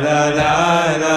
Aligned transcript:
la 0.04 0.30
la 0.30 0.98
la 0.98 1.11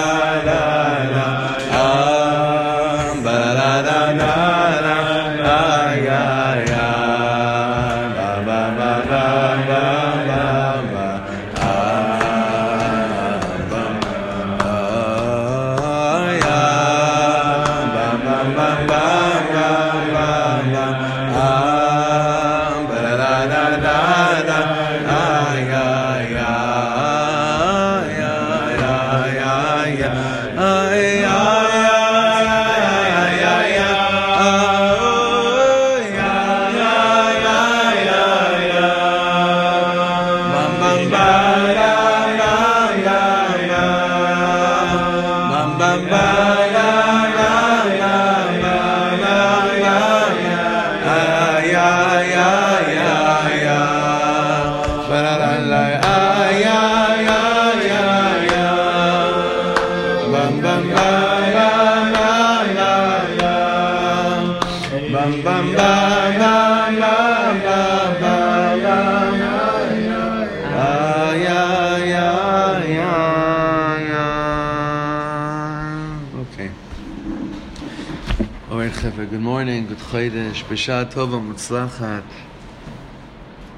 B'shah 80.75 81.09
Tova 81.09 81.39
Mutzlachat. 81.39 82.25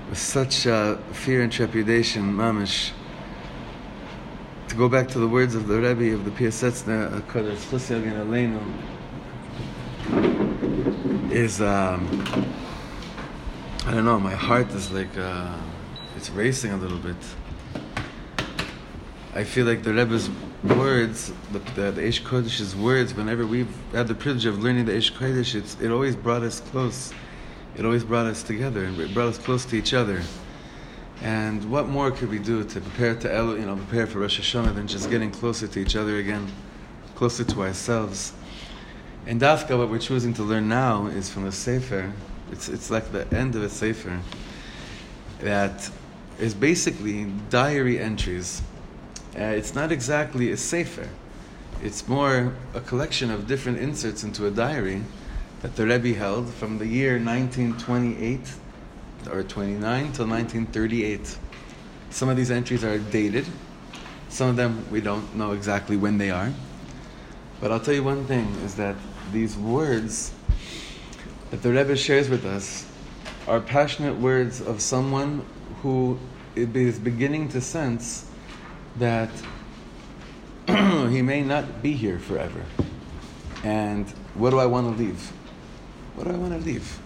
With 0.09 0.17
such 0.17 0.65
uh, 0.65 0.95
fear 1.13 1.43
and 1.43 1.51
trepidation, 1.51 2.33
mamish, 2.33 2.89
to 4.67 4.75
go 4.75 4.89
back 4.89 5.07
to 5.09 5.19
the 5.19 5.27
words 5.27 5.53
of 5.53 5.67
the 5.67 5.79
Rebbe 5.79 6.15
of 6.15 6.25
the 6.25 6.31
Piasetzna, 6.31 7.21
Kodesh 7.27 7.57
Chusya 7.69 8.03
Gen 8.03 8.15
Aleinu, 8.25 8.63
is, 11.31 11.61
um, 11.61 12.23
I 13.85 13.91
don't 13.91 14.05
know, 14.05 14.19
my 14.19 14.33
heart 14.33 14.71
is 14.71 14.91
like, 14.91 15.15
uh, 15.19 15.55
it's 16.15 16.31
racing 16.31 16.71
a 16.71 16.77
little 16.77 16.97
bit. 16.97 17.15
I 19.35 19.43
feel 19.43 19.67
like 19.67 19.83
the 19.83 19.93
Rebbe's 19.93 20.31
words, 20.63 21.31
the, 21.51 21.59
the, 21.59 21.91
the 21.91 22.01
Eish 22.01 22.21
Kodesh's 22.21 22.75
words, 22.75 23.13
whenever 23.13 23.45
we've 23.45 23.73
had 23.91 24.07
the 24.07 24.15
privilege 24.15 24.45
of 24.45 24.63
learning 24.63 24.85
the 24.85 24.93
Eish 24.93 25.11
Kodesh, 25.11 25.55
it's, 25.55 25.79
it 25.81 25.91
always 25.91 26.15
brought 26.15 26.43
us 26.43 26.59
close. 26.59 27.13
It 27.75 27.85
always 27.85 28.03
brought 28.03 28.25
us 28.25 28.41
together 28.41 28.85
and 28.85 28.99
it 28.99 29.13
brought 29.13 29.27
us 29.27 29.37
close 29.37 29.65
to 29.65 29.75
each 29.75 29.93
other. 29.93 30.21
And 31.21 31.69
what 31.71 31.87
more 31.87 32.11
could 32.11 32.29
we 32.29 32.39
do 32.39 32.63
to 32.63 32.81
prepare 32.81 33.15
to 33.15 33.33
El, 33.33 33.57
you 33.57 33.65
know, 33.65 33.75
prepare 33.75 34.07
for 34.07 34.19
Rosh 34.19 34.39
Hashanah 34.39 34.75
than 34.75 34.87
just 34.87 35.09
getting 35.09 35.31
closer 35.31 35.67
to 35.67 35.79
each 35.79 35.95
other 35.95 36.17
again, 36.17 36.47
closer 37.15 37.43
to 37.43 37.61
ourselves? 37.61 38.33
And 39.25 39.41
Dafka, 39.41 39.77
what 39.77 39.89
we're 39.89 39.99
choosing 39.99 40.33
to 40.35 40.43
learn 40.43 40.69
now 40.69 41.07
is 41.07 41.29
from 41.29 41.45
a 41.45 41.51
Sefer. 41.51 42.13
It's, 42.51 42.69
it's 42.69 42.89
like 42.89 43.11
the 43.11 43.27
end 43.35 43.55
of 43.55 43.63
a 43.63 43.69
Sefer 43.69 44.19
that 45.39 45.89
is 46.39 46.53
basically 46.53 47.25
diary 47.49 47.99
entries. 47.99 48.61
Uh, 49.37 49.43
it's 49.43 49.75
not 49.75 49.91
exactly 49.91 50.51
a 50.51 50.57
sefer. 50.57 51.07
It's 51.83 52.07
more 52.07 52.55
a 52.73 52.81
collection 52.81 53.29
of 53.29 53.45
different 53.47 53.77
inserts 53.77 54.23
into 54.23 54.47
a 54.47 54.51
diary 54.51 55.03
that 55.61 55.75
the 55.75 55.85
Rebbe 55.85 56.17
held 56.17 56.49
from 56.49 56.79
the 56.79 56.87
year 56.87 57.19
1928 57.19 58.39
or 59.31 59.43
29 59.43 59.79
till 60.11 60.25
1938. 60.25 61.37
Some 62.09 62.29
of 62.29 62.35
these 62.35 62.49
entries 62.49 62.83
are 62.83 62.97
dated. 62.97 63.45
Some 64.29 64.49
of 64.49 64.55
them 64.55 64.83
we 64.89 65.01
don't 65.01 65.35
know 65.35 65.51
exactly 65.51 65.97
when 65.97 66.17
they 66.17 66.31
are. 66.31 66.51
But 67.61 67.71
I'll 67.71 67.79
tell 67.79 67.93
you 67.93 68.03
one 68.03 68.25
thing 68.25 68.47
is 68.65 68.73
that 68.75 68.95
these 69.31 69.55
words 69.55 70.33
that 71.51 71.61
the 71.61 71.71
Rebbe 71.71 71.95
shares 71.95 72.27
with 72.27 72.43
us 72.43 72.87
are 73.47 73.59
passionate 73.61 74.17
words 74.17 74.61
of 74.61 74.81
someone 74.81 75.45
who 75.83 76.17
is 76.55 76.97
beginning 76.97 77.49
to 77.49 77.61
sense 77.61 78.26
that 78.99 79.29
he 80.67 81.21
may 81.21 81.41
not 81.41 81.81
be 81.81 81.93
here 81.93 82.19
forever. 82.19 82.63
And 83.63 84.07
what 84.35 84.51
do 84.51 84.59
I 84.59 84.65
want 84.65 84.95
to 84.95 85.03
leave? 85.03 85.31
What 86.15 86.27
do 86.27 86.33
I 86.33 86.37
want 86.37 86.53
to 86.53 86.59
leave? 86.59 86.99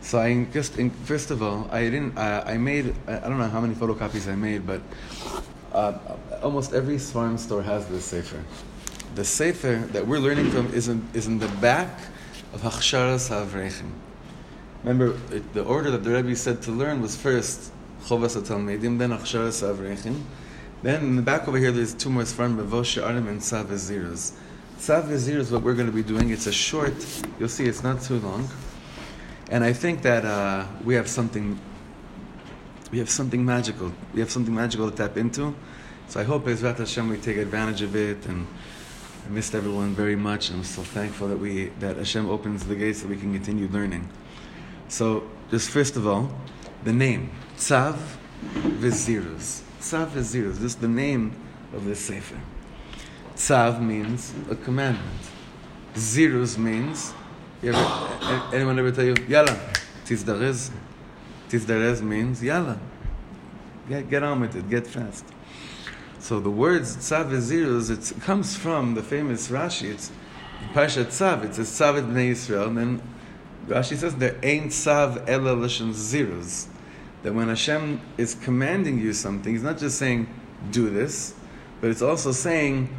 So 0.00 0.18
I 0.18 0.44
just, 0.52 0.74
first 1.04 1.30
of 1.30 1.42
all, 1.42 1.68
I 1.70 1.84
didn't, 1.84 2.18
uh, 2.18 2.44
I 2.46 2.56
made, 2.58 2.94
I 3.06 3.20
don't 3.20 3.38
know 3.38 3.48
how 3.48 3.60
many 3.60 3.74
photocopies 3.74 4.30
I 4.30 4.34
made, 4.34 4.66
but 4.66 4.82
uh, 5.72 5.98
almost 6.42 6.72
every 6.72 6.98
farm 6.98 7.38
store 7.38 7.62
has 7.62 7.86
this 7.86 8.04
sefer. 8.04 8.42
The 9.14 9.24
sefer 9.24 9.86
that 9.92 10.06
we're 10.06 10.18
learning 10.18 10.50
from 10.50 10.72
is 10.74 10.88
in, 10.88 11.06
is 11.14 11.26
in 11.26 11.38
the 11.38 11.48
back 11.60 12.00
of 12.52 12.62
Hachsharas 12.62 13.30
HaAvrechim. 13.30 13.90
Remember, 14.82 15.18
it, 15.30 15.54
the 15.54 15.62
order 15.62 15.90
that 15.92 16.02
the 16.02 16.10
Rebbe 16.10 16.34
said 16.34 16.62
to 16.62 16.72
learn 16.72 17.00
was 17.00 17.16
first 17.16 17.72
Chovas 18.04 18.40
HaTalmidim, 18.40 18.98
then 18.98 19.10
Hachsharas 19.10 19.62
HaAvrechim, 19.62 20.20
then 20.82 21.02
in 21.02 21.16
the 21.16 21.22
back 21.22 21.46
over 21.48 21.58
here, 21.58 21.72
there's 21.72 21.94
two 21.94 22.10
more 22.10 22.24
Sfarim, 22.24 22.56
Mavo 22.56 22.84
She'arim 22.84 23.28
and 23.28 23.40
Tzav 23.40 23.66
V'Zirus. 23.66 24.32
Tzav 24.78 25.10
is 25.10 25.52
what 25.52 25.62
we're 25.62 25.74
going 25.74 25.86
to 25.86 25.92
be 25.92 26.02
doing. 26.02 26.30
It's 26.30 26.48
a 26.48 26.52
short, 26.52 26.92
you'll 27.38 27.48
see 27.48 27.66
it's 27.66 27.84
not 27.84 28.02
too 28.02 28.18
long. 28.18 28.48
And 29.48 29.62
I 29.62 29.72
think 29.72 30.02
that 30.02 30.24
uh, 30.24 30.66
we 30.82 30.94
have 30.94 31.06
something, 31.06 31.56
we 32.90 32.98
have 32.98 33.08
something 33.08 33.44
magical. 33.44 33.92
We 34.12 34.20
have 34.20 34.30
something 34.30 34.54
magical 34.54 34.90
to 34.90 34.96
tap 34.96 35.16
into. 35.16 35.54
So 36.08 36.20
I 36.20 36.24
hope 36.24 36.46
Ezrat 36.46 36.78
Hashem 36.78 37.08
we 37.08 37.18
take 37.18 37.36
advantage 37.36 37.82
of 37.82 37.94
it. 37.94 38.26
And 38.26 38.46
I 39.24 39.30
missed 39.30 39.54
everyone 39.54 39.94
very 39.94 40.16
much. 40.16 40.48
And 40.48 40.58
I'm 40.58 40.64
so 40.64 40.82
thankful 40.82 41.28
that 41.28 41.38
we, 41.38 41.66
that 41.78 41.96
Hashem 41.96 42.28
opens 42.28 42.64
the 42.66 42.74
gates 42.74 43.02
so 43.02 43.08
we 43.08 43.16
can 43.16 43.32
continue 43.32 43.68
learning. 43.68 44.08
So 44.88 45.30
just 45.50 45.70
first 45.70 45.96
of 45.96 46.08
all, 46.08 46.34
the 46.82 46.92
name, 46.92 47.30
Tzav 47.56 47.98
V'Zirus. 48.80 49.62
Tzav 49.82 50.10
V'Zirus. 50.10 50.58
This 50.58 50.72
is 50.72 50.76
the 50.76 50.86
name 50.86 51.34
of 51.74 51.84
this 51.84 51.98
sefer. 51.98 52.38
Tzav 53.34 53.82
means 53.82 54.32
a 54.48 54.54
commandment. 54.54 55.20
Zirus 55.94 56.56
means, 56.56 57.12
ever, 57.64 58.48
anyone 58.54 58.78
ever 58.78 58.92
tell 58.92 59.04
you, 59.04 59.16
Yalla, 59.26 59.58
Tizdarez? 60.04 60.70
Tizdarez 61.48 62.00
means 62.00 62.40
Yalla. 62.42 62.78
Get, 63.88 64.08
get 64.08 64.22
on 64.22 64.40
with 64.40 64.54
it, 64.54 64.70
get 64.70 64.86
fast. 64.86 65.24
So 66.20 66.38
the 66.38 66.50
words 66.50 66.96
Tzav 66.96 67.30
V'Zirus, 67.30 67.90
it 67.90 68.20
comes 68.22 68.56
from 68.56 68.94
the 68.94 69.02
famous 69.02 69.48
Rashi. 69.48 69.90
It's 69.90 70.12
Parshat 70.72 71.06
Tzav. 71.06 71.44
It 71.44 71.56
says 71.56 71.68
Tzav 71.68 72.00
Bnei 72.08 72.30
Yisrael. 72.30 72.68
And 72.68 72.78
then 72.78 73.02
Rashi 73.66 73.96
says 73.96 74.14
there 74.14 74.38
ain't 74.44 74.70
Tzav 74.70 75.28
ela 75.28 75.54
l'shem 75.54 75.92
Zirus 75.92 76.68
that 77.22 77.34
when 77.34 77.48
Hashem 77.48 78.00
is 78.18 78.34
commanding 78.34 78.98
you 78.98 79.12
something, 79.12 79.52
He's 79.52 79.62
not 79.62 79.78
just 79.78 79.98
saying, 79.98 80.28
do 80.70 80.90
this, 80.90 81.34
but 81.80 81.90
it's 81.90 82.02
also 82.02 82.32
saying, 82.32 82.94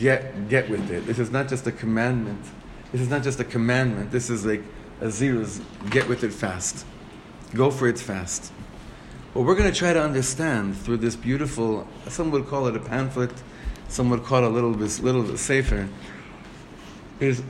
get, 0.00 0.48
get 0.48 0.68
with 0.68 0.90
it. 0.90 1.06
This 1.06 1.18
is 1.18 1.30
not 1.30 1.48
just 1.48 1.66
a 1.66 1.72
commandment. 1.72 2.44
This 2.92 3.00
is 3.00 3.08
not 3.08 3.22
just 3.22 3.38
a 3.40 3.44
commandment. 3.44 4.10
This 4.10 4.30
is 4.30 4.44
like 4.44 4.62
a 5.00 5.06
ziruz, 5.06 5.62
get 5.90 6.08
with 6.08 6.24
it 6.24 6.32
fast. 6.32 6.84
Go 7.54 7.70
for 7.70 7.88
it 7.88 7.98
fast. 7.98 8.52
What 9.32 9.46
we're 9.46 9.54
going 9.54 9.70
to 9.70 9.76
try 9.76 9.92
to 9.92 10.02
understand 10.02 10.76
through 10.76 10.98
this 10.98 11.14
beautiful, 11.14 11.86
some 12.08 12.32
would 12.32 12.48
call 12.48 12.66
it 12.66 12.74
a 12.74 12.80
pamphlet, 12.80 13.30
some 13.88 14.10
would 14.10 14.24
call 14.24 14.44
it 14.44 14.46
a 14.46 14.48
little 14.48 14.74
bit, 14.74 15.00
little 15.00 15.22
bit 15.22 15.38
sefer, 15.38 15.88
is 17.20 17.42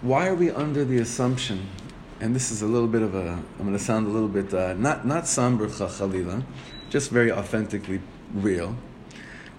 why 0.00 0.26
are 0.26 0.34
we 0.34 0.50
under 0.50 0.84
the 0.84 0.98
assumption 0.98 1.68
and 2.20 2.34
this 2.34 2.50
is 2.50 2.62
a 2.62 2.66
little 2.66 2.88
bit 2.88 3.02
of 3.02 3.14
a, 3.14 3.30
I'm 3.30 3.58
going 3.58 3.72
to 3.72 3.78
sound 3.78 4.06
a 4.06 4.10
little 4.10 4.28
bit, 4.28 4.52
uh, 4.52 4.74
not, 4.74 5.06
not 5.06 5.26
somber 5.26 5.68
chalila, 5.68 6.42
just 6.90 7.10
very 7.10 7.30
authentically 7.30 8.00
real. 8.34 8.76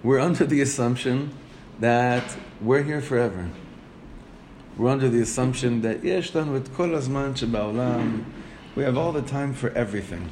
We're 0.03 0.19
under 0.19 0.45
the 0.45 0.61
assumption 0.61 1.31
that 1.79 2.37
we're 2.61 2.83
here 2.83 3.01
forever. 3.01 3.49
We're 4.77 4.89
under 4.89 5.09
the 5.09 5.21
assumption 5.21 5.81
that 5.81 6.03
yesh 6.03 6.33
with 6.33 6.73
kol 6.75 6.89
azman 6.89 8.25
we 8.75 8.83
have 8.83 8.97
all 8.97 9.11
the 9.11 9.21
time 9.21 9.53
for 9.53 9.69
everything. 9.71 10.29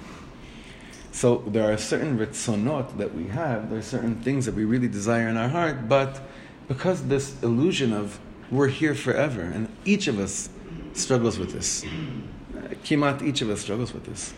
So 1.12 1.44
there 1.47 1.71
are 1.71 1.77
certain 1.77 2.19
ritzonot 2.19 2.97
that 2.97 3.15
we 3.15 3.27
have, 3.27 3.69
there 3.69 3.79
are 3.79 3.81
certain 3.81 4.21
things 4.21 4.45
that 4.45 4.56
we 4.56 4.65
really 4.65 4.88
desire 4.88 5.27
in 5.27 5.38
our 5.38 5.50
heart, 5.50 5.89
but 5.89 6.21
because 6.68 7.07
this 7.07 7.41
illusion 7.41 7.94
of 7.94 8.19
we're 8.51 8.68
here 8.68 8.95
forever, 8.95 9.41
and 9.41 9.68
each 9.83 10.07
of 10.07 10.19
us 10.19 10.50
struggles 10.97 11.38
with 11.38 11.51
this. 11.51 11.85
Kimat, 12.83 13.21
each 13.21 13.41
of 13.41 13.49
us 13.49 13.61
struggles 13.61 13.94
with 13.94 14.05
this. 14.05 14.33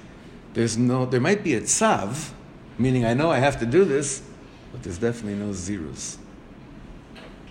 There's 0.54 0.78
no, 0.78 1.06
there 1.06 1.22
might 1.22 1.44
be 1.44 1.54
a 1.54 1.62
tzav, 1.62 2.32
meaning 2.78 3.06
I 3.06 3.14
know 3.14 3.32
I 3.32 3.40
have 3.40 3.60
to 3.60 3.66
do 3.66 3.86
this, 3.86 4.24
but 4.72 4.84
there's 4.84 4.98
definitely 4.98 5.36
no 5.36 5.52
ziruz. 5.52 6.18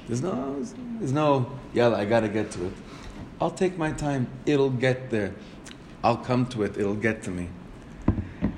There's 0.07 0.23
no, 0.23 0.65
there's 0.99 1.13
no, 1.13 1.53
yeah, 1.75 1.95
I 1.95 2.05
gotta 2.05 2.29
get 2.29 2.51
to 2.53 2.67
it. 2.67 2.73
I'll 3.41 3.51
take 3.51 3.77
my 3.77 3.93
time. 3.93 4.29
It'll 4.47 4.71
get 4.71 5.11
there. 5.11 5.35
I'll 6.03 6.17
come 6.17 6.47
to 6.47 6.63
it. 6.63 6.77
It'll 6.77 6.95
get 6.95 7.23
to 7.25 7.31
me. 7.31 7.49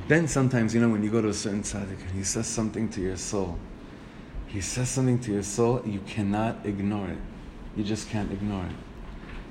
Then 0.08 0.26
sometimes, 0.26 0.74
you 0.74 0.80
know, 0.80 0.88
when 0.88 1.02
you 1.02 1.10
go 1.10 1.20
to 1.20 1.28
a 1.28 1.34
certain 1.34 1.62
tzaddik 1.62 2.00
and 2.00 2.10
he 2.12 2.24
says 2.24 2.46
something 2.46 2.88
to 2.90 3.00
your 3.00 3.16
soul, 3.16 3.58
he 4.46 4.60
says 4.60 4.88
something 4.88 5.18
to 5.20 5.32
your 5.32 5.42
soul, 5.42 5.82
you 5.84 6.00
cannot 6.00 6.64
ignore 6.64 7.08
it. 7.08 7.18
You 7.76 7.84
just 7.84 8.08
can't 8.08 8.32
ignore 8.32 8.64
it. 8.64 8.89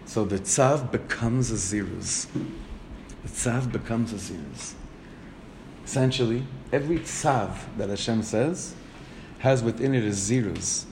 So 0.10 0.26
the 0.26 0.40
tzav 0.40 0.92
becomes 0.92 1.52
a 1.52 1.54
ziruz. 1.54 2.26
The 3.22 3.30
tzav 3.30 3.72
becomes 3.72 4.12
a 4.12 4.16
ziruz. 4.16 4.74
Essentially, 5.86 6.48
every 6.74 6.98
tzav 6.98 7.58
that 7.78 7.90
Hashem 7.90 8.24
says 8.24 8.74
has 9.38 9.62
within 9.62 9.94
it 9.94 10.04
a 10.04 10.10
ziruz. 10.10 10.86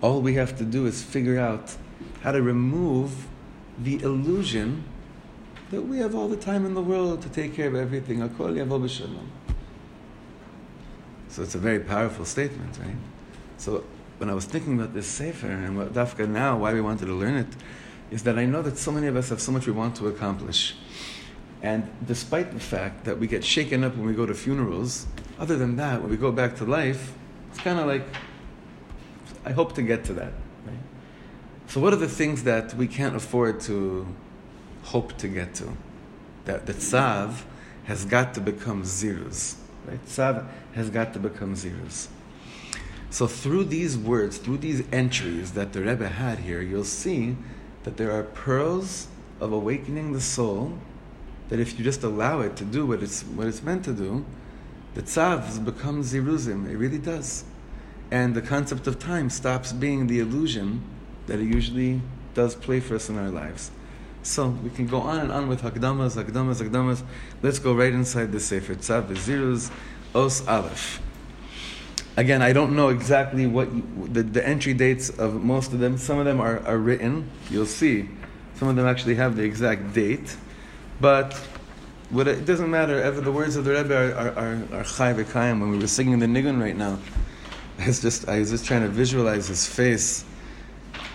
All 0.00 0.22
we 0.22 0.36
have 0.36 0.56
to 0.56 0.64
do 0.64 0.86
is 0.86 1.02
figure 1.02 1.38
out 1.38 1.76
how 2.22 2.32
to 2.32 2.40
remove 2.40 3.26
the 3.78 4.02
illusion 4.02 4.84
that 5.70 5.82
we 5.82 5.98
have 5.98 6.14
all 6.14 6.28
the 6.28 6.38
time 6.38 6.64
in 6.64 6.72
the 6.72 6.80
world 6.80 7.20
to 7.20 7.28
take 7.28 7.54
care 7.54 7.68
of 7.68 7.74
everything. 7.74 8.20
So 11.28 11.42
it's 11.42 11.54
a 11.54 11.58
very 11.58 11.80
powerful 11.80 12.24
statement, 12.24 12.78
right? 12.82 12.96
So 13.58 13.84
when 14.16 14.30
I 14.30 14.34
was 14.34 14.46
thinking 14.46 14.80
about 14.80 14.94
this 14.94 15.06
sefer 15.06 15.46
and 15.46 15.76
what 15.76 15.92
Dafka 15.92 16.26
now, 16.26 16.56
why 16.56 16.72
we 16.72 16.80
wanted 16.80 17.04
to 17.04 17.12
learn 17.12 17.36
it, 17.36 17.48
is 18.10 18.22
that 18.22 18.38
I 18.38 18.44
know 18.44 18.62
that 18.62 18.78
so 18.78 18.92
many 18.92 19.06
of 19.06 19.16
us 19.16 19.28
have 19.30 19.40
so 19.40 19.52
much 19.52 19.66
we 19.66 19.72
want 19.72 19.96
to 19.96 20.08
accomplish. 20.08 20.76
And 21.62 21.88
despite 22.06 22.52
the 22.52 22.60
fact 22.60 23.04
that 23.04 23.18
we 23.18 23.26
get 23.26 23.44
shaken 23.44 23.82
up 23.82 23.96
when 23.96 24.06
we 24.06 24.14
go 24.14 24.26
to 24.26 24.34
funerals, 24.34 25.06
other 25.38 25.56
than 25.56 25.76
that, 25.76 26.00
when 26.00 26.10
we 26.10 26.16
go 26.16 26.30
back 26.30 26.56
to 26.56 26.64
life, 26.64 27.12
it's 27.50 27.58
kind 27.60 27.78
of 27.78 27.86
like, 27.86 28.06
I 29.44 29.50
hope 29.52 29.74
to 29.74 29.82
get 29.82 30.04
to 30.04 30.12
that. 30.14 30.32
Right? 30.66 30.78
So, 31.66 31.80
what 31.80 31.92
are 31.92 31.96
the 31.96 32.08
things 32.08 32.44
that 32.44 32.74
we 32.74 32.86
can't 32.86 33.16
afford 33.16 33.60
to 33.62 34.06
hope 34.84 35.16
to 35.18 35.28
get 35.28 35.54
to? 35.56 35.76
That 36.44 36.66
the 36.66 36.74
tzav 36.74 37.42
has 37.84 38.04
got 38.04 38.34
to 38.34 38.40
become 38.40 38.82
ziruz. 38.82 39.56
Right? 39.86 40.04
Tzav 40.06 40.46
has 40.74 40.90
got 40.90 41.12
to 41.14 41.18
become 41.18 41.54
ziruz. 41.54 42.08
So, 43.10 43.26
through 43.26 43.64
these 43.64 43.96
words, 43.96 44.38
through 44.38 44.58
these 44.58 44.84
entries 44.92 45.52
that 45.52 45.72
the 45.72 45.80
Rebbe 45.80 46.08
had 46.08 46.40
here, 46.40 46.60
you'll 46.60 46.84
see 46.84 47.36
that 47.86 47.96
there 47.96 48.10
are 48.10 48.24
pearls 48.24 49.06
of 49.40 49.52
awakening 49.52 50.12
the 50.12 50.20
soul 50.20 50.76
that 51.48 51.60
if 51.60 51.78
you 51.78 51.84
just 51.84 52.02
allow 52.02 52.40
it 52.40 52.56
to 52.56 52.64
do 52.64 52.84
what 52.84 53.00
it's, 53.00 53.22
what 53.22 53.46
it's 53.46 53.62
meant 53.62 53.84
to 53.84 53.92
do, 53.92 54.26
the 54.94 55.02
tzav 55.02 55.64
becomes 55.64 56.12
ziruzim. 56.12 56.68
It 56.68 56.76
really 56.76 56.98
does. 56.98 57.44
And 58.10 58.34
the 58.34 58.42
concept 58.42 58.88
of 58.88 58.98
time 58.98 59.30
stops 59.30 59.72
being 59.72 60.08
the 60.08 60.18
illusion 60.18 60.82
that 61.28 61.38
it 61.38 61.44
usually 61.44 62.02
does 62.34 62.56
play 62.56 62.80
for 62.80 62.96
us 62.96 63.08
in 63.08 63.16
our 63.16 63.30
lives. 63.30 63.70
So 64.24 64.48
we 64.48 64.70
can 64.70 64.88
go 64.88 64.98
on 64.98 65.20
and 65.20 65.30
on 65.30 65.48
with 65.48 65.62
hakdamas, 65.62 66.20
hakdamas, 66.20 66.60
hakdamas. 66.60 67.04
Let's 67.40 67.60
go 67.60 67.72
right 67.72 67.92
inside 67.92 68.32
the 68.32 68.40
sefer. 68.40 68.74
Tzav 68.74 69.06
ziruz 69.10 69.70
os 70.12 70.44
aleph. 70.48 71.00
Again, 72.16 72.40
I 72.40 72.52
don't 72.52 72.74
know 72.74 72.88
exactly 72.88 73.46
what 73.46 73.72
you, 73.72 74.08
the, 74.10 74.22
the 74.22 74.46
entry 74.46 74.72
dates 74.72 75.10
of 75.10 75.42
most 75.42 75.72
of 75.72 75.80
them. 75.80 75.98
Some 75.98 76.18
of 76.18 76.24
them 76.24 76.40
are, 76.40 76.60
are 76.66 76.78
written. 76.78 77.30
You'll 77.50 77.66
see. 77.66 78.08
Some 78.54 78.68
of 78.68 78.76
them 78.76 78.86
actually 78.86 79.16
have 79.16 79.36
the 79.36 79.42
exact 79.42 79.92
date. 79.92 80.34
But 80.98 81.34
what 82.10 82.28
it 82.28 82.44
doesn't 82.46 82.70
matter. 82.70 83.00
Ever 83.00 83.20
the 83.20 83.32
words 83.32 83.56
of 83.56 83.64
the 83.64 83.72
Rebbe 83.72 83.94
are 83.94 84.12
are 84.12 84.32
are, 84.38 84.68
are 84.72 84.84
chai 84.84 85.12
v'kayim. 85.12 85.60
When 85.60 85.70
we 85.70 85.78
were 85.78 85.86
singing 85.86 86.18
the 86.18 86.26
nigun 86.26 86.60
right 86.60 86.76
now, 86.76 86.98
I 87.78 87.86
was 87.86 88.00
just 88.00 88.28
I 88.28 88.38
was 88.38 88.50
just 88.50 88.64
trying 88.64 88.82
to 88.82 88.88
visualize 88.88 89.48
his 89.48 89.66
face 89.66 90.24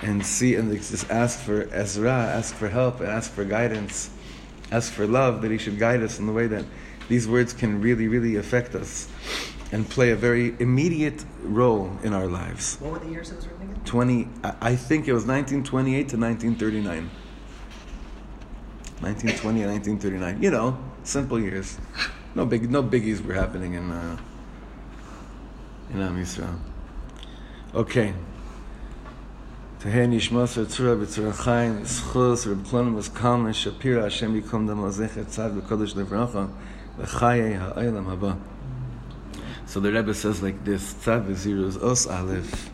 and 0.01 0.25
see 0.25 0.55
and 0.55 0.71
just 0.71 1.09
ask 1.09 1.39
for 1.39 1.69
Ezra, 1.71 2.11
ask 2.11 2.55
for 2.55 2.67
help, 2.67 2.99
and 2.99 3.09
ask 3.09 3.31
for 3.31 3.45
guidance, 3.45 4.09
ask 4.71 4.91
for 4.91 5.07
love 5.07 5.41
that 5.41 5.51
he 5.51 5.57
should 5.57 5.79
guide 5.79 6.03
us 6.03 6.19
in 6.19 6.25
the 6.25 6.33
way 6.33 6.47
that 6.47 6.65
these 7.10 7.28
words 7.28 7.52
can 7.52 7.80
really, 7.80 8.08
really 8.08 8.36
affect 8.36 8.74
us 8.74 9.08
and 9.72 9.88
play 9.88 10.10
a 10.10 10.16
very 10.16 10.54
immediate 10.58 11.24
role 11.42 11.90
in 12.02 12.12
our 12.12 12.26
lives. 12.26 12.76
What 12.80 12.92
were 12.92 12.98
the 12.98 13.10
years 13.10 13.30
it 13.30 13.36
was 13.36 13.46
written 13.46 13.70
again? 13.70 13.84
20, 13.84 14.28
I 14.44 14.54
I 14.60 14.76
think 14.76 15.08
it 15.08 15.12
was 15.12 15.24
1928 15.26 16.08
to 16.08 16.16
1939. 16.16 17.10
1920 19.00 19.62
and 19.62 19.72
1939. 19.72 20.42
You 20.42 20.50
know, 20.50 20.78
simple 21.04 21.38
years. 21.38 21.78
No 22.34 22.44
big, 22.44 22.70
no 22.70 22.82
biggies 22.82 23.24
were 23.24 23.34
happening 23.34 23.74
in 23.74 23.90
uh, 23.90 24.18
in 25.92 26.00
Am 26.00 26.16
Yisrael. 26.16 26.58
Okay. 27.74 28.14
תהא 29.78 30.06
נשמוס 30.06 30.58
וצורה 30.58 30.94
בצורה 30.94 31.32
חיים, 31.32 31.84
זכוס 31.84 32.46
רב 32.46 32.68
קלונם 32.70 32.98
kalman 32.98 33.52
שפירא, 33.52 34.06
השם 34.06 34.34
ייקום 34.34 34.66
דמו 34.66 34.90
זכר 34.90 35.24
צד 35.24 35.50
בקודש 35.56 35.96
לברכה, 35.96 36.44
לחיי 37.02 37.56
העולם 37.56 38.08
הבא. 38.08 38.32
So 39.68 39.80
the 39.80 39.90
Rebbe 39.92 40.14
says 40.14 40.42
like 40.42 40.64
this, 40.64 40.94
Tzav 40.94 41.26
Ziruz 41.34 41.76
Os 41.82 42.06
Aleph. 42.06 42.70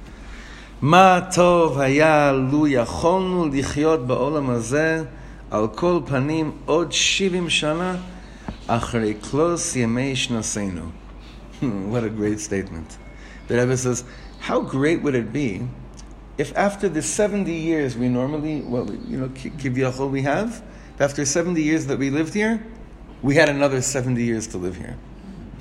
מה 0.83 1.21
טוב 1.35 1.79
היה 1.79 2.33
לו 2.33 2.67
יכולנו 2.67 3.49
לחיות 3.53 4.07
בעולם 4.07 4.51
הזה 4.51 5.05
על 5.51 5.69
כל 5.75 6.01
פנים 6.07 6.51
עוד 6.65 6.93
70 6.93 7.51
שנה 7.51 7.97
אחרי 8.67 9.15
קלוס 9.15 9.77
ימי 9.77 10.17
שנותינו. 10.17 10.83
What 11.63 12.05
a 12.05 12.11
great 12.21 12.41
statement. 12.41 12.99
The 13.49 13.55
Rebbe 13.55 13.77
says, 13.77 14.05
how 14.41 14.61
great 14.61 15.03
would 15.03 15.15
it 15.15 15.33
be 15.33 15.63
if 16.39 16.57
after 16.57 16.89
the 16.89 17.03
70 17.03 17.53
years 17.53 17.97
we 17.97 18.09
normally, 18.09 18.63
what 18.63 18.87
we, 18.87 18.97
you 19.07 19.19
know, 19.19 19.29
kivyachol 19.29 20.11
we 20.11 20.23
have, 20.23 20.63
after 20.99 21.25
70 21.25 21.63
years 21.63 21.87
that 21.87 21.99
we 21.99 22.11
lived 22.11 22.35
here, 22.35 22.61
we 23.22 23.36
had 23.36 23.50
another 23.50 23.82
70 23.82 24.24
years 24.24 24.48
to 24.48 24.58
live 24.58 24.76
here. 24.76 24.98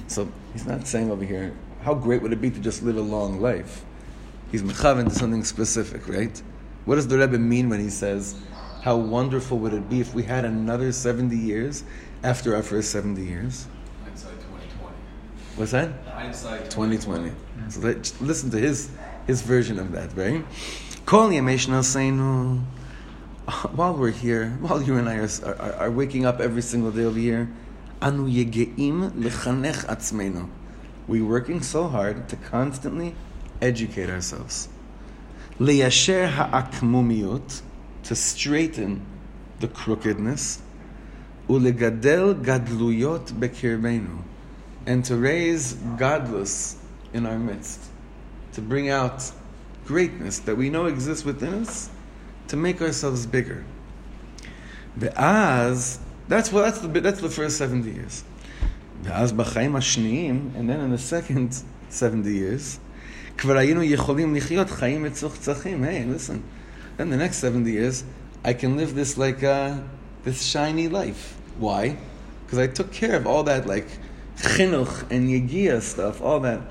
So 0.08 0.30
he's 0.52 0.66
not 0.66 0.86
saying 0.86 1.10
over 1.10 1.24
here, 1.24 1.54
how 1.82 1.94
great 1.94 2.22
would 2.22 2.32
it 2.32 2.40
be 2.40 2.50
to 2.50 2.60
just 2.60 2.82
live 2.82 2.96
a 2.96 3.00
long 3.02 3.40
life? 3.40 3.84
He's 4.50 4.62
mechavan 4.62 5.08
to 5.08 5.14
something 5.14 5.44
specific, 5.44 6.08
right? 6.08 6.40
What 6.84 6.96
does 6.96 7.08
the 7.08 7.18
Rebbe 7.18 7.38
mean 7.38 7.68
when 7.68 7.80
he 7.80 7.90
says, 7.90 8.36
how 8.82 8.96
wonderful 8.96 9.58
would 9.58 9.72
it 9.72 9.90
be 9.90 10.00
if 10.00 10.14
we 10.14 10.22
had 10.22 10.44
another 10.44 10.92
70 10.92 11.36
years 11.36 11.82
after 12.22 12.54
our 12.54 12.62
first 12.62 12.92
70 12.92 13.22
years? 13.22 13.66
Hindsight 14.04 14.34
2020. 14.34 14.94
What's 15.56 15.72
that? 15.72 15.90
Hindsight 16.06 16.70
2020. 16.70 17.32
So 17.68 17.80
let, 17.80 18.12
listen 18.20 18.50
to 18.50 18.58
his 18.58 18.90
his 19.26 19.42
version 19.42 19.78
of 19.78 19.92
that, 19.92 20.16
right? 20.16 20.44
Kol 21.04 21.30
Yamesh 21.30 21.68
while 23.74 23.94
we're 23.94 24.10
here, 24.10 24.50
while 24.60 24.82
you 24.82 24.96
and 24.96 25.08
I 25.08 25.18
are, 25.18 25.28
are, 25.44 25.72
are 25.74 25.90
waking 25.90 26.26
up 26.26 26.40
every 26.40 26.62
single 26.62 26.90
day 26.90 27.02
yegeim 27.02 27.52
lechanech 29.12 29.86
atzmenu. 29.86 30.50
We're 31.06 31.24
working 31.24 31.62
so 31.62 31.88
hard 31.88 32.28
to 32.28 32.36
constantly 32.36 33.14
educate 33.62 34.10
ourselves. 34.10 34.68
Leyasher 35.60 36.28
ha'akmumiyut, 36.28 37.62
to 38.02 38.14
straighten 38.14 39.04
the 39.60 39.68
crookedness. 39.68 40.62
Ulegadel 41.48 42.44
gadluyot 42.44 43.32
bekirbenu, 43.32 44.22
and 44.84 45.04
to 45.04 45.16
raise 45.16 45.74
gadlus 45.74 46.76
in 47.12 47.24
our 47.24 47.38
midst 47.38 47.90
to 48.56 48.62
bring 48.62 48.88
out 48.88 49.30
greatness 49.84 50.38
that 50.38 50.56
we 50.56 50.70
know 50.70 50.86
exists 50.86 51.26
within 51.26 51.52
us, 51.52 51.90
to 52.47 52.57
make 52.57 52.81
ourselves 52.81 53.25
bigger. 53.25 53.63
Ve'az, 54.97 55.99
that's 56.27 56.51
what 56.51 56.63
that's 56.65 56.79
the 56.79 56.87
that's 56.87 57.21
the 57.21 57.29
first 57.29 57.57
seventy 57.57 57.91
years. 57.91 58.23
Ve'az 59.03 59.31
b'chaim 59.31 59.71
hashniim, 59.71 60.55
and 60.55 60.69
then 60.69 60.79
in 60.81 60.91
the 60.91 60.97
second 60.97 61.63
seventy 61.89 62.33
years, 62.33 62.79
כבר 63.37 63.57
היינו 63.57 63.83
יכולים 63.83 64.35
לחיות 64.35 64.69
חיים 64.69 65.03
מצוחצחים. 65.03 65.83
Hey, 65.83 66.05
listen. 66.05 66.43
Then 66.97 67.09
the 67.09 67.17
next 67.17 67.37
seventy 67.37 67.71
years, 67.71 68.03
I 68.43 68.53
can 68.53 68.77
live 68.77 68.95
this 68.95 69.17
like 69.17 69.43
uh, 69.43 69.77
this 70.23 70.43
shiny 70.43 70.87
life. 70.87 71.37
Why? 71.57 71.97
Because 72.45 72.59
I 72.59 72.67
took 72.67 72.91
care 72.91 73.15
of 73.15 73.25
all 73.25 73.43
that 73.43 73.65
like 73.65 73.87
chinuch 74.37 75.09
and 75.09 75.29
yegia 75.29 75.81
stuff, 75.81 76.21
all 76.21 76.39
that 76.41 76.61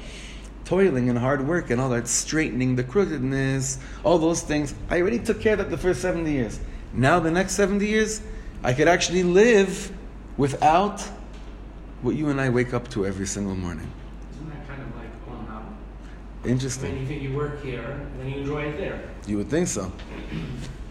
toiling 0.66 1.10
and 1.10 1.18
hard 1.18 1.48
work 1.48 1.70
and 1.70 1.80
all 1.80 1.90
that 1.90 2.08
straightening 2.08 2.76
the 2.76 2.84
crookedness, 2.84 3.80
all 4.04 4.18
those 4.18 4.42
things. 4.42 4.74
I 4.90 5.00
already 5.00 5.20
took 5.20 5.40
care 5.40 5.54
of 5.54 5.60
that 5.60 5.70
the 5.70 5.78
first 5.78 6.02
70 6.02 6.32
years. 6.32 6.60
Now, 6.94 7.20
the 7.20 7.32
next 7.32 7.54
70 7.54 7.86
years, 7.86 8.22
I 8.64 8.74
could 8.74 8.88
actually 8.88 9.24
live 9.24 9.92
without 10.38 11.02
what 12.02 12.16
you 12.16 12.30
and 12.30 12.42
I 12.42 12.50
wake 12.50 12.74
up 12.74 12.88
to 12.90 13.06
every 13.06 13.28
single 13.28 13.56
morning. 13.56 13.90
Isn't 14.34 14.50
that 14.50 14.68
kind 14.68 14.82
of 14.82 14.96
like 14.96 15.50
out? 15.50 15.64
Interesting. 16.46 16.94
Mean, 16.94 17.02
you 17.02 17.08
think 17.08 17.22
you 17.22 17.36
work 17.36 17.64
here, 17.64 17.82
and 17.84 18.20
then 18.20 18.30
you 18.30 18.40
enjoy 18.40 18.64
it 18.64 18.78
there. 18.78 19.10
You 19.28 19.38
would 19.38 19.50
think 19.50 19.68
so. 19.68 19.92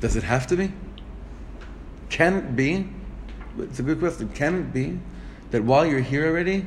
Does 0.01 0.17
it 0.17 0.23
have 0.23 0.47
to 0.49 0.57
be? 0.57 0.73
Can 2.11 2.35
it 2.35 2.57
be? 2.57 2.89
It's 3.59 3.79
a 3.79 3.83
good 3.83 3.99
question. 3.99 4.29
Can 4.29 4.55
it 4.57 4.73
be 4.73 4.99
that 5.51 5.63
while 5.65 5.87
you're 5.87 6.01
here 6.01 6.27
already, 6.27 6.67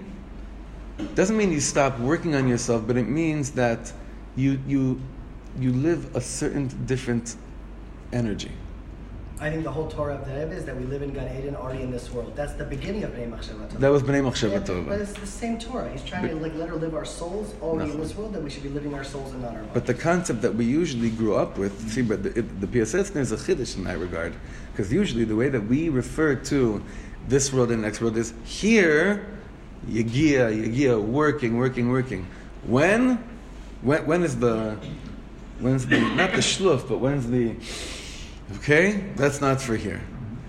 doesn't 1.16 1.38
mean 1.38 1.52
you 1.52 1.60
stop 1.60 2.00
working 2.00 2.36
on 2.36 2.48
yourself, 2.48 2.86
but 2.88 2.98
it 2.98 3.08
means 3.08 3.52
that 3.52 3.92
you 4.36 4.60
you 4.68 5.00
you 5.60 5.72
live 5.72 6.16
a 6.16 6.22
certain 6.22 6.68
different 6.86 7.36
energy. 8.14 8.52
I 9.40 9.52
think 9.52 9.64
the 9.64 9.72
whole 9.72 9.88
Torah 9.88 10.16
of 10.16 10.26
the 10.26 10.34
Rebbe 10.34 10.52
is 10.52 10.66
that 10.66 10.76
we 10.76 10.86
live 10.86 11.04
in 11.04 11.14
Gan 11.14 11.38
Eden 11.38 11.56
already 11.56 11.84
in 11.84 11.92
this 11.92 12.10
world. 12.12 12.36
That's 12.36 12.54
the 12.54 12.64
beginning 12.64 13.04
of 13.04 13.12
Bnei 13.12 13.30
Machshava. 13.30 13.70
That 13.70 13.90
was 13.90 14.02
Bnei 14.02 14.24
Machshava 14.24 14.68
Yeah, 14.68 14.90
But 14.90 15.00
it's 15.00 15.14
the 15.14 15.28
same 15.28 15.60
Torah. 15.60 15.92
He's 15.92 16.04
trying 16.04 16.28
to 16.30 16.36
like 16.36 16.56
let 16.56 16.70
her 16.70 16.76
live 16.76 16.96
our 16.96 17.06
souls 17.06 17.54
already 17.62 17.92
in 17.92 18.00
this 18.00 18.16
world, 18.16 18.34
that 18.34 18.42
we 18.42 18.50
should 18.50 18.64
be 18.64 18.70
living 18.70 18.96
our 18.96 19.04
souls 19.04 19.34
and 19.34 19.44
not 19.44 19.52
our 19.52 19.60
bodies. 19.60 19.72
But 19.76 19.86
the 19.86 19.94
concept 19.94 20.42
that 20.42 20.56
we 20.56 20.66
usually 20.66 21.12
grew 21.12 21.36
up 21.36 21.60
with, 21.60 21.92
see, 21.92 22.02
but 22.02 22.24
the, 22.24 22.40
it, 22.40 22.62
the 22.62 22.68
PSS 22.68 23.16
is 23.16 23.32
a 23.32 23.38
chiddush 23.38 23.78
in 23.78 23.84
that 23.84 24.00
regard, 24.00 24.34
because 24.72 24.92
usually 24.92 25.24
the 25.24 25.36
way 25.36 25.50
that 25.50 25.62
we 25.62 25.90
refer 25.90 26.34
to 26.34 26.84
this 27.28 27.54
world 27.54 27.70
and 27.70 27.84
next 27.84 28.02
world 28.02 28.18
is 28.18 28.34
here, 28.44 29.37
Yagia, 29.90 30.52
Yagia, 30.52 31.02
working, 31.02 31.58
working, 31.58 31.90
working. 31.90 32.28
When? 32.66 33.24
When, 33.82 34.06
when 34.06 34.24
is 34.24 34.40
the, 34.40 34.78
when's 35.60 35.86
the, 35.86 36.00
not 36.00 36.32
the 36.32 36.38
shluf, 36.38 36.88
but 36.90 37.00
when's 37.00 37.30
the, 37.30 37.56
okay? 38.58 39.12
That's 39.16 39.40
not 39.40 39.62
for 39.62 39.76
here. 39.76 40.02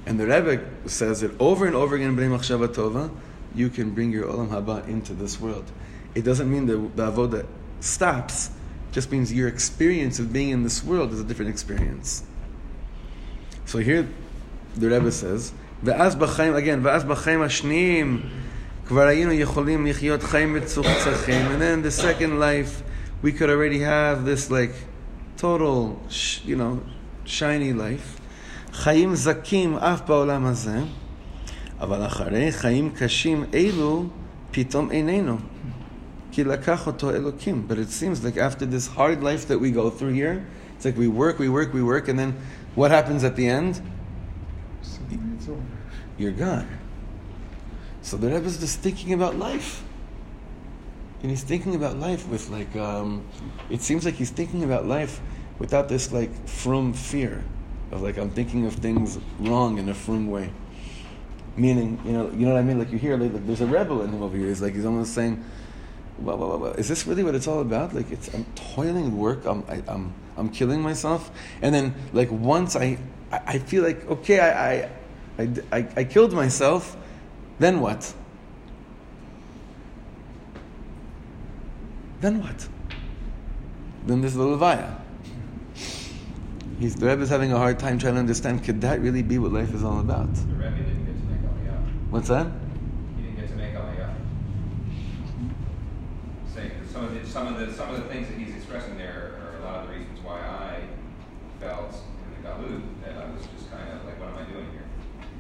And 0.07 0.19
the 0.19 0.27
Rebbe 0.27 0.65
says 0.87 1.23
it 1.23 1.33
over 1.39 1.67
and 1.67 1.77
over 1.77 1.97
again, 1.97 2.17
Bnei 2.17 2.31
Machshava 2.31 2.69
Tova, 2.69 3.15
you 3.55 3.69
can 3.69 3.91
bring 3.91 4.11
your 4.11 4.25
Olam 4.25 4.49
Haba 4.49 4.89
into 4.89 5.13
this 5.13 5.39
world. 5.41 5.71
It 6.15 6.23
doesn't 6.23 6.51
mean 6.51 6.67
that 6.67 6.97
the 6.97 7.13
Avodah 7.13 7.47
stops, 7.81 8.49
it 8.49 8.93
just 8.93 9.13
means 9.13 9.33
your 9.33 9.49
experience 9.49 10.19
of 10.19 10.33
being 10.33 10.51
in 10.51 10.63
this 10.63 10.83
world 10.83 11.13
is 11.13 11.21
a 11.21 11.25
different 11.25 11.51
experience. 11.51 12.23
So 13.67 13.79
here, 13.79 14.09
the 14.77 14.89
Rebbe 14.89 15.13
says, 15.13 15.53
V'az 15.85 16.17
b'chaim, 16.17 16.57
again, 16.57 16.83
V'az 16.83 17.05
b'chaim 17.05 17.45
ashniyim, 17.45 18.31
כבר 18.88 19.02
היינו 19.02 19.32
יכולים 19.32 19.86
לחיות 19.86 20.24
חיים 20.24 20.54
מצוחצחים, 20.54 21.46
and 21.46 21.62
then 21.62 21.82
the 21.88 22.02
second 22.02 22.40
life, 22.40 22.84
we 23.24 23.32
could 23.32 23.50
already 23.50 23.80
have 23.80 24.26
this 24.26 24.52
like 24.52 24.74
total, 25.38 26.00
sh- 26.10 26.40
you 26.46 26.56
know, 26.56 26.80
shiny 27.26 27.74
life. 27.74 28.20
חיים 28.74 29.16
זכים 29.16 29.76
אף 29.78 30.02
בעולם 30.08 30.46
הזה, 30.46 30.78
אבל 31.80 32.06
אחרי 32.06 32.52
חיים 32.52 32.90
קשים 32.90 33.44
אלו, 33.54 34.06
פתאום 34.52 34.92
איננו. 34.92 35.38
כי 36.32 36.44
לקח 36.44 36.88
אותו 36.88 37.12
אלוקים. 37.12 37.68
But 37.70 37.74
it 37.74 37.92
seems 37.92 38.24
like 38.24 38.38
after 38.38 38.66
this 38.66 38.88
hard 38.98 39.22
life 39.24 39.48
that 39.48 39.60
we 39.60 39.72
go 39.72 39.90
through 39.90 40.14
here, 40.14 40.42
it's 40.78 40.86
like 40.86 40.98
we 40.98 41.08
work, 41.08 41.40
we 41.40 41.50
work, 41.50 41.74
we 41.74 41.84
work, 41.84 42.08
and 42.10 42.18
then 42.18 42.34
what 42.76 42.90
happens 42.92 43.24
at 43.24 43.36
the 43.36 43.48
end? 43.48 43.82
You're 46.18 46.32
gone. 46.32 46.68
So 48.09 48.17
the 48.17 48.29
Rebbe 48.29 48.47
is 48.47 48.59
just 48.59 48.81
thinking 48.81 49.13
about 49.13 49.37
life. 49.37 49.85
And 51.21 51.31
he's 51.31 51.43
thinking 51.43 51.75
about 51.75 51.99
life 51.99 52.27
with 52.29 52.49
like, 52.49 52.75
um, 52.75 53.23
it 53.69 53.83
seems 53.83 54.07
like 54.07 54.15
he's 54.15 54.31
thinking 54.31 54.65
about 54.65 54.87
life 54.87 55.21
without 55.59 55.91
this 55.91 56.11
like 56.11 56.33
from 56.49 56.95
fear 56.95 57.45
of 57.93 58.01
like 58.01 58.17
I'm 58.17 58.31
thinking 58.31 58.65
of 58.65 58.73
things 58.77 59.19
wrong 59.39 59.77
in 59.77 59.91
a 59.91 59.95
frum 59.95 60.31
way. 60.31 60.51
Meaning, 61.59 62.01
you 62.03 62.13
know, 62.13 62.31
you 62.31 62.47
know 62.47 62.55
what 62.55 62.61
I 62.61 62.63
mean? 62.63 62.79
Like 62.79 62.91
you 62.91 62.97
hear, 62.97 63.19
like, 63.19 63.47
there's 63.47 63.61
a 63.61 63.67
rebel 63.67 64.01
in 64.01 64.11
him 64.11 64.23
over 64.23 64.39
here. 64.39 64.47
He's 64.47 64.63
like 64.63 64.75
he's 64.75 64.87
almost 64.87 65.13
saying, 65.13 65.45
well, 66.19 66.39
well, 66.39 66.59
well, 66.59 66.73
"Is 66.73 66.89
this 66.89 67.07
really 67.07 67.23
what 67.23 67.35
it's 67.35 67.47
all 67.47 67.61
about? 67.61 67.95
Like, 67.95 68.11
it's 68.11 68.33
I'm 68.33 68.47
toiling 68.55 69.19
work. 69.19 69.45
I'm 69.45 69.65
I, 69.69 69.83
I'm 69.87 70.15
I'm 70.39 70.49
killing 70.49 70.81
myself, 70.81 71.31
and 71.61 71.75
then 71.75 71.95
like 72.15 72.31
once 72.31 72.75
I 72.75 72.97
I, 73.31 73.41
I 73.47 73.59
feel 73.59 73.83
like 73.83 74.09
okay, 74.09 74.41
I, 74.41 74.89
I 75.39 75.51
I 75.73 75.89
I 75.97 76.05
killed 76.05 76.33
myself, 76.33 76.97
then 77.59 77.81
what? 77.81 78.15
Then 82.21 82.43
what? 82.43 82.69
then 84.09 84.23
there's 84.23 84.35
the 84.35 84.43
Levaya. 84.43 84.99
He's, 86.81 86.95
the 86.95 87.07
Rebbe 87.07 87.23
is 87.23 87.29
having 87.29 87.53
a 87.53 87.59
hard 87.59 87.79
time 87.79 87.99
trying 87.99 88.15
to 88.15 88.21
understand, 88.21 88.65
could 88.65 88.81
that 88.81 89.01
really 89.01 89.23
be 89.23 89.39
what 89.39 89.53
life 89.53 89.75
is 89.75 89.85
all 89.85 90.01
about? 90.01 90.33
The 90.35 90.55
Rebbe 90.55 90.77
didn't 90.77 91.07
get 91.07 91.17
to 91.19 91.25
make 91.25 91.41
Aliyah. 91.41 92.11
What's 92.11 92.29
that? 92.29 92.47
He 93.17 93.23
didn't 93.23 93.37
get 93.37 93.49
to 93.49 93.57
make 93.57 93.75
Aliyah. 93.75 94.15
That 96.55 96.71
some 96.91 97.05
of 97.05 97.15
the 97.15 97.27
some 97.27 97.47
of 97.47 97.59
the 97.59 97.73
some 97.73 97.95
of 97.95 98.03
the 98.03 98.09
things 98.09 98.29
that 98.29 98.39
he's 98.39 98.55
expressing 98.55 98.97
there 98.97 99.35
are 99.43 99.61
a 99.61 99.65
lot 99.65 99.83
of 99.83 99.89
the 99.89 99.95
reasons 99.99 100.21
why 100.25 100.41
I 100.41 100.81
felt 101.61 101.95
in 101.95 102.43
the 102.43 102.49
Galut 102.49 102.83
that 103.05 103.19
I 103.23 103.31
was 103.31 103.43
just 103.55 103.71
kind 103.71 103.89
of 103.93 104.05
like, 104.05 104.19
what 104.19 104.31
am 104.31 104.39
I 104.39 104.51
doing 104.51 104.67
here? 104.73 104.87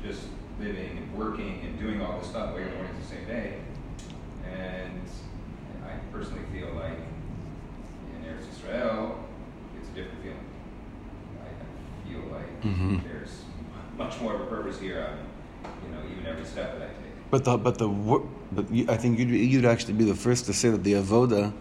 Just 0.04 0.26
living 0.60 0.98
and 0.98 1.14
working 1.14 1.60
all 2.36 2.46
this 2.46 2.52
stuff, 2.52 2.54
waking 2.54 2.74
mornings 2.74 3.08
the 3.08 3.14
same 3.16 3.26
day. 3.26 3.54
And 4.46 5.02
I 5.84 5.92
personally 6.12 6.42
feel 6.52 6.68
like 6.74 6.98
in 8.14 8.24
Eretz 8.28 8.48
Israel, 8.56 9.18
it's 9.78 9.88
a 9.88 9.92
different 9.92 10.22
feeling. 10.22 10.38
I 11.44 12.08
feel 12.08 12.20
like 12.32 12.62
Mhm. 12.62 13.02
there's 13.04 13.42
much 13.96 14.20
more 14.20 14.34
of 14.34 14.40
a 14.42 14.46
purpose 14.46 14.78
here 14.80 15.06
on, 15.10 15.18
you 15.84 15.94
know, 15.94 16.02
even 16.12 16.26
every 16.26 16.44
step 16.44 16.78
that 16.78 16.82
I 16.82 16.90
take. 16.90 17.30
But 17.30 17.44
the 17.44 17.56
but 17.58 17.78
the 17.78 17.88
but 18.52 18.70
you, 18.70 18.86
I 18.88 18.96
think 18.96 19.18
you'd 19.18 19.28
you'd 19.30 19.64
actually 19.66 19.94
be 19.94 20.04
the 20.04 20.14
first 20.14 20.46
to 20.46 20.52
say 20.52 20.70
that 20.70 20.82
the 20.84 20.94
avoda 20.94 21.52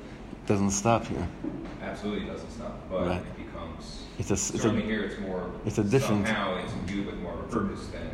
doesn't 0.45 0.71
stop 0.71 1.05
here. 1.07 1.27
Absolutely 1.81 2.25
doesn't 2.25 2.51
stop, 2.51 2.79
but 2.89 3.07
Right. 3.07 3.21
it 3.21 3.37
becomes. 3.37 4.03
It's 4.19 4.29
a 4.31 4.33
it's 4.55 4.63
a- 4.65 4.71
here. 4.71 5.03
It's 5.03 5.19
more. 5.19 5.49
it's 5.65 5.77
a 5.77 5.83
different- 5.83 6.27
Somehow 6.27 6.57
it's 6.63 6.73
imbued 6.73 7.07
with 7.07 7.19
more 7.19 7.33
of 7.33 7.39
a 7.39 7.43
purpose 7.43 7.87
than 7.87 8.09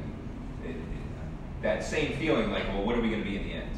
that 1.63 1.83
same 1.83 2.15
feeling. 2.17 2.51
Like, 2.51 2.67
well, 2.67 2.83
what 2.83 2.95
are 2.97 3.01
we 3.01 3.09
going 3.09 3.23
to 3.23 3.29
be 3.29 3.37
in 3.37 3.43
the 3.43 3.53
end? 3.53 3.69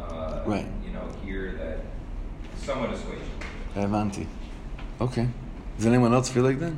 Uh, 0.00 0.42
Right. 0.46 0.66
You 0.84 0.92
know, 0.92 1.06
here 1.24 1.52
that 1.58 1.80
somewhat 2.56 2.90
assuaging. 2.90 3.28
Avanti. 3.76 4.26
Okay. 5.00 5.28
Does 5.76 5.86
anyone 5.86 6.14
else 6.14 6.28
feel 6.30 6.44
like 6.44 6.58
that? 6.60 6.72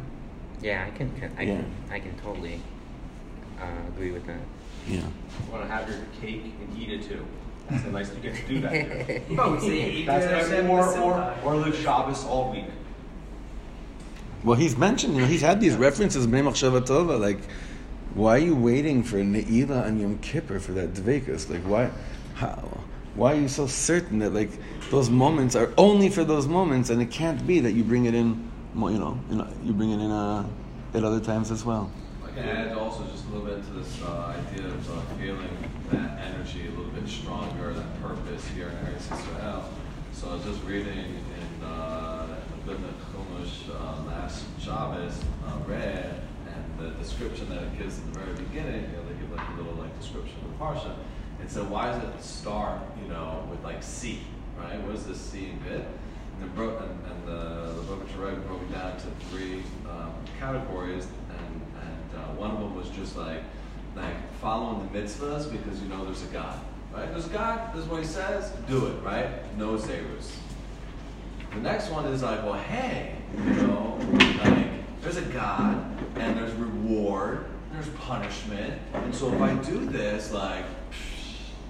Yeah, 0.61 0.87
I 0.87 0.90
can, 0.97 1.32
I 1.38 1.42
Yeah. 1.42 1.56
can, 1.56 1.73
I 1.90 2.00
can 2.00 2.14
totally 2.18 2.61
uh, 3.61 3.64
agree 3.88 4.11
with 4.11 4.26
that. 4.26 4.40
Yeah. 4.88 5.02
want 5.50 5.62
to 5.62 5.68
have 5.70 5.88
your 5.88 5.99
cake 6.20 6.52
and 6.61 6.76
eat 6.78 6.90
it 6.90 7.02
too. 7.02 7.25
That's 7.68 7.85
a 7.85 7.90
nice 7.90 8.11
you 8.14 8.20
get 8.20 8.35
to 8.37 8.47
do 8.49 8.61
that 8.62 8.73
here. 8.73 9.23
Oh, 9.38 9.52
we 9.52 9.61
say 9.61 10.04
That's 10.04 10.49
the 10.49 10.56
every, 10.56 10.68
or, 10.68 10.99
or, 10.99 11.35
or 11.44 11.56
live 11.56 11.76
Shabbos 11.76 12.25
all 12.25 12.50
week. 12.50 12.64
Well, 14.42 14.59
he's 14.59 14.76
mentioned, 14.76 15.14
you 15.14 15.20
know, 15.20 15.26
he's 15.28 15.42
had 15.42 15.61
these 15.61 15.76
references, 15.76 16.26
Bnei 16.26 16.42
Machshava 16.42 16.80
Tova, 16.80 17.20
like, 17.20 17.38
why 18.14 18.37
are 18.37 18.38
you 18.38 18.57
waiting 18.57 19.02
for 19.02 19.17
Ne'ilah 19.19 19.87
and 19.87 20.00
Yom 20.00 20.19
Kippur 20.19 20.59
for 20.59 20.73
that 20.73 20.95
Dvekas? 20.95 21.49
Like, 21.49 21.62
why, 21.62 21.90
how, 22.35 22.83
why 23.14 23.35
are 23.35 23.40
you 23.40 23.49
so 23.49 23.67
certain 23.67 24.19
that, 24.21 24.33
like, 24.33 24.50
those 24.90 25.11
moments 25.11 25.55
are 25.55 25.73
only 25.79 26.09
for 26.09 26.25
those 26.25 26.47
moments 26.47 26.90
and 26.90 27.00
it 27.00 27.11
can't 27.11 27.47
be 27.47 27.61
that 27.61 27.73
you 27.73 27.85
bring 27.85 28.07
it 28.07 28.14
in, 28.14 28.50
you 28.75 28.99
know, 28.99 29.19
you, 29.62 29.73
bring 29.73 29.93
it 29.93 30.00
in 30.02 30.11
uh, 30.11 30.45
at 30.95 31.05
other 31.05 31.21
times 31.21 31.50
as 31.50 31.64
well? 31.64 31.90
I 32.25 32.31
can 32.33 32.45
add 32.45 32.73
also 32.76 33.05
just 33.05 33.26
a 33.26 33.29
little 33.29 33.47
bit 33.47 33.64
to 33.64 33.71
this 33.73 34.02
uh, 34.02 34.35
idea 34.37 34.67
of 34.67 34.90
uh, 34.90 35.00
feeling 35.19 35.71
that 35.90 36.21
energy 36.21 36.67
a 36.67 36.71
little 36.71 36.93
bit 36.93 37.09
stronger, 37.09 37.73
that 37.75 38.02
purpose 38.02 38.47
here 38.49 38.69
in 38.69 38.76
Eretz 38.87 39.12
Israel. 39.12 39.64
So 40.12 40.31
I 40.31 40.35
was 40.35 40.45
just 40.45 40.62
reading 40.64 40.99
in 40.99 41.64
uh, 41.64 42.26
the 42.67 42.75
Chumash 42.75 43.71
uh, 43.71 44.02
last 44.07 44.45
Shabbos, 44.61 45.21
uh, 45.47 45.57
read, 45.67 46.23
the 46.81 46.91
description 46.91 47.49
that 47.51 47.63
it 47.63 47.79
gives 47.79 47.99
at 47.99 48.13
the 48.13 48.19
very 48.21 48.33
beginning, 48.35 48.83
you 48.83 48.97
know, 48.97 49.05
they 49.09 49.21
give 49.21 49.31
like 49.31 49.49
a 49.49 49.57
little 49.57 49.75
like 49.75 49.97
description 49.99 50.37
of 50.45 50.59
the 50.59 50.65
parsha. 50.65 50.97
And 51.41 51.51
so 51.51 51.65
why 51.65 51.87
does 51.87 52.03
it 52.03 52.23
start, 52.23 52.81
you 53.03 53.09
know, 53.09 53.47
with 53.51 53.63
like 53.63 53.83
C, 53.83 54.21
right? 54.59 54.81
What 54.83 54.95
is 54.95 55.07
this 55.07 55.21
C 55.21 55.53
bit? 55.65 55.87
And, 56.35 56.43
the 56.43 56.47
bro- 56.55 56.79
and, 56.79 57.01
and 57.11 57.29
the, 57.29 57.83
Book 57.83 58.03
Rebbe 58.17 58.37
broke 58.41 58.63
it 58.63 58.73
down 58.73 58.97
to 58.97 59.07
three 59.29 59.63
um, 59.91 60.13
categories, 60.39 61.07
and, 61.29 61.62
and 61.83 62.21
uh, 62.21 62.35
one 62.35 62.51
of 62.51 62.61
them 62.61 62.77
was 62.77 62.88
just 62.90 63.16
like 63.16 63.43
like 63.97 64.14
following 64.40 64.87
the 64.87 64.99
mitzvahs 64.99 65.51
because 65.51 65.83
you 65.83 65.88
know 65.88 66.05
there's 66.05 66.23
a 66.23 66.27
God, 66.27 66.61
right? 66.95 67.11
There's 67.11 67.27
God. 67.27 67.75
This 67.75 67.85
is 67.85 67.90
what 67.90 68.01
He 68.01 68.07
says. 68.07 68.53
Do 68.69 68.87
it, 68.87 69.03
right? 69.03 69.29
No 69.59 69.75
ziruz. 69.75 70.31
The 71.53 71.61
next 71.61 71.90
one 71.90 72.05
is 72.07 72.23
like, 72.23 72.45
well, 72.45 72.55
hey, 72.55 73.16
you 73.37 73.43
know, 73.43 73.99
like 74.45 74.69
there's 75.03 75.17
a 75.17 75.23
God 75.23 75.85
and 76.17 76.37
there's 76.39 76.53
reward, 76.55 77.47
and 77.71 77.75
there's 77.83 77.89
punishment, 77.97 78.75
and 78.93 79.15
so 79.15 79.33
if 79.33 79.41
I 79.41 79.55
do 79.55 79.87
this, 79.87 80.33
like, 80.33 80.65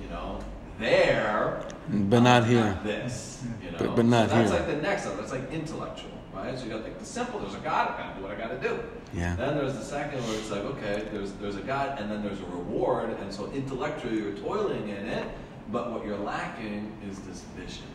you 0.02 0.08
know, 0.08 0.38
there, 0.78 1.62
But 1.88 2.20
not 2.20 2.46
here. 2.46 2.78
this, 2.82 3.42
you 3.62 3.70
know. 3.72 3.78
But- 3.78 3.96
but 3.96 4.04
not 4.06 4.30
so 4.30 4.36
that's 4.36 4.50
here. 4.50 4.58
like 4.60 4.68
the 4.68 4.76
next 4.82 5.04
level. 5.06 5.20
That's 5.20 5.32
like 5.32 5.52
intellectual, 5.52 6.10
right? 6.34 6.58
So 6.58 6.64
you 6.64 6.70
got 6.70 6.82
like 6.82 6.98
the 6.98 7.04
simple. 7.04 7.38
There's 7.40 7.54
a 7.54 7.58
God. 7.58 7.94
I 7.94 8.02
gotta 8.02 8.16
do 8.16 8.22
what 8.22 8.32
I 8.32 8.34
gotta 8.40 8.58
do. 8.58 8.80
Yeah. 9.12 9.36
Then 9.36 9.56
there's 9.56 9.74
the 9.74 9.84
second 9.84 10.22
where 10.26 10.38
it's 10.38 10.50
like, 10.50 10.62
okay, 10.62 11.06
there's 11.12 11.32
there's 11.32 11.56
a 11.56 11.60
God, 11.60 11.98
and 12.00 12.10
then 12.10 12.22
there's 12.22 12.40
a 12.40 12.46
reward, 12.46 13.10
and 13.20 13.32
so 13.32 13.50
intellectually 13.52 14.16
you're 14.18 14.32
toiling 14.32 14.88
in 14.88 15.06
it, 15.06 15.24
but 15.70 15.92
what 15.92 16.04
you're 16.06 16.16
lacking 16.18 16.90
is 17.08 17.18
this 17.20 17.42
vision, 17.56 17.86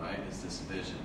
right? 0.00 0.18
Is 0.30 0.42
this 0.42 0.60
vision, 0.60 0.98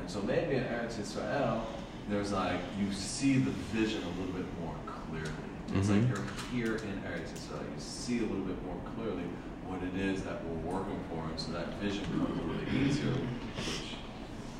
and 0.00 0.10
so 0.10 0.22
maybe 0.22 0.54
in 0.56 0.64
Eretz 0.64 0.98
Israel, 0.98 1.66
there's 2.10 2.32
like 2.32 2.60
you 2.78 2.92
see 2.92 3.38
the 3.38 3.50
vision 3.72 4.02
a 4.02 4.08
little 4.20 4.34
bit 4.34 4.46
more 4.60 4.74
clearly. 4.86 5.30
It's 5.74 5.88
Mhm. 5.88 6.08
like 6.10 6.16
you're 6.16 6.26
here 6.52 6.76
in 6.76 7.00
Eretz 7.06 7.32
Israel. 7.34 7.62
You 7.62 7.78
see 7.80 8.18
a 8.18 8.22
little 8.22 8.44
bit 8.44 8.56
more 8.66 8.76
clearly 8.96 9.22
what 9.66 9.80
it 9.82 9.94
is 10.00 10.22
that 10.22 10.42
we're 10.44 10.72
working 10.72 10.98
for, 11.08 11.22
and 11.30 11.38
so 11.38 11.52
that 11.52 11.80
vision 11.80 12.04
comes 12.06 12.28
a 12.30 12.42
little 12.42 12.54
bit 12.64 12.74
easier, 12.74 13.12
which 13.12 13.94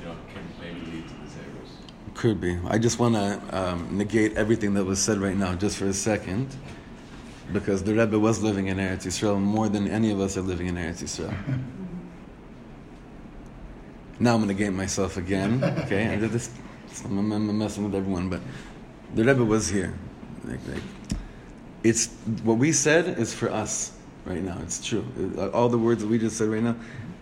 you 0.00 0.06
know 0.06 0.14
can 0.32 0.42
maybe 0.60 0.80
lead 0.92 1.08
to 1.08 1.14
the 1.14 1.26
ziruz. 1.26 1.70
Could 2.14 2.40
be. 2.40 2.58
I 2.68 2.78
just 2.78 2.98
want 3.00 3.14
to 3.16 3.40
um, 3.52 3.88
negate 3.98 4.34
everything 4.36 4.74
that 4.74 4.84
was 4.84 5.00
said 5.00 5.18
right 5.18 5.36
now, 5.36 5.54
just 5.54 5.76
for 5.76 5.86
a 5.86 5.92
second, 5.92 6.48
because 7.52 7.82
the 7.82 7.92
Rebbe 7.94 8.18
was 8.18 8.40
living 8.42 8.68
in 8.68 8.76
Eretz 8.78 9.04
Yisrael 9.06 9.40
more 9.40 9.68
than 9.68 9.88
any 9.88 10.12
of 10.12 10.20
us 10.20 10.36
are 10.36 10.42
living 10.42 10.68
in 10.68 10.76
Eretz 10.76 11.02
Yisrael. 11.02 11.34
now 14.20 14.34
I'm 14.34 14.42
going 14.44 14.48
to 14.48 14.54
negate 14.54 14.72
myself 14.72 15.16
again. 15.16 15.60
Okay, 15.84 16.04
and 16.04 16.22
this, 16.22 16.50
I'm, 17.04 17.32
I'm 17.32 17.58
messing 17.58 17.84
with 17.84 17.94
everyone, 17.94 18.28
but 18.28 18.40
the 19.14 19.24
Rebbe 19.24 19.44
was 19.44 19.68
here. 19.68 19.94
Like, 20.44 20.60
like, 20.68 20.82
it's 21.82 22.08
what 22.44 22.58
we 22.58 22.72
said 22.72 23.18
is 23.18 23.34
for 23.34 23.50
us 23.50 23.92
right 24.24 24.42
now. 24.42 24.58
It's 24.62 24.84
true. 24.84 25.04
Uh, 25.36 25.48
all 25.50 25.68
the 25.68 25.78
words 25.78 26.02
that 26.02 26.08
we 26.08 26.18
just 26.18 26.36
said 26.36 26.48
right 26.48 26.62
now, 26.62 26.76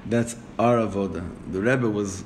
that's 0.07 0.37
our 0.59 0.79
avoda. 0.79 1.29
The 1.53 1.61
Rebbe 1.61 1.89
was, 1.89 2.25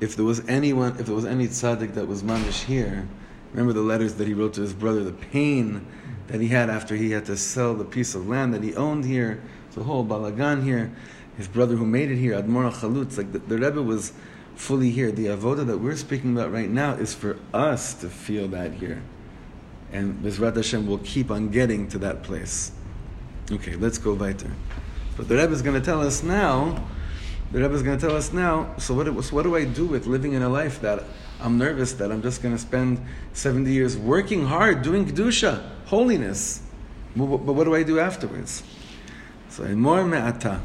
if 0.00 0.16
there 0.16 0.24
was 0.24 0.46
anyone, 0.48 0.96
if 0.98 1.06
there 1.06 1.14
was 1.14 1.24
any 1.24 1.48
tzaddik 1.48 1.94
that 1.94 2.06
was 2.06 2.22
mamish 2.22 2.64
here, 2.64 3.08
remember 3.52 3.72
the 3.72 3.80
letters 3.80 4.14
that 4.14 4.26
he 4.26 4.34
wrote 4.34 4.54
to 4.54 4.60
his 4.60 4.72
brother, 4.72 5.02
the 5.04 5.12
pain 5.12 5.86
that 6.28 6.40
he 6.40 6.48
had 6.48 6.70
after 6.70 6.94
he 6.94 7.10
had 7.10 7.24
to 7.26 7.36
sell 7.36 7.74
the 7.74 7.84
piece 7.84 8.14
of 8.14 8.28
land 8.28 8.54
that 8.54 8.62
he 8.62 8.74
owned 8.76 9.04
here, 9.04 9.42
the 9.74 9.82
whole 9.82 10.04
balagan 10.04 10.62
here, 10.62 10.92
his 11.36 11.48
brother 11.48 11.76
who 11.76 11.86
made 11.86 12.10
it 12.10 12.16
here, 12.16 12.34
Admor 12.34 12.72
Chalutz, 12.72 13.16
like 13.16 13.32
the, 13.32 13.38
the 13.38 13.58
Rebbe 13.58 13.82
was 13.82 14.12
fully 14.54 14.90
here. 14.90 15.10
The 15.10 15.26
avoda 15.26 15.66
that 15.66 15.78
we're 15.78 15.96
speaking 15.96 16.32
about 16.36 16.52
right 16.52 16.68
now 16.68 16.94
is 16.94 17.14
for 17.14 17.38
us 17.52 17.94
to 17.94 18.08
feel 18.08 18.48
that 18.48 18.74
here. 18.74 19.02
And 19.92 20.22
Bezrat 20.22 20.56
Hashem 20.56 20.86
will 20.86 20.98
keep 20.98 21.30
on 21.30 21.50
getting 21.50 21.88
to 21.88 21.98
that 21.98 22.22
place. 22.22 22.72
Okay, 23.50 23.76
let's 23.76 23.98
go 23.98 24.14
weiter. 24.14 24.50
But 25.16 25.28
the 25.28 25.36
Rebbe 25.36 25.52
is 25.52 25.62
going 25.62 25.78
to 25.78 25.84
tell 25.84 26.00
us 26.00 26.22
now. 26.22 26.86
The 27.52 27.60
Rebbe 27.60 27.74
is 27.74 27.82
going 27.82 27.98
to 27.98 28.06
tell 28.06 28.16
us 28.16 28.32
now. 28.32 28.74
So 28.78 28.94
what, 28.94 29.06
so 29.24 29.36
what 29.36 29.42
do 29.42 29.56
I 29.56 29.64
do 29.64 29.86
with 29.86 30.06
living 30.06 30.32
in 30.32 30.42
a 30.42 30.48
life 30.48 30.80
that 30.80 31.04
I'm 31.40 31.58
nervous 31.58 31.92
that 31.94 32.10
I'm 32.10 32.22
just 32.22 32.42
going 32.42 32.54
to 32.54 32.60
spend 32.60 33.04
70 33.34 33.70
years 33.70 33.96
working 33.96 34.46
hard, 34.46 34.82
doing 34.82 35.04
kedusha, 35.04 35.62
holiness, 35.86 36.62
but, 37.14 37.26
what 37.26 37.64
do 37.64 37.74
I 37.74 37.82
do 37.82 37.98
afterwards? 37.98 38.62
So 39.50 39.64
more 39.76 40.04
me'ata. 40.04 40.60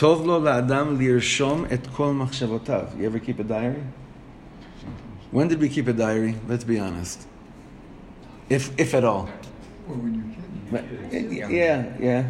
Tov 0.00 0.24
lo 0.24 0.40
la'adam 0.40 0.96
lirshom 0.96 1.66
et 1.70 1.92
kol 1.92 2.14
machshavotav. 2.14 2.98
You 2.98 3.04
ever 3.04 3.18
keep 3.18 3.38
a 3.38 3.44
diary? 3.44 3.82
When 5.30 5.46
did 5.46 5.60
we 5.60 5.68
keep 5.68 5.88
a 5.88 5.92
diary? 5.92 6.36
Let's 6.48 6.64
be 6.64 6.78
honest. 6.78 7.26
If 8.48 8.72
if 8.80 8.94
at 8.94 9.04
all. 9.04 9.28
Or 9.86 9.96
when 9.96 10.14
you're 10.14 10.24
kidding. 10.34 10.68
But, 10.70 10.84
eh, 11.14 11.48
yeah, 11.50 11.92
yeah, 12.00 12.28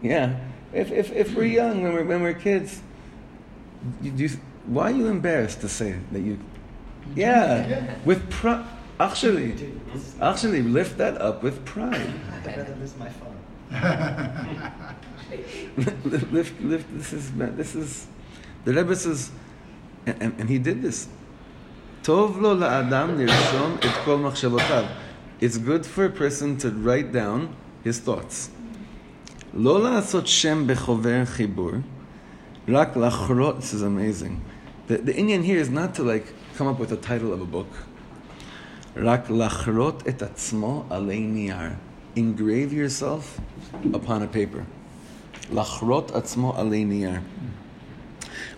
yeah. 0.00 0.38
If, 0.72 0.92
if, 0.92 1.10
if 1.10 1.34
we're 1.34 1.46
young, 1.46 1.82
when 1.82 1.92
we're, 1.92 2.04
when 2.04 2.22
we're 2.22 2.34
kids, 2.34 2.80
you, 4.00 4.12
you, 4.12 4.28
why 4.66 4.92
are 4.92 4.94
you 4.94 5.08
embarrassed 5.08 5.62
to 5.62 5.68
say 5.68 5.96
that 6.12 6.20
you? 6.20 6.38
Yeah, 7.16 7.96
with 8.04 8.30
pride. 8.30 8.64
Actually, 9.00 9.72
actually, 10.22 10.62
lift 10.62 10.98
that 10.98 11.20
up 11.20 11.42
with 11.42 11.64
pride. 11.64 12.12
I'd 12.44 12.56
rather 12.56 12.76
lose 12.76 12.96
my 12.96 13.08
phone. 13.08 13.32
lift, 15.77 16.31
lift, 16.31 16.61
lift. 16.61 16.97
This 16.97 17.13
is 17.13 17.31
this 17.31 17.75
is 17.75 18.07
the 18.65 18.73
Rebbe 18.73 18.95
says, 18.95 19.31
and, 20.05 20.21
and, 20.21 20.39
and 20.39 20.49
he 20.49 20.59
did 20.59 20.81
this. 20.81 21.07
Tov 22.03 22.39
lo 22.41 22.55
la'adam 22.55 23.17
lirshom 23.17 23.79
et 23.81 23.93
kol 24.03 24.19
machshavotav. 24.19 24.89
It's 25.39 25.57
good 25.57 25.85
for 25.85 26.05
a 26.05 26.09
person 26.09 26.57
to 26.57 26.69
write 26.69 27.11
down 27.11 27.55
his 27.83 27.99
thoughts. 27.99 28.51
לא 29.53 29.83
לעשות 29.83 30.27
שם 30.27 30.67
בחובר 30.67 31.25
חיבור, 31.25 31.71
רק 32.67 32.95
לחרות, 32.97 33.59
this 33.59 33.73
is 33.73 33.81
amazing. 33.81 34.41
The, 34.87 34.97
the 34.97 35.15
Indian 35.15 35.43
here 35.43 35.59
is 35.59 35.69
not 35.69 35.95
to 35.95 36.03
like 36.03 36.33
come 36.55 36.67
up 36.67 36.79
with 36.79 36.91
a 36.91 36.97
title 36.97 37.33
of 37.33 37.41
a 37.41 37.45
book. 37.45 37.67
Rak 38.95 39.27
lachrot 39.27 40.07
et 40.07 40.19
atzmo 40.19 40.87
alei 40.89 41.21
niyar. 41.21 41.75
Engrave 42.15 42.73
yourself 42.73 43.39
upon 43.93 44.21
a 44.21 44.27
paper. 44.27 44.65
Lachrot 45.51 46.11
atzmo 46.11 46.53
alei 46.57 46.85
niyar. 46.85 47.21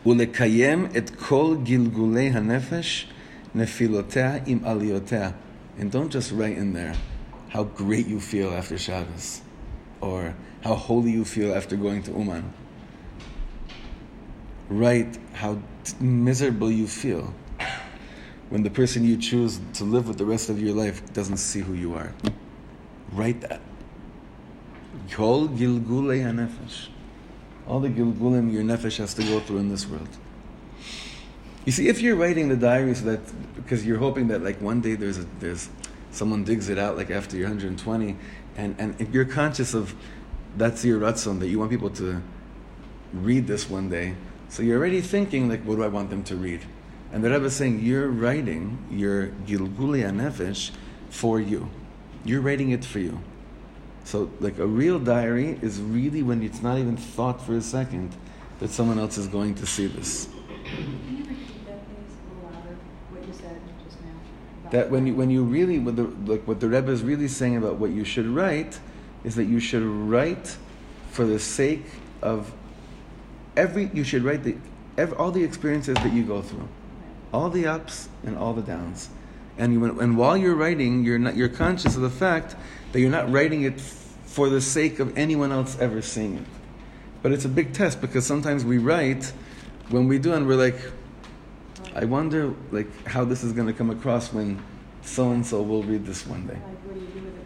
ולקיים 0.05 0.85
את 0.97 1.09
כל 1.09 1.55
גלגולי 1.63 2.29
הנפש, 2.29 3.07
נפילותיה 3.55 4.37
עם 4.45 4.59
עליותיה. 4.63 5.31
And 5.79 5.91
don't 5.91 6.11
just 6.11 6.31
write 6.31 6.57
in 6.57 6.73
there 6.73 6.95
how 7.49 7.63
great 7.63 8.07
you 8.07 8.19
feel 8.19 8.49
after 8.49 8.77
Shabbos, 8.77 9.41
or 10.01 10.35
how 10.63 10.75
holy 10.75 11.11
you 11.11 11.25
feel 11.25 11.53
after 11.53 11.75
going 11.75 12.03
to 12.03 12.11
Uman. 12.11 12.43
Write 14.69 15.17
how 15.33 15.57
t- 15.83 15.93
miserable 15.99 16.71
you 16.71 16.87
feel 16.87 17.33
when 18.49 18.63
the 18.63 18.69
person 18.69 19.03
you 19.03 19.17
choose 19.17 19.59
to 19.73 19.83
live 19.83 20.07
with 20.07 20.17
the 20.17 20.25
rest 20.25 20.49
of 20.49 20.61
your 20.61 20.75
life 20.75 21.01
doesn't 21.13 21.37
see 21.37 21.59
who 21.59 21.73
you 21.73 21.95
are. 21.95 22.11
Write 23.11 23.41
that. 23.41 23.61
Kol 25.10 25.48
gilgulei 25.48 26.22
hanefesh. 26.22 26.88
All 27.66 27.80
the 27.80 27.88
gilgulim 27.88 28.52
your 28.52 28.62
nefesh 28.62 28.96
has 28.98 29.14
to 29.14 29.22
go 29.22 29.40
through 29.40 29.58
in 29.58 29.68
this 29.68 29.86
world. 29.86 30.08
You 31.64 31.72
see, 31.72 31.88
if 31.88 32.00
you're 32.00 32.16
writing 32.16 32.48
the 32.48 32.56
diary 32.56 32.94
so 32.94 33.04
that 33.04 33.20
because 33.56 33.84
you're 33.84 33.98
hoping 33.98 34.28
that 34.28 34.42
like 34.42 34.60
one 34.60 34.80
day 34.80 34.94
there's 34.94 35.18
a, 35.18 35.26
there's 35.38 35.68
someone 36.10 36.44
digs 36.44 36.70
it 36.70 36.78
out 36.78 36.96
like 36.96 37.10
after 37.10 37.36
you're 37.36 37.46
120, 37.46 38.16
and 38.56 38.74
and 38.78 38.98
if 38.98 39.12
you're 39.12 39.26
conscious 39.26 39.74
of 39.74 39.94
that's 40.56 40.84
your 40.84 40.98
ratzon 40.98 41.40
that 41.40 41.48
you 41.48 41.58
want 41.58 41.70
people 41.70 41.90
to 41.90 42.22
read 43.12 43.46
this 43.46 43.68
one 43.68 43.90
day, 43.90 44.14
so 44.48 44.62
you're 44.62 44.78
already 44.78 45.02
thinking 45.02 45.48
like, 45.48 45.62
what 45.64 45.76
do 45.76 45.84
I 45.84 45.88
want 45.88 46.08
them 46.08 46.24
to 46.24 46.36
read? 46.36 46.62
And 47.12 47.22
the 47.22 47.30
Rebbe 47.30 47.46
is 47.46 47.56
saying 47.56 47.80
you're 47.80 48.08
writing 48.08 48.78
your 48.90 49.28
gilguli 49.46 50.02
nefesh 50.10 50.70
for 51.10 51.40
you. 51.40 51.68
You're 52.24 52.40
writing 52.40 52.70
it 52.70 52.84
for 52.84 52.98
you. 52.98 53.20
So, 54.08 54.30
like 54.40 54.58
a 54.58 54.66
real 54.66 54.98
diary 54.98 55.58
is 55.60 55.82
really 55.82 56.22
when 56.22 56.42
it's 56.42 56.62
not 56.62 56.78
even 56.78 56.96
thought 56.96 57.44
for 57.44 57.54
a 57.54 57.60
second 57.60 58.16
that 58.58 58.70
someone 58.70 58.98
else 58.98 59.18
is 59.18 59.26
going 59.26 59.54
to 59.56 59.66
see 59.66 59.86
this. 59.86 60.30
Can 60.64 60.78
you 61.10 61.24
repeat 61.24 61.66
that, 61.66 61.74
a 61.74 62.34
little 62.34 62.50
louder, 62.50 62.76
what 63.10 63.26
you 63.26 63.34
said 63.34 63.60
just 63.84 64.00
now? 64.00 64.70
That 64.70 64.90
when 64.90 65.06
you 65.06 65.14
when 65.14 65.28
you 65.28 65.44
really 65.44 65.78
what 65.78 65.96
the 65.96 66.04
like 66.24 66.48
what 66.48 66.58
the 66.58 66.68
Rebbe 66.68 66.90
is 66.90 67.02
really 67.02 67.28
saying 67.28 67.58
about 67.58 67.74
what 67.74 67.90
you 67.90 68.02
should 68.02 68.24
write 68.24 68.80
is 69.24 69.34
that 69.34 69.44
you 69.44 69.60
should 69.60 69.82
write 69.82 70.56
for 71.10 71.26
the 71.26 71.38
sake 71.38 71.84
of 72.22 72.50
every 73.58 73.90
you 73.92 74.04
should 74.04 74.24
write 74.24 74.42
the 74.42 74.56
every, 74.96 75.18
all 75.18 75.30
the 75.30 75.44
experiences 75.44 75.96
that 75.96 76.14
you 76.14 76.22
go 76.22 76.40
through, 76.40 76.66
all 77.30 77.50
the 77.50 77.66
ups 77.66 78.08
and 78.24 78.38
all 78.38 78.54
the 78.54 78.62
downs, 78.62 79.10
and 79.58 79.74
you, 79.74 80.00
and 80.00 80.16
while 80.16 80.34
you're 80.34 80.54
writing, 80.54 81.04
you're 81.04 81.18
not 81.18 81.36
you're 81.36 81.50
conscious 81.50 81.94
of 81.94 82.00
the 82.00 82.08
fact 82.08 82.56
that 82.92 83.00
you're 83.00 83.10
not 83.10 83.30
writing 83.30 83.62
it 83.62 83.80
for 83.80 84.48
the 84.48 84.60
sake 84.60 84.98
of 84.98 85.16
anyone 85.16 85.52
else 85.52 85.78
ever 85.80 86.00
seeing 86.02 86.36
it. 86.36 86.44
But 87.22 87.32
it's 87.32 87.44
a 87.44 87.48
big 87.48 87.72
test 87.72 88.00
because 88.00 88.26
sometimes 88.26 88.64
we 88.64 88.78
write 88.78 89.32
when 89.88 90.06
we 90.06 90.18
do 90.18 90.32
and 90.34 90.46
we're 90.46 90.56
like, 90.56 90.78
I 91.94 92.04
wonder 92.04 92.54
like 92.70 93.06
how 93.06 93.24
this 93.24 93.42
is 93.42 93.52
going 93.52 93.66
to 93.66 93.72
come 93.72 93.90
across 93.90 94.32
when 94.32 94.62
so 95.02 95.30
and 95.30 95.44
so 95.44 95.62
will 95.62 95.82
read 95.82 96.06
this 96.06 96.26
one 96.26 96.46
day. 96.46 96.54
Like, 96.54 96.62
what 96.62 96.94
do 96.94 97.00
you 97.00 97.06
do 97.06 97.20
with 97.20 97.36
it 97.36 97.44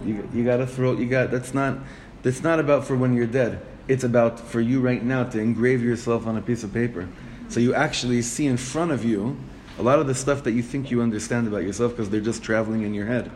when 0.00 0.08
you? 0.08 0.14
You, 0.14 0.28
you 0.34 0.44
got 0.44 0.58
to 0.58 0.66
throw. 0.66 0.92
You 0.92 1.06
got 1.06 1.30
that's 1.30 1.54
not 1.54 1.78
that's 2.22 2.42
not 2.42 2.60
about 2.60 2.84
for 2.84 2.96
when 2.96 3.14
you're 3.14 3.26
dead. 3.26 3.62
It's 3.88 4.04
about 4.04 4.40
for 4.40 4.60
you 4.60 4.80
right 4.80 5.02
now 5.02 5.24
to 5.24 5.38
engrave 5.38 5.82
yourself 5.82 6.26
on 6.26 6.36
a 6.36 6.42
piece 6.42 6.64
of 6.64 6.72
paper, 6.74 7.08
so 7.48 7.60
you 7.60 7.74
actually 7.74 8.20
see 8.22 8.46
in 8.46 8.56
front 8.56 8.90
of 8.90 9.04
you 9.04 9.36
a 9.78 9.82
lot 9.82 9.98
of 9.98 10.06
the 10.06 10.14
stuff 10.14 10.42
that 10.44 10.52
you 10.52 10.62
think 10.62 10.90
you 10.90 11.02
understand 11.02 11.46
about 11.46 11.62
yourself 11.62 11.92
because 11.92 12.10
they're 12.10 12.20
just 12.20 12.42
traveling 12.42 12.82
in 12.82 12.94
your 12.94 13.06
head. 13.06 13.30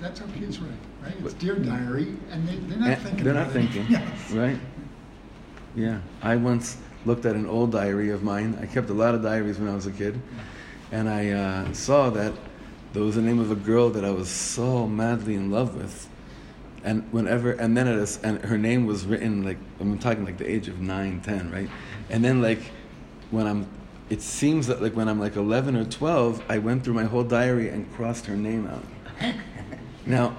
That's 0.00 0.20
how 0.20 0.26
kids 0.38 0.58
write, 0.58 0.70
right? 1.02 1.14
It's 1.24 1.34
dear 1.34 1.56
diary, 1.56 2.14
and 2.30 2.46
they, 2.48 2.56
they're 2.56 2.78
not 2.78 2.88
Eh, 2.90 2.94
thinking 2.96 3.24
They're 3.24 3.34
not 3.34 3.50
thinking, 3.50 3.86
Yes. 3.88 4.30
right? 4.32 4.58
Yeah, 5.74 6.00
I 6.22 6.36
once 6.36 6.76
looked 7.04 7.26
at 7.26 7.36
an 7.36 7.46
old 7.46 7.72
diary 7.72 8.10
of 8.10 8.22
mine. 8.22 8.58
I 8.60 8.66
kept 8.66 8.90
a 8.90 8.94
lot 8.94 9.14
of 9.14 9.22
diaries 9.22 9.58
when 9.58 9.68
I 9.68 9.74
was 9.74 9.86
a 9.86 9.90
kid, 9.92 10.20
and 10.92 11.08
I 11.08 11.30
uh, 11.30 11.72
saw 11.72 12.10
that 12.10 12.32
there 12.92 13.02
was 13.02 13.14
the 13.16 13.22
name 13.22 13.38
of 13.38 13.50
a 13.50 13.54
girl 13.56 13.90
that 13.90 14.04
I 14.04 14.10
was 14.10 14.28
so 14.28 14.86
madly 14.86 15.34
in 15.34 15.50
love 15.50 15.76
with, 15.76 16.08
and 16.84 17.02
whenever 17.12 17.52
and 17.52 17.76
then 17.76 17.88
it 17.88 17.96
is, 17.96 18.18
and 18.22 18.42
her 18.44 18.56
name 18.58 18.86
was 18.86 19.04
written 19.04 19.44
like 19.44 19.58
I'm 19.80 19.98
talking 19.98 20.24
like 20.24 20.38
the 20.38 20.50
age 20.50 20.68
of 20.68 20.80
nine, 20.80 21.20
ten, 21.20 21.50
right? 21.50 21.68
And 22.10 22.24
then 22.24 22.40
like 22.40 22.60
when 23.30 23.46
I'm, 23.46 23.66
it 24.08 24.22
seems 24.22 24.66
that 24.68 24.80
like 24.80 24.94
when 24.94 25.08
I'm 25.08 25.20
like 25.20 25.36
eleven 25.36 25.76
or 25.76 25.84
twelve, 25.84 26.42
I 26.48 26.58
went 26.58 26.84
through 26.84 26.94
my 26.94 27.04
whole 27.04 27.24
diary 27.24 27.68
and 27.68 27.92
crossed 27.92 28.26
her 28.26 28.36
name 28.36 28.66
out. 28.66 28.84
Now, 30.06 30.30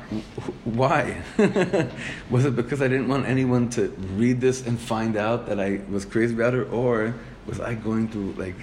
why? 0.64 1.22
was 2.30 2.46
it 2.46 2.56
because 2.56 2.82
I 2.82 2.88
didn't 2.88 3.10
want 3.10 3.26
anyone 3.28 3.70
to 3.72 3.90
read 4.16 4.40
this 4.40 4.66
and 4.66 4.80
find 4.80 5.18
out 5.18 5.48
that 5.48 5.60
I 5.60 5.82
was 5.90 6.06
crazy 6.06 6.34
about 6.34 6.54
her, 6.54 6.64
or 6.66 7.14
was 7.46 7.60
I 7.60 7.74
going 7.74 8.08
through 8.08 8.34
like, 8.34 8.56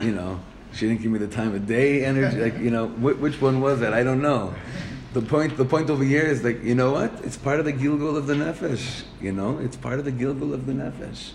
you 0.00 0.12
know, 0.12 0.40
she 0.72 0.86
didn't 0.86 1.02
give 1.02 1.10
me 1.10 1.18
the 1.18 1.26
time 1.26 1.54
of 1.54 1.66
day 1.66 2.04
energy? 2.04 2.38
Like, 2.38 2.58
you 2.58 2.70
know, 2.70 2.86
wh- 2.86 3.20
which 3.20 3.40
one 3.40 3.60
was 3.60 3.80
that? 3.80 3.92
I 3.92 4.04
don't 4.04 4.22
know. 4.22 4.54
The 5.12 5.22
point, 5.22 5.56
the 5.56 5.64
point 5.64 5.90
over 5.90 6.04
here 6.04 6.22
is 6.22 6.44
like, 6.44 6.62
you 6.62 6.76
know 6.76 6.92
what? 6.92 7.12
It's 7.24 7.36
part 7.36 7.58
of 7.58 7.64
the 7.64 7.72
gilgul 7.72 8.16
of 8.16 8.28
the 8.28 8.34
nefesh. 8.34 9.02
You 9.20 9.32
know, 9.32 9.58
it's 9.58 9.76
part 9.76 9.98
of 9.98 10.04
the 10.04 10.12
gilgul 10.12 10.52
of 10.52 10.66
the 10.66 10.72
nefesh. 10.72 11.32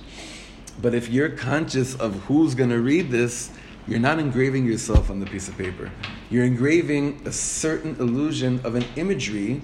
But 0.82 0.94
if 0.94 1.10
you're 1.10 1.30
conscious 1.30 1.96
of 1.96 2.16
who's 2.24 2.56
going 2.56 2.70
to 2.70 2.80
read 2.80 3.12
this, 3.12 3.52
you're 3.86 4.00
not 4.00 4.20
engraving 4.20 4.66
yourself 4.66 5.10
on 5.10 5.20
the 5.20 5.26
piece 5.26 5.50
of 5.50 5.58
paper. 5.58 5.92
You're 6.31 6.45
engraving 6.45 7.21
a 7.25 7.33
certain 7.33 7.97
illusion 8.01 8.61
of 8.64 8.75
an 8.75 8.85
imagery 8.97 9.62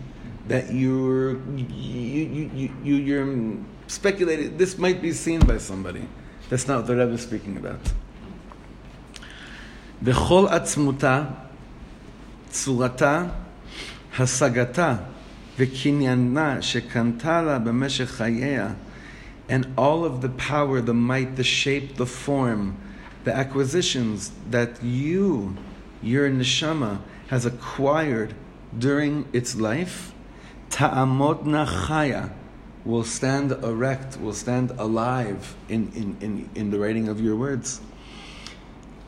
that 0.48 0.72
you're 0.72 1.38
you, 1.56 1.66
you, 1.68 2.50
you, 2.54 2.72
you, 2.84 2.94
you're 2.94 3.56
speculating. 3.86 4.56
This 4.56 4.78
might 4.78 5.00
be 5.00 5.12
seen 5.12 5.40
by 5.40 5.58
somebody. 5.58 6.06
That's 6.48 6.66
not 6.66 6.78
what 6.78 6.86
the 6.86 6.96
Rebbe 6.96 7.12
is 7.12 7.22
speaking 7.22 7.56
about. 7.56 7.80
בכל 10.02 10.46
עצמותה, 10.48 11.24
צורתה, 12.50 13.24
השגתה 14.18 14.96
וקניינה 15.58 16.62
שקנתה 16.62 17.42
לה 17.42 17.58
במשך 17.58 18.10
חייה, 18.10 18.72
and 19.48 19.66
all 19.76 20.04
of 20.04 20.22
the 20.22 20.28
power, 20.28 20.80
the 20.80 20.94
might, 20.94 21.36
the 21.36 21.44
shape, 21.44 21.96
the 21.96 22.06
form, 22.06 22.76
the 23.24 23.34
acquisitions 23.36 24.30
that 24.50 24.82
you, 24.82 25.56
your 26.04 26.28
neshama, 26.30 27.00
has 27.28 27.46
acquired 27.46 28.34
during 28.76 29.28
its 29.32 29.56
life, 29.56 30.12
ta'amodna 30.70 31.66
chaya, 31.66 32.32
will 32.84 33.04
stand 33.04 33.52
erect, 33.52 34.18
will 34.20 34.32
stand 34.32 34.70
alive 34.78 35.54
in, 35.68 35.92
in, 35.94 36.16
in, 36.20 36.50
in 36.54 36.70
the 36.70 36.78
writing 36.78 37.08
of 37.08 37.20
your 37.20 37.36
words. 37.36 37.80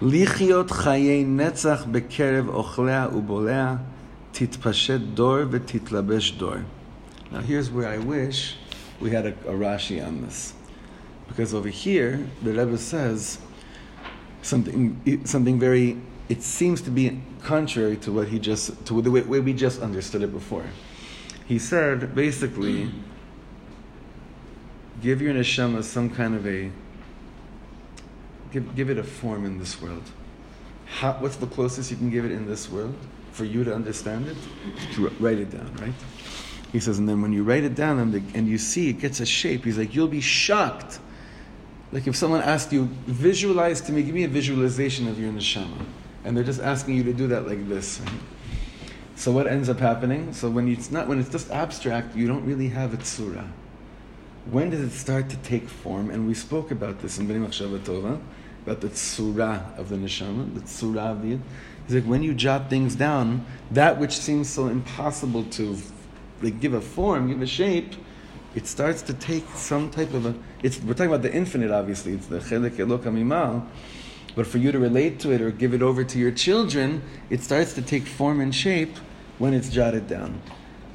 לחיות 0.02 0.70
חיי 0.70 1.24
נצח 1.24 1.84
בקרב 1.90 2.48
אוכליה 2.48 3.08
ובוליה, 3.14 3.76
תתפשט 4.32 5.00
דור 5.14 5.38
ותתלבש 5.50 6.32
דור. 6.32 6.54
Now 7.32 7.40
here's 7.40 7.70
where 7.70 7.88
I 7.88 7.98
wish 7.98 8.56
we 9.00 9.10
had 9.10 9.26
a, 9.26 9.34
a 9.48 9.52
Rashi 9.52 10.04
on 10.06 10.22
this. 10.22 10.54
Because 11.28 11.54
over 11.54 11.68
here, 11.68 12.26
the 12.42 12.52
Rebbe 12.52 12.76
says 12.76 13.38
something, 14.42 15.00
something 15.24 15.58
very, 15.58 15.96
it 16.29 16.43
seems 16.43 16.81
to 16.81 16.89
be 16.89 17.21
contrary 17.43 17.97
to 17.97 18.11
what 18.11 18.27
he 18.27 18.39
just, 18.39 18.85
to 18.85 19.01
the 19.01 19.11
way, 19.11 19.21
way 19.21 19.39
we 19.39 19.53
just 19.53 19.81
understood 19.81 20.21
it 20.21 20.31
before. 20.33 20.65
He 21.47 21.59
said, 21.59 22.13
basically, 22.13 22.91
give 25.01 25.21
your 25.21 25.33
neshama 25.33 25.83
some 25.83 26.09
kind 26.09 26.35
of 26.35 26.45
a, 26.45 26.69
give, 28.51 28.75
give 28.75 28.89
it 28.89 28.97
a 28.97 29.03
form 29.03 29.45
in 29.45 29.57
this 29.57 29.81
world. 29.81 30.03
How, 30.85 31.13
what's 31.13 31.37
the 31.37 31.47
closest 31.47 31.91
you 31.91 31.97
can 31.97 32.09
give 32.09 32.25
it 32.25 32.31
in 32.31 32.45
this 32.47 32.69
world 32.69 32.95
for 33.31 33.45
you 33.45 33.63
to 33.63 33.73
understand 33.73 34.27
it? 34.27 34.37
To 34.95 35.07
write 35.19 35.37
it 35.37 35.51
down, 35.51 35.73
right? 35.75 35.93
He 36.73 36.81
says, 36.81 36.99
and 36.99 37.07
then 37.07 37.21
when 37.21 37.31
you 37.31 37.43
write 37.43 37.63
it 37.63 37.75
down 37.75 37.99
and, 37.99 38.13
the, 38.13 38.21
and 38.37 38.47
you 38.47 38.57
see 38.57 38.89
it 38.89 38.99
gets 38.99 39.21
a 39.21 39.25
shape, 39.25 39.63
he's 39.63 39.77
like, 39.77 39.95
you'll 39.95 40.09
be 40.09 40.21
shocked. 40.21 40.99
Like 41.93 42.07
if 42.07 42.17
someone 42.17 42.41
asked 42.41 42.73
you, 42.73 42.89
visualize 43.05 43.79
to 43.81 43.93
me, 43.93 44.03
give 44.03 44.13
me 44.13 44.25
a 44.25 44.27
visualization 44.27 45.07
of 45.07 45.17
your 45.17 45.31
neshama. 45.31 45.85
And 46.27 46.35
they're 46.35 46.43
just 46.43 46.59
asking 46.61 46.95
you 46.95 47.03
to 47.05 47.13
do 47.13 47.27
that 47.27 47.47
like 47.47 47.69
this. 47.69 48.01
So 49.15 49.31
what 49.31 49.47
ends 49.47 49.69
up 49.69 49.79
happening? 49.79 50.33
So 50.33 50.49
when 50.49 50.67
it's 50.67 50.91
not, 50.91 51.07
when 51.07 51.21
it's 51.21 51.29
just 51.29 51.49
abstract, 51.51 52.17
you 52.17 52.27
don't 52.27 52.45
really 52.45 52.67
have 52.67 52.93
a 52.93 52.97
tzura. 52.97 53.47
When 54.51 54.69
does 54.69 54.81
it 54.81 54.91
start 54.91 55.29
to 55.29 55.37
take 55.37 55.69
form? 55.69 56.09
And 56.09 56.27
we 56.27 56.33
spoke 56.33 56.69
about 56.69 57.01
this 57.01 57.17
in 57.17 57.29
Bnei 57.29 57.47
Machshava 57.47 57.79
Tova, 57.79 58.19
about 58.65 58.81
the 58.81 58.89
tzura 58.89 59.77
of 59.79 59.87
the 59.87 59.95
neshama, 59.95 60.53
the 60.53 60.59
tzura 60.59 61.11
of 61.11 61.21
the. 61.21 61.39
He's 61.85 61.95
like 61.95 62.03
when 62.03 62.23
you 62.23 62.33
jot 62.33 62.69
things 62.69 62.93
down, 62.93 63.45
that 63.71 63.97
which 63.97 64.17
seems 64.17 64.49
so 64.49 64.67
impossible 64.67 65.45
to 65.51 65.77
like 66.41 66.59
give 66.59 66.73
a 66.73 66.81
form, 66.81 67.29
give 67.29 67.41
a 67.41 67.47
shape, 67.47 67.93
it 68.53 68.67
starts 68.67 69.01
to 69.03 69.13
take 69.13 69.47
some 69.55 69.89
type 69.89 70.13
of 70.13 70.25
a. 70.25 70.35
It's 70.61 70.77
we're 70.81 70.93
talking 70.93 71.07
about 71.07 71.21
the 71.21 71.33
infinite, 71.33 71.71
obviously. 71.71 72.15
It's 72.15 72.27
the 72.27 72.39
chelek 72.39 72.71
Eloka 72.71 73.05
mima'al, 73.05 73.65
But 74.37 74.45
for 74.45 74.59
you 74.59 74.71
to 74.71 74.77
relate 74.77 75.19
to 75.21 75.31
it 75.31 75.41
or 75.41 75.49
give 75.49 75.73
it 75.73 75.81
over 75.81 76.03
to 76.03 76.19
your 76.19 76.29
children, 76.29 77.01
it 77.31 77.41
starts 77.41 77.73
to 77.73 77.81
take 77.81 78.05
form 78.05 78.39
and 78.39 78.53
shape 78.53 78.95
when 79.39 79.55
it's 79.55 79.67
jotted 79.67 80.07
down. 80.07 80.39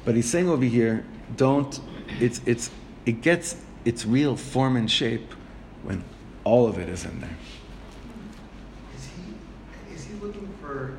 But 0.05 0.15
he's 0.15 0.29
saying 0.29 0.47
over 0.47 0.63
here, 0.63 1.05
don't. 1.35 1.77
It's 2.21 2.39
it's 2.45 2.71
it 3.05 3.21
gets 3.21 3.57
its 3.83 4.05
real 4.05 4.37
form 4.37 4.77
and 4.77 4.89
shape 4.89 5.33
when 5.83 6.05
all 6.45 6.67
of 6.67 6.79
it 6.79 6.87
is 6.87 7.03
in 7.03 7.19
there. 7.19 7.37
Is 8.95 9.09
he, 9.09 9.93
is 9.93 10.05
he 10.05 10.13
looking 10.25 10.47
for, 10.61 10.97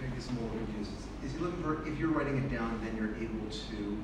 maybe 0.00 0.20
some 0.20 0.36
more 0.36 0.50
is 1.24 1.32
he 1.32 1.38
looking 1.38 1.62
for, 1.64 1.84
if 1.84 1.98
you're 1.98 2.10
writing 2.10 2.38
it 2.38 2.52
down, 2.52 2.80
then 2.84 2.96
you're 2.96 3.16
able 3.16 3.50
to, 3.50 4.02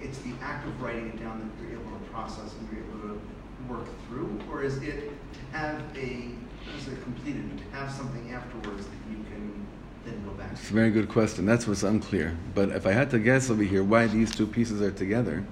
it's 0.00 0.18
the 0.18 0.32
act 0.40 0.64
of 0.66 0.80
writing 0.80 1.08
it 1.08 1.18
down 1.18 1.40
that 1.40 1.62
you're 1.62 1.80
able 1.80 1.90
to 1.90 2.04
process 2.12 2.54
and 2.54 2.68
you're 2.70 2.84
able 2.84 3.00
to 3.08 3.20
work 3.68 3.86
through? 4.06 4.38
Or 4.48 4.62
is 4.62 4.76
it 4.78 5.10
to 5.10 5.58
have 5.58 5.82
a, 5.96 6.30
is 7.26 7.34
it 7.34 7.38
completed, 7.38 7.58
to 7.58 7.76
have 7.76 7.90
something 7.90 8.32
afterwards 8.32 8.86
that 8.86 9.10
you 9.10 9.16
can 9.24 9.66
then 10.04 10.24
go 10.24 10.32
back 10.32 10.52
It's 10.52 10.70
a 10.70 10.74
very 10.74 10.90
good 10.90 11.08
question. 11.08 11.46
That's 11.46 11.66
what's 11.66 11.82
unclear. 11.82 12.36
But 12.54 12.70
if 12.70 12.86
I 12.86 12.92
had 12.92 13.10
to 13.10 13.18
guess 13.18 13.50
over 13.50 13.62
here 13.62 13.82
why 13.82 14.06
these 14.06 14.34
two 14.34 14.46
pieces 14.46 14.80
are 14.82 14.90
together, 14.90 15.44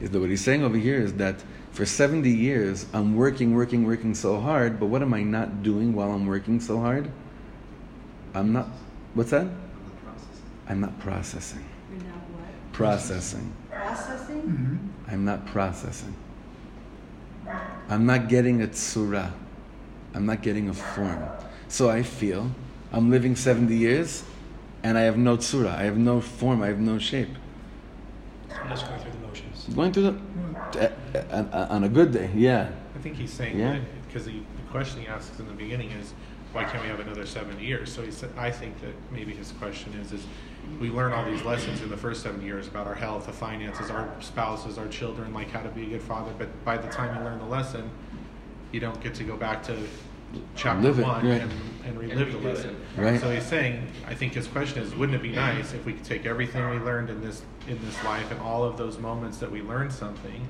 is 0.00 0.10
that 0.10 0.20
what 0.20 0.30
he's 0.30 0.44
saying 0.44 0.62
over 0.64 0.76
here 0.76 0.98
is 1.00 1.14
that 1.14 1.42
for 1.72 1.86
70 1.86 2.28
years 2.28 2.86
I'm 2.92 3.16
working, 3.16 3.54
working, 3.54 3.86
working 3.86 4.14
so 4.14 4.40
hard, 4.40 4.78
but 4.78 4.86
what 4.86 5.02
am 5.02 5.14
I 5.14 5.22
not 5.22 5.62
doing 5.62 5.94
while 5.94 6.10
I'm 6.12 6.26
working 6.26 6.60
so 6.60 6.78
hard? 6.78 7.10
I'm 8.34 8.52
not, 8.52 8.68
what's 9.14 9.30
that? 9.30 9.42
on 9.42 9.48
the 9.48 9.90
process? 10.02 10.40
I'm 10.68 10.80
not 10.80 10.98
processing. 11.00 11.64
You're 11.90 12.02
now 12.04 12.14
what? 12.32 12.72
Processing. 12.72 13.52
Processing? 13.70 14.42
Mhm. 14.42 15.12
I'm 15.12 15.24
not 15.24 15.46
processing. 15.46 16.14
I'm 17.88 18.06
not 18.06 18.28
getting 18.28 18.62
a 18.62 18.66
tsura. 18.68 19.32
I'm 20.14 20.26
not 20.26 20.42
getting 20.42 20.68
a 20.68 20.74
form. 20.74 21.22
So 21.68 21.88
I 21.90 22.02
feel 22.02 22.50
I'm 22.92 23.10
living 23.10 23.36
70 23.36 23.74
years 23.76 24.24
and 24.82 24.98
I 24.98 25.02
have 25.02 25.16
no 25.16 25.36
tsura. 25.36 25.74
I 25.74 25.84
have 25.84 25.96
no 25.96 26.20
form. 26.20 26.62
I 26.62 26.68
have 26.68 26.80
no 26.80 26.98
shape. 26.98 27.28
I'm 28.50 28.68
just 28.68 28.86
going 28.86 29.00
through 29.00 29.12
the 29.12 29.18
motions. 29.26 29.64
Going 29.74 29.92
through 29.92 30.20
the, 30.72 30.92
uh, 31.14 31.36
uh, 31.52 31.66
on 31.70 31.84
a 31.84 31.88
good 31.88 32.12
day, 32.12 32.30
yeah. 32.34 32.70
I 32.94 32.98
think 32.98 33.16
he's 33.16 33.32
saying 33.32 33.58
Yeah. 33.58 33.72
that 33.72 34.06
because 34.06 34.26
the, 34.26 34.32
the 34.32 34.70
question 34.70 35.00
he 35.00 35.06
asks 35.06 35.38
in 35.40 35.46
the 35.46 35.54
beginning 35.54 35.90
is, 35.92 36.12
why 36.52 36.64
can't 36.64 36.82
we 36.82 36.88
have 36.90 37.00
another 37.00 37.24
70 37.24 37.64
years? 37.64 37.90
So 37.90 38.02
he 38.02 38.10
said, 38.10 38.30
I 38.36 38.50
think 38.50 38.78
that 38.82 38.92
maybe 39.10 39.32
his 39.32 39.52
question 39.52 39.94
is, 39.94 40.12
is 40.12 40.26
we 40.78 40.90
learn 40.90 41.12
all 41.12 41.24
these 41.24 41.42
lessons 41.42 41.80
in 41.80 41.88
the 41.88 41.96
first 41.96 42.22
seven 42.22 42.42
years 42.44 42.66
about 42.68 42.86
our 42.86 42.94
health, 42.94 43.24
the 43.26 43.32
finances, 43.32 43.90
our 43.90 44.12
spouses, 44.20 44.76
our 44.76 44.88
children, 44.88 45.32
like 45.32 45.50
how 45.50 45.62
to 45.62 45.70
be 45.70 45.84
a 45.84 45.86
good 45.86 46.02
father. 46.02 46.30
But 46.36 46.48
by 46.64 46.76
the 46.76 46.88
time 46.88 47.16
you 47.16 47.24
learn 47.24 47.38
the 47.38 47.46
lesson, 47.46 47.90
you 48.72 48.80
don't 48.80 49.00
get 49.02 49.14
to 49.14 49.24
go 49.24 49.36
back 49.36 49.62
to 49.64 49.76
chapter 50.56 50.82
Live 50.82 50.98
it, 50.98 51.02
one 51.02 51.28
right. 51.28 51.42
and, 51.42 51.52
and 51.84 51.98
relive 51.98 52.32
the 52.32 52.38
lesson. 52.38 52.74
Right. 52.96 53.20
So 53.20 53.30
he's 53.30 53.44
saying, 53.44 53.86
I 54.06 54.14
think 54.14 54.32
his 54.32 54.46
question 54.46 54.82
is, 54.82 54.94
wouldn't 54.94 55.14
it 55.14 55.22
be 55.22 55.32
nice 55.32 55.74
if 55.74 55.84
we 55.84 55.92
could 55.92 56.04
take 56.04 56.24
everything 56.24 56.68
we 56.70 56.78
learned 56.78 57.10
in 57.10 57.20
this 57.20 57.42
in 57.68 57.78
this 57.84 58.02
life 58.02 58.28
and 58.32 58.40
all 58.40 58.64
of 58.64 58.76
those 58.76 58.98
moments 58.98 59.38
that 59.38 59.48
we 59.50 59.62
learned 59.62 59.92
something, 59.92 60.48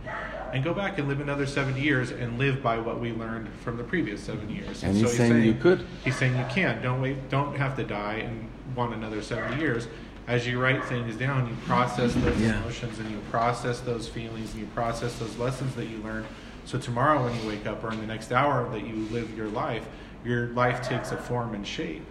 and 0.53 0.65
go 0.65 0.73
back 0.73 0.99
and 0.99 1.09
live 1.09 1.21
another 1.21 1.47
seven 1.47 1.77
years 1.77 2.11
and 2.11 2.39
live 2.39 2.63
by 2.63 2.79
what 2.79 3.01
we 3.01 3.13
learned 3.13 3.49
from 3.61 3.77
the 3.77 3.85
previous 3.85 4.23
seven 4.23 4.49
years? 4.49 4.83
And 4.85 4.97
he's 4.97 5.13
saying 5.15 5.43
you 5.43 5.55
could. 5.55 5.85
He's 6.05 6.17
saying 6.17 6.39
you 6.39 6.47
can. 6.49 6.81
Don't 6.81 7.03
wait. 7.03 7.29
Don't 7.29 7.57
have 7.57 7.77
to 7.77 7.85
die 7.85 8.15
and 8.15 8.49
want 8.77 8.95
another 8.95 9.21
seventy 9.21 9.61
years. 9.61 9.89
As 10.29 10.47
you 10.47 10.61
write 10.63 10.85
things 10.85 11.17
down, 11.17 11.49
you 11.49 11.57
process 11.67 12.15
those 12.15 12.41
Yeah. 12.41 12.57
emotions 12.61 13.01
and 13.01 13.11
you 13.11 13.19
process 13.33 13.81
those 13.81 14.09
feelings 14.09 14.53
and 14.53 14.61
you 14.61 14.69
process 14.69 15.19
those 15.19 15.37
lessons 15.37 15.75
that 15.75 15.87
you 15.87 15.99
learned. 15.99 16.27
So 16.65 16.79
tomorrow, 16.79 17.25
when 17.25 17.39
you 17.41 17.49
wake 17.49 17.67
up, 17.67 17.83
or 17.83 17.93
in 17.93 18.01
the 18.01 18.07
next 18.07 18.33
hour 18.33 18.69
that 18.71 18.87
you 18.87 18.95
live 19.11 19.37
your 19.37 19.49
life, 19.49 19.87
your 20.25 20.49
life 20.49 20.83
takes 20.83 21.13
a 21.13 21.17
form 21.17 21.55
and 21.55 21.67
shape 21.67 22.05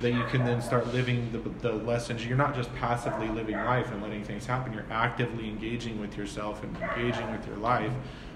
that 0.00 0.12
you 0.12 0.24
can 0.24 0.44
then 0.44 0.60
start 0.60 0.92
living 0.92 1.30
the, 1.32 1.38
the 1.66 1.72
lessons. 1.72 2.26
You're 2.26 2.36
not 2.36 2.54
just 2.54 2.74
passively 2.76 3.28
living 3.28 3.56
life 3.56 3.90
and 3.90 4.02
letting 4.02 4.24
things 4.24 4.44
happen. 4.44 4.72
You're 4.72 4.84
actively 4.90 5.48
engaging 5.48 6.00
with 6.00 6.16
yourself 6.16 6.62
and 6.62 6.76
engaging 6.76 7.30
with 7.30 7.46
your 7.46 7.56
life, 7.56 7.92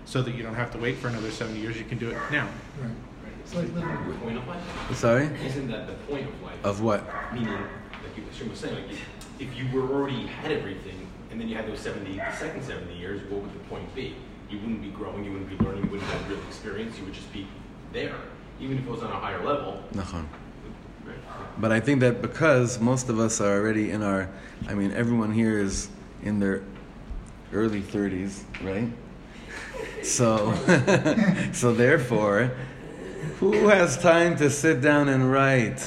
so 0.06 0.22
that 0.22 0.34
you 0.34 0.42
don't 0.42 0.54
have 0.54 0.70
to 0.72 0.78
wait 0.78 0.96
for 0.96 1.08
another 1.08 1.30
seventy 1.30 1.60
years. 1.60 1.76
You 1.76 1.84
can 1.84 1.98
do 1.98 2.10
it 2.10 2.18
now. 2.30 2.48
Right. 2.80 2.90
It's 3.42 3.54
like 3.54 3.72
living. 3.74 4.08
The 4.08 4.14
point 4.18 4.38
of 4.38 4.48
life? 4.48 4.96
Sorry? 4.96 5.26
Isn't 5.44 5.68
that 5.70 5.86
the 5.86 5.94
point 6.10 6.28
of 6.28 6.42
life? 6.42 6.64
Of 6.64 6.80
what? 6.80 7.04
Meaning, 7.32 7.52
like 7.52 8.16
you 8.16 8.24
Shem 8.36 8.48
was 8.48 8.58
saying, 8.58 8.74
like 8.74 8.90
if, 8.90 9.06
if 9.38 9.56
you 9.56 9.68
were 9.72 9.88
already 9.92 10.26
had 10.26 10.52
everything, 10.52 11.06
and 11.30 11.40
then 11.40 11.48
you 11.48 11.56
had 11.56 11.66
those 11.66 11.80
70, 11.80 12.16
the 12.16 12.36
second 12.36 12.64
70 12.64 12.96
years, 12.96 13.22
what 13.30 13.42
would 13.42 13.52
the 13.52 13.58
point 13.68 13.94
be? 13.94 14.14
You 14.50 14.58
wouldn't 14.58 14.82
be 14.82 14.90
growing, 14.90 15.24
you 15.24 15.32
wouldn't 15.32 15.48
be 15.48 15.64
learning, 15.64 15.84
you 15.84 15.90
wouldn't 15.90 16.10
have 16.10 16.28
real 16.28 16.40
experience, 16.48 16.98
you 16.98 17.04
would 17.04 17.14
just 17.14 17.32
be 17.32 17.46
there. 17.92 18.16
Even 18.60 18.78
if 18.78 18.84
it 18.84 18.90
was 18.90 19.02
on 19.02 19.10
a 19.10 19.18
higher 19.18 19.44
level. 19.44 19.82
But 21.58 21.72
I 21.72 21.80
think 21.80 22.00
that 22.00 22.20
because 22.20 22.80
most 22.80 23.08
of 23.08 23.18
us 23.18 23.40
are 23.40 23.58
already 23.58 23.90
in 23.90 24.02
our, 24.02 24.28
I 24.66 24.74
mean, 24.74 24.92
everyone 24.92 25.32
here 25.32 25.58
is 25.58 25.88
in 26.22 26.40
their 26.40 26.62
early 27.52 27.82
30s, 27.82 28.42
right? 28.62 28.88
So, 30.02 30.54
so 31.52 31.74
therefore, 31.74 32.52
who 33.38 33.68
has 33.68 33.98
time 33.98 34.36
to 34.38 34.48
sit 34.48 34.80
down 34.80 35.08
and 35.08 35.30
write? 35.30 35.84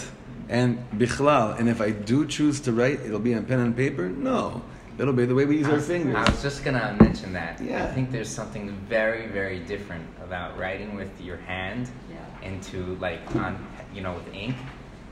And 0.50 0.86
bichlal, 0.92 1.58
and 1.58 1.68
if 1.68 1.82
I 1.82 1.90
do 1.90 2.28
choose 2.28 2.60
to 2.62 2.72
write, 2.74 3.00
it'll 3.02 3.20
be 3.20 3.34
on 3.34 3.46
pen 3.46 3.60
and 3.60 3.76
paper? 3.76 4.10
No. 4.10 4.62
It'll 5.00 5.14
be 5.14 5.26
the 5.26 5.34
way 5.34 5.46
we 5.46 5.58
use 5.58 5.68
I 5.68 5.72
our 5.72 5.80
fingers. 5.80 6.16
I 6.16 6.30
was 6.30 6.42
just 6.42 6.64
gonna 6.64 6.96
mention 7.00 7.34
that. 7.34 7.60
Yeah. 7.62 7.84
I 7.84 7.88
think 7.88 8.12
there's 8.12 8.30
something 8.30 8.70
very, 8.88 9.28
very 9.28 9.60
different 9.60 10.06
about 10.24 10.58
writing 10.58 10.96
with 10.96 11.10
your 11.20 11.38
hand 11.38 11.90
Yeah. 12.12 12.48
into 12.48 12.96
like 13.02 13.22
on 13.36 13.66
you 13.94 14.02
know 14.02 14.14
with 14.14 14.34
ink 14.34 14.56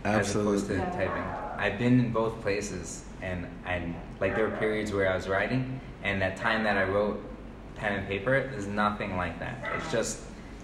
Absolutely. 0.05 0.55
as 0.55 0.63
opposed 0.63 0.67
to 0.67 0.75
Yeah. 0.75 1.05
typing. 1.07 1.23
I've 1.57 1.79
been 1.79 1.99
in 1.99 2.11
both 2.11 2.41
places, 2.41 3.05
and 3.21 3.47
and 3.65 3.95
like 4.19 4.35
there 4.35 4.47
were 4.47 4.55
periods 4.57 4.91
where 4.93 5.09
I 5.11 5.15
was 5.15 5.27
writing, 5.27 5.79
and 6.03 6.21
that 6.21 6.37
time 6.37 6.63
that 6.63 6.77
I 6.77 6.83
wrote 6.83 7.19
pen 7.75 7.93
and 7.93 8.07
paper, 8.07 8.35
is 8.35 8.67
nothing 8.67 9.17
like 9.17 9.39
that. 9.39 9.67
It's 9.77 9.91
just 9.91 10.19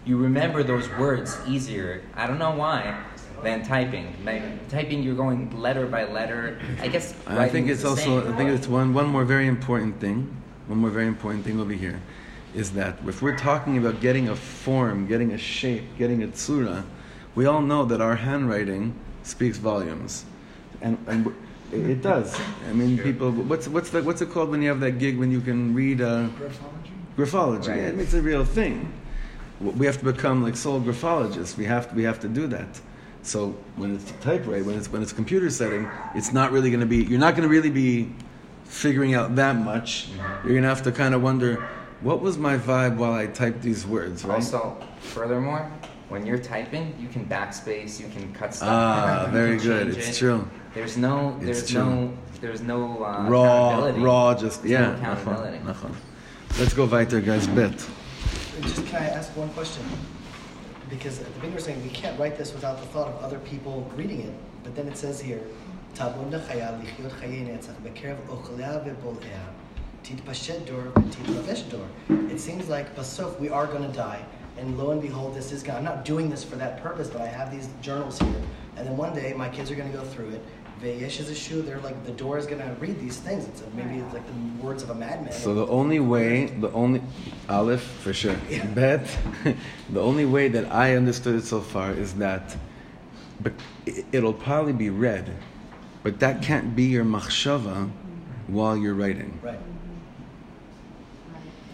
you 0.06 0.18
remember 0.18 0.62
those 0.64 0.88
words 0.98 1.38
easier. 1.48 2.02
I 2.16 2.28
don't 2.28 2.38
know 2.40 2.52
why. 2.56 2.96
Than 3.44 3.64
typing. 3.64 4.14
Like 4.26 4.68
typing, 4.70 5.04
you're 5.04 5.16
going 5.16 5.56
letter 5.60 5.86
by 5.86 6.06
letter. 6.06 6.60
I 6.82 6.88
guess. 6.88 7.14
I 7.28 7.48
think 7.48 7.70
it's 7.70 7.84
the 7.84 7.90
also. 7.90 8.22
same. 8.22 8.34
I 8.34 8.38
think 8.38 8.50
it's 8.50 8.68
one 8.68 8.94
one 8.94 9.08
more 9.08 9.24
very 9.24 9.48
important 9.48 10.00
thing. 10.00 10.36
One 10.68 10.80
more 10.80 10.90
very 10.90 11.08
important 11.08 11.46
thing 11.46 11.60
over 11.60 11.72
here, 11.72 12.02
is 12.54 12.72
that 12.72 12.98
if 13.08 13.22
we're 13.22 13.38
talking 13.38 13.78
about 13.78 14.02
getting 14.02 14.30
a 14.30 14.36
form, 14.36 15.08
getting 15.08 15.32
a 15.32 15.38
shape, 15.38 15.84
getting 15.98 16.24
a 16.24 16.28
tsura, 16.28 16.84
we 17.36 17.46
all 17.46 17.62
know 17.62 17.86
that 17.86 18.02
our 18.02 18.16
handwriting 18.16 18.94
speaks 19.24 19.58
volumes, 19.58 20.26
and 20.82 20.98
and 21.08 21.28
it 21.72 21.90
it 21.90 22.02
does. 22.02 22.38
I 22.70 22.74
mean, 22.74 22.98
people. 22.98 23.32
What's 23.32 23.68
what's 23.68 23.92
the, 23.92 24.02
what's 24.02 24.22
it 24.22 24.30
called 24.32 24.50
when 24.50 24.62
you 24.62 24.70
have 24.70 24.80
that 24.80 25.00
gig 25.00 25.18
when 25.18 25.32
you 25.32 25.42
can 25.42 25.74
read 25.74 26.02
uh, 26.02 26.28
Graphology? 26.38 26.88
graphology? 27.18 27.68
Right. 27.70 27.96
I 27.96 28.02
it's 28.02 28.14
a 28.14 28.22
real 28.22 28.46
thing. 28.46 28.92
We 29.60 29.86
have 29.86 29.98
to 30.00 30.06
become 30.06 30.44
like 30.44 30.56
soul 30.56 30.82
graphologists. 30.82 31.58
We 31.58 31.66
have 31.66 31.90
to, 31.90 31.96
we 31.96 32.04
have 32.04 32.20
to 32.20 32.28
do 32.28 32.48
that. 32.48 32.80
So 33.28 33.50
when 33.76 33.94
it's 33.96 34.10
typewriter, 34.22 34.64
when 34.64 34.78
it's 34.78 34.90
when 34.90 35.02
it's 35.02 35.12
computer 35.12 35.50
setting, 35.50 35.90
it's 36.16 36.32
not 36.32 36.54
really 36.54 36.70
going 36.70 36.80
to 36.80 36.86
be. 36.86 37.04
You're 37.04 37.20
not 37.20 37.36
going 37.36 37.44
to 37.44 37.50
really 37.50 37.70
be 37.70 38.10
figuring 38.64 39.16
out 39.16 39.36
that 39.36 39.58
much. 39.58 40.08
You're 40.44 40.54
going 40.54 40.62
to 40.64 40.70
have 40.70 40.84
to 40.84 40.94
kind 40.94 41.14
of 41.14 41.22
wonder, 41.22 41.56
what 42.02 42.22
was 42.22 42.38
my 42.38 42.58
vibe 42.58 42.96
while 42.96 43.14
I 43.14 43.28
typed 43.28 43.62
these 43.62 43.86
words, 43.86 44.24
right? 44.24 44.36
Also, 44.36 44.78
furthermore, 45.00 45.70
when 46.08 46.26
you're 46.26 46.38
typing, 46.38 46.96
you 47.00 47.10
can 47.10 47.26
backspace, 47.26 48.00
you 48.00 48.08
can 48.08 48.34
cut 48.34 48.54
stuff. 48.54 48.70
Ah, 48.72 49.26
you 49.26 49.32
very 49.34 49.58
good. 49.58 49.90
It's 49.90 50.10
it. 50.10 50.16
true. 50.16 50.48
There's 50.74 50.96
no, 50.96 51.36
It's 51.42 51.46
there's 51.46 51.72
true. 51.72 51.84
no, 51.84 52.18
there's 52.40 52.62
no 52.62 53.04
uh, 53.04 53.26
raw, 53.28 53.92
raw, 53.98 54.36
just 54.36 54.62
There's 54.62 54.72
yeah. 54.72 54.92
no 54.92 54.98
accountability. 54.98 55.58
nachon, 55.60 55.92
nachon. 55.92 55.96
Let's 56.60 56.74
go 56.74 56.86
weiter, 56.86 57.20
guys. 57.20 57.46
Bet. 57.48 57.86
Just 58.62 58.86
can 58.86 59.02
I 59.04 59.08
ask 59.10 59.36
one 59.36 59.50
question? 59.50 59.84
Because 60.91 61.21
at 61.21 61.27
the 61.27 61.33
beginning 61.33 61.55
we're 61.55 61.61
saying 61.61 61.83
we 61.83 61.91
can't 61.91 62.19
write 62.21 62.37
this 62.37 62.53
without 62.53 62.79
the 62.81 62.87
thought 62.87 63.09
of 63.09 63.17
other 63.23 63.39
people 63.39 63.91
reading 63.97 64.21
it. 64.21 64.35
But 64.65 64.75
then 64.77 64.87
it 64.89 64.97
says 64.97 65.21
here, 65.21 65.41
"Tabun 65.95 66.31
לחייו 66.31 66.75
לחיות 66.83 67.13
חיי 67.13 67.45
נצח 67.45 67.73
בקרב 67.83 68.17
אוכליה 68.29 68.79
ובולעיה, 68.85 69.45
תתפשט 70.03 70.67
דור 70.67 70.81
ותתלבש 70.99 71.63
דור." 71.71 71.87
It 72.31 72.41
seems 72.41 72.69
like 72.69 72.95
בסוף 72.97 73.41
we 73.41 73.49
are 73.49 73.67
going 73.67 73.91
to 73.91 73.97
die, 73.97 74.23
and 74.59 74.79
lo 74.79 74.91
and 74.91 75.01
behold, 75.01 75.35
this 75.35 75.53
is 75.53 75.63
gonna, 75.63 75.79
I'm 75.79 75.85
not 75.85 76.05
doing 76.05 76.29
this 76.31 76.45
for 76.45 76.57
that 76.57 76.83
purpose, 76.83 77.09
but 77.09 77.21
I 77.23 77.27
have 77.27 77.51
these 77.51 77.69
journals 77.81 78.19
here, 78.19 78.43
and 78.77 78.87
then 78.87 78.97
one 78.97 79.15
day 79.15 79.33
my 79.35 79.49
kids 79.49 79.71
are 79.71 79.75
going 79.75 79.91
to 79.91 79.97
go 79.97 80.05
through 80.05 80.31
it. 80.37 80.43
Veyesh 80.82 81.20
is 81.20 81.30
a 81.30 81.36
shoe. 81.36 81.62
They're 81.64 81.80
like 81.80 82.06
the 82.06 82.12
door 82.12 82.38
is 82.38 82.46
going 82.46 82.62
to 82.62 82.72
read 82.80 83.00
these 83.00 83.18
things. 83.18 83.48
It's 83.48 83.62
a, 83.62 83.70
maybe 83.76 84.00
it's 84.00 84.14
like 84.14 84.24
the 84.28 84.64
words 84.64 84.84
of 84.84 84.90
a 84.92 84.96
madman. 84.96 85.32
So 85.34 85.54
the 85.56 85.66
only 85.68 86.00
way, 86.00 86.46
the 86.48 86.72
only 86.72 87.02
Aleph 87.50 87.82
for 87.82 88.14
sure. 88.14 88.36
Bet 88.76 89.08
the 89.90 90.00
only 90.02 90.26
way 90.26 90.48
that 90.50 90.72
I 90.72 90.96
understood 90.96 91.36
it 91.36 91.46
so 91.46 91.62
far 91.62 91.92
is 91.94 92.14
that, 92.16 92.56
but 93.42 93.54
it- 93.86 94.06
it'll 94.12 94.34
probably 94.34 94.74
be 94.74 94.90
read, 94.92 95.32
but 96.04 96.20
that 96.20 96.42
can't 96.44 96.76
be 96.76 96.84
your 96.84 97.06
machshava 97.06 97.90
while 98.48 98.78
you're 98.78 98.94
writing. 98.94 99.40
right. 99.42 99.60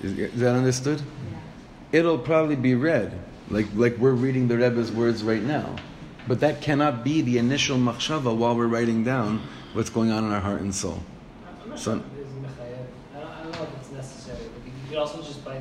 Is, 0.01 0.17
is 0.17 0.39
that 0.41 0.55
understood? 0.55 1.01
It'll 1.91 2.17
probably 2.17 2.55
be 2.55 2.75
read, 2.75 3.11
like 3.49 3.67
like 3.75 3.97
we're 3.97 4.13
reading 4.13 4.47
the 4.47 4.57
Rebbe's 4.57 4.91
words 4.91 5.23
right 5.23 5.41
now, 5.43 5.75
But 6.27 6.39
that 6.39 6.61
cannot 6.61 7.03
be 7.03 7.21
the 7.21 7.37
initial 7.37 7.77
machshava 7.77 8.35
while 8.35 8.55
we're 8.55 8.67
writing 8.67 9.03
down 9.03 9.41
what's 9.73 9.89
going 9.89 10.11
on 10.11 10.23
in 10.23 10.31
our 10.31 10.39
heart 10.39 10.61
and 10.61 10.73
soul. 10.73 11.03
So- 11.75 11.97
sure 11.97 11.99
if 11.99 12.13
it 12.15 12.19
is. 12.21 12.27
I 13.15 13.19
don't, 13.19 13.29
I 13.29 13.43
don't 13.43 13.51
know 13.51 13.63
if 13.63 13.75
it's 13.79 13.91
necessary. 13.91 14.43
You 14.65 14.71
could 14.87 14.97
also 14.97 15.21
just 15.21 15.43
by 15.43 15.59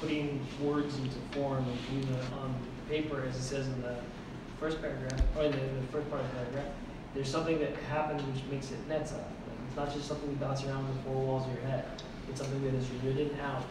putting 0.00 0.46
words 0.60 0.96
into 0.98 1.16
form 1.32 1.64
and 1.64 1.78
putting 1.86 2.14
it 2.14 2.32
on 2.34 2.54
paper, 2.88 3.24
as 3.28 3.36
it 3.36 3.42
says 3.42 3.66
in 3.66 3.82
the 3.82 3.96
first 4.58 4.80
paragraph, 4.80 5.20
or 5.36 5.44
in 5.44 5.52
the, 5.52 5.58
the 5.58 5.86
first 5.92 6.08
part 6.10 6.22
of 6.22 6.30
the 6.30 6.36
paragraph, 6.36 6.72
there's 7.14 7.28
something 7.28 7.58
that 7.58 7.76
happens 7.90 8.22
which 8.22 8.44
makes 8.50 8.70
it 8.70 8.88
netzah. 8.88 9.14
Like, 9.14 9.58
it's 9.66 9.76
not 9.76 9.92
just 9.92 10.08
something 10.08 10.30
you 10.30 10.36
bounce 10.36 10.64
around 10.64 10.86
the 10.88 11.02
four 11.02 11.14
walls 11.14 11.46
of 11.46 11.52
your 11.52 11.62
head. 11.62 11.84
It's 12.28 12.40
something 12.40 12.62
that 12.64 12.74
is 12.74 12.86
written 13.04 13.38
out. 13.40 13.66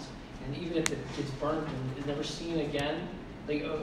And 0.46 0.58
even 0.58 0.78
if 0.78 0.92
it 0.92 1.00
gets 1.16 1.30
burnt 1.32 1.68
and 1.68 1.98
is 1.98 2.06
never 2.06 2.24
seen 2.24 2.60
again, 2.60 3.08
like 3.48 3.64
uh, 3.64 3.68
uh, 3.68 3.78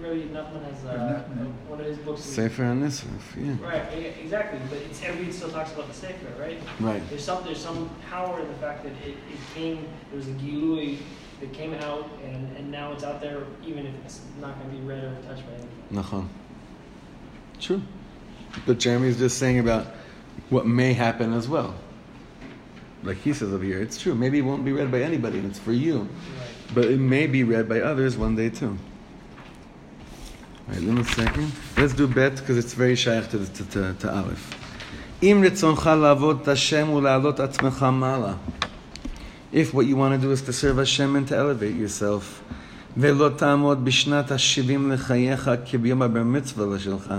Rabbi 0.00 0.22
Nachman 0.32 0.64
has 0.64 0.84
uh, 0.84 0.94
Nachman. 0.94 1.52
one 1.68 1.80
of 1.80 1.86
his 1.86 1.98
books. 1.98 2.20
is- 2.26 2.34
Sefer 2.34 2.62
HaNisraf, 2.62 3.04
yeah. 3.36 3.56
Right, 3.66 4.16
exactly. 4.22 4.60
But 4.68 4.78
it's 4.78 5.02
every 5.02 5.30
still 5.32 5.50
talks 5.50 5.72
about 5.72 5.88
the 5.88 5.94
sefer, 5.94 6.40
right? 6.40 6.60
Right. 6.80 7.02
There's 7.08 7.24
some 7.24 7.44
there's 7.44 7.60
some 7.62 7.90
power 8.08 8.40
in 8.40 8.48
the 8.48 8.54
fact 8.54 8.84
that 8.84 8.92
it, 9.06 9.16
it 9.30 9.38
came 9.54 9.86
there 10.10 10.16
was 10.18 10.28
a 10.28 10.32
gilui 10.32 10.98
that 11.40 11.52
came 11.52 11.74
out 11.74 12.08
and, 12.24 12.56
and 12.56 12.70
now 12.70 12.92
it's 12.92 13.02
out 13.02 13.20
there 13.20 13.42
even 13.66 13.86
if 13.86 13.94
it's 14.04 14.20
not 14.40 14.56
going 14.60 14.70
to 14.70 14.76
be 14.76 14.82
read 14.86 15.02
or 15.02 15.14
touched 15.26 15.44
by 15.46 15.54
anyone. 15.54 15.68
Nachon. 15.92 16.28
True. 17.60 17.82
But 18.66 18.78
Jeremy's 18.78 19.18
just 19.18 19.38
saying 19.38 19.58
about 19.58 19.86
what 20.50 20.66
may 20.66 20.92
happen 20.92 21.32
as 21.32 21.48
well. 21.48 21.74
Like 23.02 23.16
he 23.16 23.32
says 23.32 23.52
over 23.52 23.64
here, 23.64 23.80
it's 23.82 24.00
true. 24.00 24.14
Maybe 24.14 24.38
it 24.38 24.42
won't 24.42 24.64
be 24.64 24.72
read 24.72 24.92
by 24.92 25.02
anybody, 25.02 25.38
and 25.38 25.48
it's 25.50 25.58
for 25.58 25.72
you. 25.72 26.00
Right. 26.02 26.08
But 26.74 26.84
it 26.84 26.98
may 27.00 27.26
be 27.26 27.42
read 27.42 27.68
by 27.68 27.80
others 27.80 28.16
one 28.16 28.36
day 28.36 28.48
too. 28.50 28.78
All 30.68 30.74
right, 30.74 30.96
give 30.96 31.08
second. 31.08 31.52
Let's 31.76 31.92
do 31.92 32.06
bet 32.06 32.36
because 32.36 32.56
it's 32.56 32.72
very 32.74 32.94
shayach 32.94 33.30
to, 33.30 33.38
to, 33.46 33.64
to, 33.70 33.94
to 34.00 34.14
Aleph. 34.14 34.58
אם 35.22 35.42
רצונך 35.46 35.90
לעבוד 36.02 36.38
את 36.42 36.48
השם 36.48 36.90
ולהעלות 36.90 37.40
עצמך 37.40 37.86
מעלה. 37.92 38.34
If 39.52 39.74
what 39.74 39.86
you 39.86 39.96
want 39.96 40.14
to 40.14 40.18
do 40.18 40.30
is 40.30 40.42
to 40.42 40.52
serve 40.52 40.78
Hashem 40.78 41.16
and 41.16 41.28
to 41.28 41.36
elevate 41.36 41.74
yourself. 41.74 42.42
ולא 42.96 43.28
תעמוד 43.36 43.84
בשנת 43.84 44.30
ה-70 44.30 44.92
לחייך 44.92 45.50
כביום 45.64 46.02
הבר 46.02 46.22
מצווה 46.22 46.78
שלך. 46.78 47.14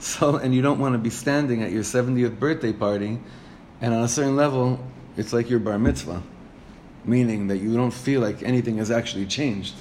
So, 0.00 0.36
and 0.36 0.54
you 0.54 0.62
don't 0.62 0.78
want 0.78 0.92
to 0.92 0.98
be 0.98 1.10
standing 1.10 1.62
at 1.62 1.72
your 1.72 1.82
70th 1.82 2.38
birthday 2.38 2.72
party, 2.72 3.18
and 3.80 3.94
on 3.94 4.02
a 4.02 4.08
certain 4.08 4.36
level, 4.36 4.78
it's 5.16 5.32
like 5.32 5.50
your 5.50 5.58
bar 5.58 5.78
mitzvah, 5.78 6.22
meaning 7.04 7.48
that 7.48 7.58
you 7.58 7.74
don't 7.74 7.92
feel 7.92 8.20
like 8.20 8.42
anything 8.42 8.78
has 8.78 8.90
actually 8.90 9.26
changed. 9.26 9.74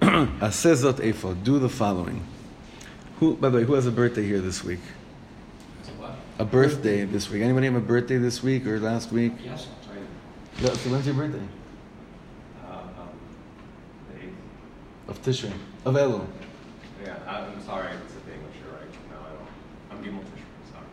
Asezot 0.40 0.94
efo, 0.94 1.34
do 1.44 1.58
the 1.58 1.68
following. 1.68 2.24
Who, 3.18 3.36
by 3.36 3.50
the 3.50 3.58
way, 3.58 3.64
who 3.64 3.74
has 3.74 3.86
a 3.86 3.90
birthday 3.90 4.24
here 4.24 4.40
this 4.40 4.64
week? 4.64 4.80
A 6.38 6.44
birthday 6.44 7.04
this 7.04 7.28
week. 7.28 7.42
Anybody 7.42 7.66
have 7.66 7.76
a 7.76 7.80
birthday 7.80 8.16
this 8.16 8.42
week 8.42 8.66
or 8.66 8.80
last 8.80 9.12
week? 9.12 9.32
Yes. 9.44 9.68
Yeah, 10.58 10.72
So 10.72 10.90
when's 10.90 11.04
your 11.04 11.14
birthday? 11.14 11.42
Uh, 12.66 12.72
um, 12.72 12.88
the 14.10 14.24
eighth. 14.24 14.34
Of 15.08 15.22
Tishrei. 15.22 15.52
Of 15.84 15.94
Elul. 15.94 16.26
Yeah, 17.04 17.16
I'm 17.26 17.62
sorry, 17.62 17.88
it's 17.92 18.14
the 18.14 18.32
English, 18.32 18.54
you're 18.62 18.72
right. 18.72 18.90
No, 19.10 19.18
I 19.20 19.28
don't. 19.28 19.48
I'm 19.90 20.04
Gimel 20.04 20.24
Tishrei. 20.24 20.72
sorry. 20.72 20.86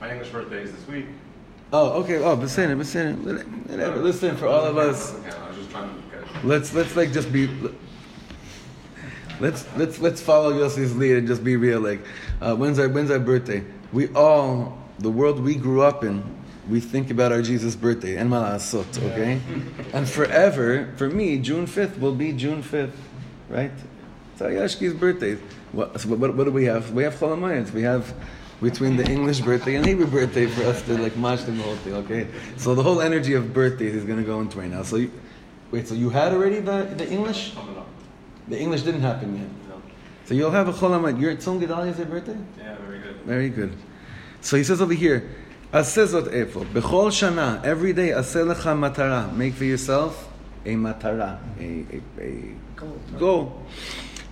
My 0.00 0.12
English 0.12 0.28
birthday 0.28 0.62
is 0.62 0.72
this 0.72 0.86
week. 0.88 1.06
Oh, 1.72 2.02
okay. 2.02 2.18
Oh, 2.18 2.36
Besena, 2.36 2.76
Besena. 2.78 3.16
Whatever. 3.68 3.96
Listen, 4.00 4.36
for 4.36 4.46
all 4.46 4.64
of 4.64 4.76
us. 4.76 5.14
Okay, 5.14 5.34
I 5.34 5.48
was 5.48 5.56
just 5.56 5.70
trying 5.70 5.88
to 5.88 6.02
get. 6.16 6.44
Let's 6.44 6.74
let's 6.74 6.94
like 6.96 7.12
just 7.12 7.32
be. 7.32 7.48
Let's 9.40 9.66
let's 9.76 9.98
let's 9.98 10.20
follow 10.20 10.52
Yossi's 10.52 10.94
lead 10.96 11.16
and 11.16 11.26
just 11.26 11.42
be 11.42 11.56
real. 11.56 11.80
Like, 11.80 12.00
uh, 12.40 12.54
when's 12.54 12.78
our 12.78 12.88
when's 12.88 13.10
our 13.10 13.18
birthday? 13.18 13.64
We 13.92 14.08
all 14.14 14.78
the 14.98 15.10
world 15.10 15.40
we 15.40 15.54
grew 15.56 15.82
up 15.82 16.04
in. 16.04 16.22
We 16.68 16.80
think 16.80 17.10
about 17.10 17.30
our 17.30 17.42
Jesus 17.42 17.76
birthday 17.76 18.16
and 18.16 18.30
malasot, 18.30 19.02
okay? 19.12 19.38
And 19.92 20.08
forever, 20.08 20.92
for 20.96 21.10
me, 21.10 21.38
June 21.38 21.66
fifth 21.66 21.98
will 21.98 22.14
be 22.14 22.32
June 22.32 22.62
fifth, 22.62 22.96
right? 23.50 23.72
It's 24.32 24.40
Ayashki's 24.40 24.94
birthday. 24.94 25.36
What, 25.72 26.00
so 26.00 26.08
what, 26.08 26.34
what 26.34 26.44
do 26.44 26.50
we 26.50 26.64
have? 26.64 26.92
We 26.92 27.02
have 27.02 27.14
Cholamayans. 27.16 27.70
We 27.72 27.82
have 27.82 28.14
between 28.62 28.96
the 28.96 29.04
English 29.04 29.40
birthday 29.40 29.74
and 29.74 29.84
Hebrew 29.84 30.06
birthday 30.06 30.46
for 30.46 30.62
us 30.64 30.80
to 30.82 30.96
like 30.96 31.16
match 31.16 31.44
the 31.44 31.52
whole 31.52 31.76
thing, 31.76 31.94
okay? 31.96 32.28
So 32.56 32.74
the 32.74 32.82
whole 32.82 33.02
energy 33.02 33.34
of 33.34 33.52
birthdays 33.52 33.94
is 33.94 34.04
going 34.04 34.18
to 34.18 34.24
go 34.24 34.40
into 34.40 34.58
right 34.58 34.70
now. 34.70 34.84
So 34.84 34.96
you, 34.96 35.10
wait, 35.70 35.86
so 35.86 35.94
you 35.94 36.08
had 36.08 36.32
already 36.32 36.60
the, 36.60 36.84
the 36.96 37.06
English? 37.10 37.54
Coming 38.43 38.43
up. 38.43 38.49
The 38.49 38.59
English 38.59 38.81
didn't 38.83 39.01
happen 39.01 39.37
yet. 39.37 39.47
No. 39.69 39.81
So 40.25 40.33
you'll 40.33 40.51
have 40.51 40.67
a 40.67 40.73
Cholamayit. 40.73 41.19
Your 41.19 41.35
Tzon 41.35 41.59
Gedalia 41.59 41.91
is 41.91 41.97
your 41.97 42.07
birthday? 42.07 42.37
Yeah, 42.57 42.75
very 42.77 42.99
good. 42.99 43.15
Very 43.25 43.49
good. 43.49 43.77
So 44.41 44.57
he 44.57 44.63
says 44.63 44.81
over 44.81 44.93
here, 44.93 45.29
Asezot 45.73 46.33
efo, 46.33 46.65
bechol 46.65 47.11
shana, 47.11 47.63
every 47.63 47.93
day, 47.93 48.09
aseh 48.09 48.43
lecha 48.43 48.73
matara, 48.75 49.31
make 49.35 49.53
for 49.53 49.65
yourself 49.65 50.27
a 50.65 50.73
matara, 50.73 51.39
a, 51.59 51.85
a, 51.95 52.23
a 52.23 53.19
goal. 53.19 53.51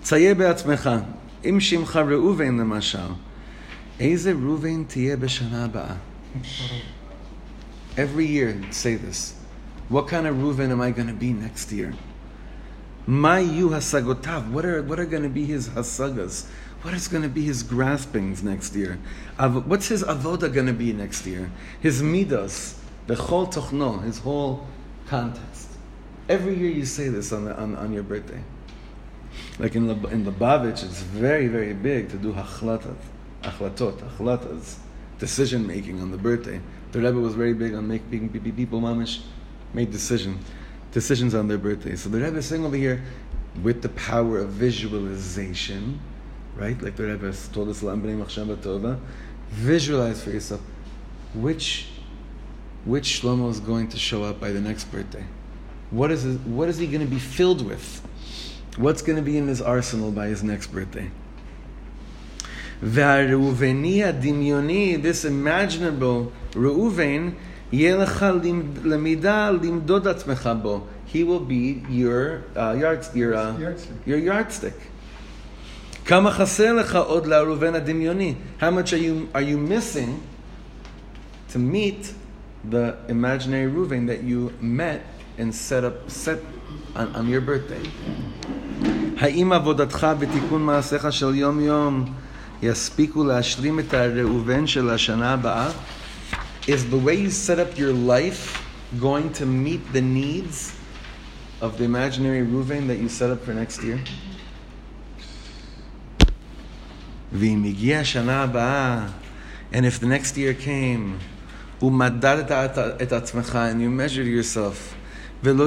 צייר 0.04 0.36
בעצמך, 0.36 0.90
אם 1.46 1.60
שמך 1.60 1.96
ראובן 1.96 2.58
למשל, 2.58 3.00
איזה 4.00 4.34
ראובן 4.34 4.84
תהיה 4.84 5.18
בשנה 5.18 5.66
הבאה? 5.66 5.96
Every 7.98 8.26
year, 8.26 8.56
say 8.72 8.96
this. 8.96 9.36
What 9.90 10.08
kind 10.08 10.28
of 10.28 10.36
Reuven 10.36 10.72
am 10.72 10.82
I 10.82 10.92
going 10.92 11.08
to 11.08 11.14
be 11.14 11.34
next 11.34 11.72
year? 11.72 11.94
My 13.07 13.41
yu 13.41 13.71
hasagotav. 13.71 14.51
What 14.51 14.65
are 14.65 14.83
what 14.83 15.01
are 15.01 15.07
going 15.07 15.25
to 15.25 15.29
be 15.29 15.45
his 15.45 15.69
hasagas? 15.71 16.47
What 16.83 16.95
is 16.95 17.09
going 17.09 17.23
to 17.23 17.29
be 17.29 17.43
his 17.43 17.63
graspings 17.63 18.43
next 18.43 18.75
year? 18.75 18.99
What's 19.39 19.89
his 19.89 20.03
avoda 20.03 20.53
going 20.53 20.67
to 20.67 20.73
be 20.73 20.93
next 20.93 21.27
year? 21.27 21.51
His 21.81 22.03
midas, 22.03 22.79
the 23.07 23.15
chol 23.15 23.53
tochno, 23.53 24.03
his 24.03 24.19
whole 24.19 24.67
context. 25.07 25.69
Every 26.29 26.57
year 26.57 26.71
you 26.71 26.85
say 26.85 27.09
this 27.09 27.33
on, 27.33 27.45
the, 27.45 27.57
on, 27.57 27.77
on 27.77 27.93
your 27.93 28.03
birthday. 28.03 28.43
Like 29.59 29.75
in 29.75 29.89
in 29.91 30.25
Lubavitch, 30.25 30.85
it's 30.85 31.03
very 31.03 31.49
very 31.49 31.73
big 31.73 32.09
to 32.11 32.17
do 32.17 32.33
hachlatat, 32.33 32.97
achlatot, 33.43 33.99
achlatas, 33.99 34.77
decision 35.19 35.67
making 35.67 36.01
on 36.01 36.11
the 36.11 36.19
birthday. 36.19 36.61
The 36.93 37.01
Rebbe 37.01 37.19
was 37.19 37.35
very 37.35 37.55
big 37.55 37.75
on 37.75 37.89
making 37.89 38.29
people 38.29 38.81
mamish 38.81 39.23
made 39.75 39.91
decision 39.91 40.39
decisions 40.93 41.35
on 41.35 41.49
their 41.49 41.59
birthday. 41.59 41.97
So 41.97 42.09
the 42.09 42.21
Rebbe 42.21 42.39
is 42.39 42.47
saying 42.47 42.65
over 42.65 42.77
here, 42.77 43.03
with 43.63 43.83
the 43.83 43.91
power 43.91 44.39
of 44.39 44.51
visualization, 44.51 46.01
right? 46.57 46.81
Like 46.81 46.97
the 46.97 47.05
Rebbe 47.05 47.33
told 47.53 47.69
us, 47.69 47.83
visualize 49.51 50.23
for 50.23 50.31
yourself 50.31 50.61
which 51.35 51.89
which 52.85 53.23
Shlomo 53.23 53.51
is 53.51 53.61
going 53.61 53.89
to 53.89 53.99
show 53.99 54.25
up 54.25 54.41
by 54.41 54.51
the 54.51 54.61
next 54.61 54.91
birthday. 54.91 55.25
What 55.91 56.11
is 56.11 56.23
his, 56.23 56.39
what 56.39 56.69
is 56.69 56.79
he 56.79 56.87
going 56.87 57.03
to 57.03 57.07
be 57.07 57.19
filled 57.19 57.65
with? 57.65 58.03
What's 58.77 59.03
going 59.03 59.17
to 59.17 59.23
be 59.23 59.37
in 59.37 59.47
his 59.47 59.63
arsenal 59.63 60.11
by 60.11 60.27
his 60.27 60.43
next 60.43 60.69
birthday? 60.69 61.11
This 62.81 63.45
imaginable 65.25 66.33
Reuven 66.51 67.37
יהיה 67.72 67.98
לך 67.98 68.26
למידה 68.84 69.52
למדוד 69.52 70.08
עצמך 70.08 70.50
בו. 70.62 70.86
He 71.14 71.24
will 71.24 71.40
be 71.50 71.84
your 71.90 72.44
uh, 72.56 72.76
yard, 72.82 73.06
your, 73.16 73.34
uh, 73.34 73.54
Yardstick. 73.60 74.08
your 74.08 74.18
yardstick. 74.18 74.98
כמה 76.06 76.32
חסר 76.32 76.74
לך 76.74 76.96
עוד 76.96 77.28
לראובן 77.28 77.76
הדמיוני? 77.76 78.34
How 78.60 78.64
much 78.64 78.94
are 78.94 78.98
you, 78.98 79.36
are 79.36 79.42
you 79.42 79.58
missing 79.58 80.20
to 81.54 81.58
meet 81.58 82.14
the 82.72 82.96
imaginary 83.10 83.68
Reuven 83.68 84.08
that 84.08 84.24
you 84.24 84.52
met 84.62 85.02
and 85.38 85.54
set 85.54 85.84
up 85.84 86.10
set 86.10 86.40
on, 86.96 87.08
on 87.16 87.28
your 87.28 87.42
birthday? 87.42 87.90
האם 89.20 89.54
עבודתך 89.54 90.08
בתיקון 90.20 90.62
מעשיך 90.62 91.12
של 91.12 91.36
יום 91.36 91.60
יום 91.60 92.06
יספיקו 92.62 93.24
להשלים 93.24 93.80
את 93.80 93.94
הראובן 93.94 94.68
של 94.68 94.90
השנה 94.90 95.34
הבאה? 95.34 95.70
Is 96.69 96.89
the 96.89 96.97
way 96.97 97.17
you 97.17 97.31
set 97.31 97.59
up 97.59 97.77
your 97.77 97.93
life 97.93 98.65
going 99.01 99.33
to 99.33 99.45
meet 99.45 99.93
the 99.93 100.01
needs 100.01 100.73
of 101.61 101.77
the 101.77 101.83
imaginary 101.83 102.47
Reuven 102.47 102.87
that 102.87 102.99
you 102.99 103.09
set 103.09 103.31
up 103.31 103.41
for 103.41 103.53
next 103.53 103.83
year? 103.83 103.99
And 107.33 107.67
if 109.87 109.99
the 109.99 110.07
next 110.07 110.37
year 110.37 110.55
came, 110.55 111.19
and 111.81 112.13
you 113.81 113.91
measured 113.91 114.29
yourself, 114.29 114.97
and 115.45 115.61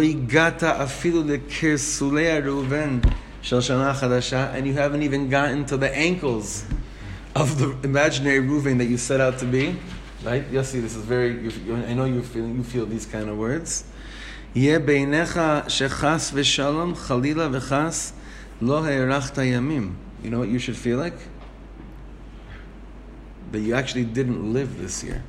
you 4.66 4.74
haven't 4.74 5.04
even 5.04 5.30
gotten 5.30 5.66
to 5.66 5.76
the 5.76 5.94
ankles 5.94 6.66
of 7.36 7.60
the 7.60 7.76
imaginary 7.84 8.40
Reuven 8.40 8.78
that 8.78 8.86
you 8.86 8.98
set 8.98 9.20
out 9.20 9.40
to 9.40 9.46
be, 9.46 9.76
right? 10.25 10.45
Yossi, 10.51 10.81
this 10.81 10.97
is 10.97 11.05
very, 11.05 11.41
you, 11.43 11.51
you, 11.67 11.77
I 11.77 11.95
know 11.95 12.05
you 12.05 12.23
feel, 12.23 12.47
you 12.47 12.63
feel 12.63 12.87
these 12.87 13.07
kind 13.07 13.29
of 13.29 13.37
words. 13.39 13.85
יהיה 14.55 14.79
בעיניך 14.79 15.41
שחס 15.69 16.31
ושלום, 16.35 16.95
חלילה 16.95 17.49
וחס, 17.53 18.13
לא 18.63 18.85
הארכת 18.85 19.39
ימים. 19.39 19.93
You 20.25 20.31
know 20.31 20.41
what 20.41 20.49
you 20.49 20.59
should 20.59 20.77
feel 20.77 20.99
like? 20.99 21.19
That 23.53 23.61
you 23.61 23.75
actually 23.75 24.05
didn't 24.05 24.53
live 24.53 24.79
this 24.79 25.05
year. 25.05 25.23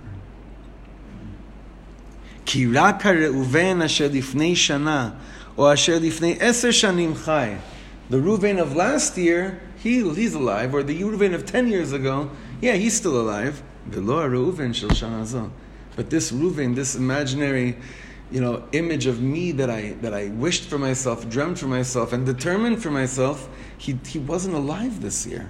כי 2.46 2.68
רק 2.74 3.06
הראובן 3.06 3.82
אשר 3.82 4.10
לפני 4.14 4.56
שנה, 4.56 5.10
או 5.58 5.74
אשר 5.74 6.00
לפני 6.02 6.36
עשר 6.40 6.72
שנים 6.72 7.16
חי. 7.16 7.50
The 8.10 8.16
Reuven 8.16 8.60
of 8.60 8.76
last 8.76 9.18
year, 9.18 9.60
he, 9.84 10.04
he's 10.14 10.34
alive, 10.34 10.74
or 10.74 10.84
the 10.84 11.02
Reuven 11.02 11.34
of 11.34 11.46
10 11.46 11.68
years 11.68 11.94
ago, 11.94 12.30
yeah, 12.62 12.74
he's 12.74 12.94
still 12.94 13.22
alive. 13.22 13.62
But 15.97 16.11
this 16.11 16.33
Reuven, 16.33 16.75
this 16.75 16.95
imaginary, 16.95 17.77
you 18.31 18.41
know, 18.41 18.65
image 18.73 19.07
of 19.07 19.23
me 19.23 19.53
that 19.53 19.71
I 19.71 19.93
that 20.03 20.13
I 20.13 20.29
wished 20.29 20.65
for 20.65 20.79
myself, 20.79 21.29
dreamt 21.29 21.59
for 21.59 21.69
myself, 21.69 22.13
and 22.13 22.27
determined 22.27 22.83
for 22.83 22.91
myself, 22.91 23.49
he 23.79 23.99
he 24.07 24.19
wasn't 24.19 24.55
alive 24.55 25.01
this 25.01 25.27
year. 25.27 25.49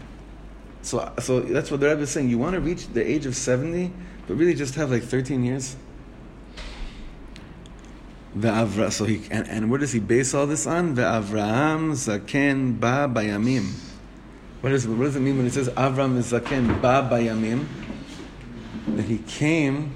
So 0.83 1.13
so 1.19 1.41
that's 1.41 1.71
what 1.71 1.81
the 1.81 1.89
Rebbe 1.89 2.03
is 2.03 2.11
saying. 2.11 2.29
You 2.29 2.39
want 2.39 2.55
to 2.55 2.61
reach 2.61 2.87
the 2.89 3.05
age 3.05 3.27
of 3.27 3.35
seventy, 3.35 3.93
but 4.27 4.35
really 4.35 4.55
just 4.55 4.75
have 4.77 4.91
like 4.91 5.03
thirteen 5.03 5.43
years. 5.45 5.77
So 8.39 9.05
he 9.07 9.23
and, 9.31 9.49
and 9.49 9.71
where 9.71 9.79
does 9.79 9.93
he 9.93 10.01
base 10.01 10.35
all 10.35 10.47
this 10.47 10.67
on? 10.67 10.95
Avraham 10.97 11.93
zaken 11.93 12.79
ba 12.79 13.09
bayamim. 13.13 13.73
What, 14.61 14.73
is, 14.73 14.87
what 14.87 15.05
does 15.05 15.17
it 15.17 15.21
mean 15.21 15.37
when 15.39 15.47
it 15.47 15.53
says 15.53 15.69
Avram 15.71 16.17
is 16.19 16.33
zaken 16.33 16.83
ba 16.83 17.09
bayamim? 17.11 17.67
that 18.97 19.05
he 19.05 19.19
came 19.19 19.93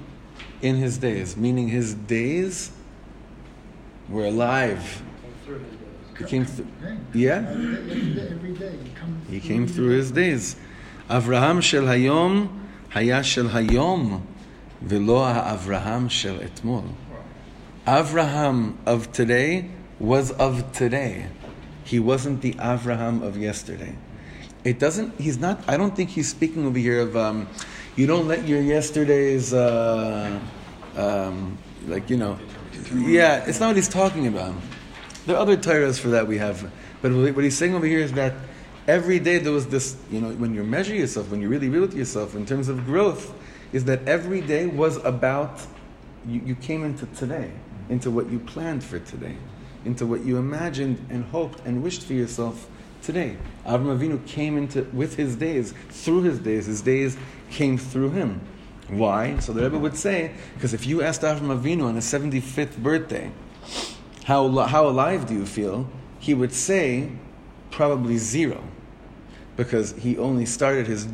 in 0.61 0.75
his 0.75 0.97
days, 0.97 1.35
meaning 1.35 1.67
his 1.67 1.93
days 1.93 2.71
were 4.07 4.25
alive. 4.25 5.01
He 6.17 6.25
came 6.25 6.45
through. 6.45 6.67
Yeah. 7.13 7.55
He 9.29 9.39
came 9.39 9.67
through 9.67 9.89
his 9.89 10.11
days. 10.11 10.55
Avraham 11.09 11.61
shel 11.63 11.83
hayom 11.83 12.49
haya 12.89 13.23
shel 13.23 13.45
hayom 13.45 14.21
velo 14.81 15.23
Avraham 15.23 16.09
shel 16.09 16.37
etmol. 16.37 16.93
Avraham 17.87 18.75
of 18.85 19.11
today 19.11 19.71
was 19.99 20.31
of 20.31 20.71
today. 20.73 21.27
He 21.83 21.99
wasn't 21.99 22.41
the 22.41 22.53
Avraham 22.53 23.23
of 23.23 23.35
yesterday. 23.35 23.95
It 24.63 24.77
doesn't. 24.77 25.19
He's 25.19 25.39
not. 25.39 25.63
I 25.67 25.75
don't 25.75 25.95
think 25.95 26.11
he's 26.11 26.29
speaking 26.29 26.67
over 26.67 26.77
here 26.77 26.99
of. 26.99 27.17
Um, 27.17 27.47
you 28.01 28.07
don't 28.07 28.27
let 28.27 28.47
your 28.47 28.59
yesterday's, 28.59 29.53
uh, 29.53 30.39
um, 30.97 31.55
like, 31.87 32.09
you 32.09 32.17
know, 32.17 32.35
yeah, 32.95 33.45
it's 33.45 33.59
not 33.59 33.67
what 33.67 33.75
he's 33.75 33.87
talking 33.87 34.25
about. 34.25 34.55
There 35.27 35.35
are 35.35 35.39
other 35.39 35.55
Torahs 35.55 35.99
for 35.99 36.07
that 36.07 36.25
we 36.27 36.39
have. 36.39 36.71
But 37.03 37.11
what 37.13 37.43
he's 37.43 37.55
saying 37.55 37.75
over 37.75 37.85
here 37.85 37.99
is 37.99 38.11
that 38.13 38.33
every 38.87 39.19
day 39.19 39.37
there 39.37 39.51
was 39.51 39.67
this, 39.67 39.97
you 40.09 40.19
know, 40.19 40.31
when 40.31 40.55
you 40.55 40.63
measure 40.63 40.95
yourself, 40.95 41.29
when 41.29 41.41
you're 41.41 41.51
really 41.51 41.69
real 41.69 41.81
with 41.81 41.93
yourself 41.93 42.33
in 42.33 42.43
terms 42.43 42.69
of 42.69 42.85
growth, 42.85 43.35
is 43.71 43.85
that 43.85 44.07
every 44.07 44.41
day 44.41 44.65
was 44.65 44.97
about, 45.05 45.61
you, 46.25 46.41
you 46.43 46.55
came 46.55 46.83
into 46.83 47.05
today, 47.05 47.51
into 47.89 48.09
what 48.09 48.31
you 48.31 48.39
planned 48.39 48.83
for 48.83 48.97
today, 48.97 49.37
into 49.85 50.07
what 50.07 50.25
you 50.25 50.37
imagined 50.37 51.05
and 51.11 51.23
hoped 51.25 51.59
and 51.67 51.83
wished 51.83 52.01
for 52.01 52.13
yourself 52.13 52.67
today. 53.03 53.37
Avram 53.65 53.95
Avinu 53.95 54.25
came 54.25 54.57
into, 54.57 54.83
with 54.91 55.15
his 55.15 55.35
days, 55.35 55.75
through 55.89 56.23
his 56.23 56.39
days, 56.39 56.65
his 56.65 56.81
days 56.81 57.15
came 57.51 57.77
through 57.77 58.11
him. 58.11 58.41
Why? 58.89 59.39
So 59.39 59.53
the 59.53 59.61
Rebbe 59.63 59.77
would 59.77 59.95
say, 59.95 60.31
because 60.55 60.73
if 60.73 60.85
you 60.85 61.01
asked 61.01 61.21
Avram 61.21 61.57
Avinu 61.57 61.85
on 61.85 61.95
his 61.95 62.05
75th 62.05 62.77
birthday, 62.77 63.31
how, 64.25 64.49
how 64.49 64.87
alive 64.87 65.27
do 65.27 65.33
you 65.33 65.45
feel? 65.45 65.89
He 66.19 66.33
would 66.33 66.53
say, 66.53 67.09
probably 67.69 68.17
zero. 68.17 68.63
Because 69.55 69.93
he 69.93 70.17
only 70.17 70.45
started 70.45 70.87
his 70.87 71.05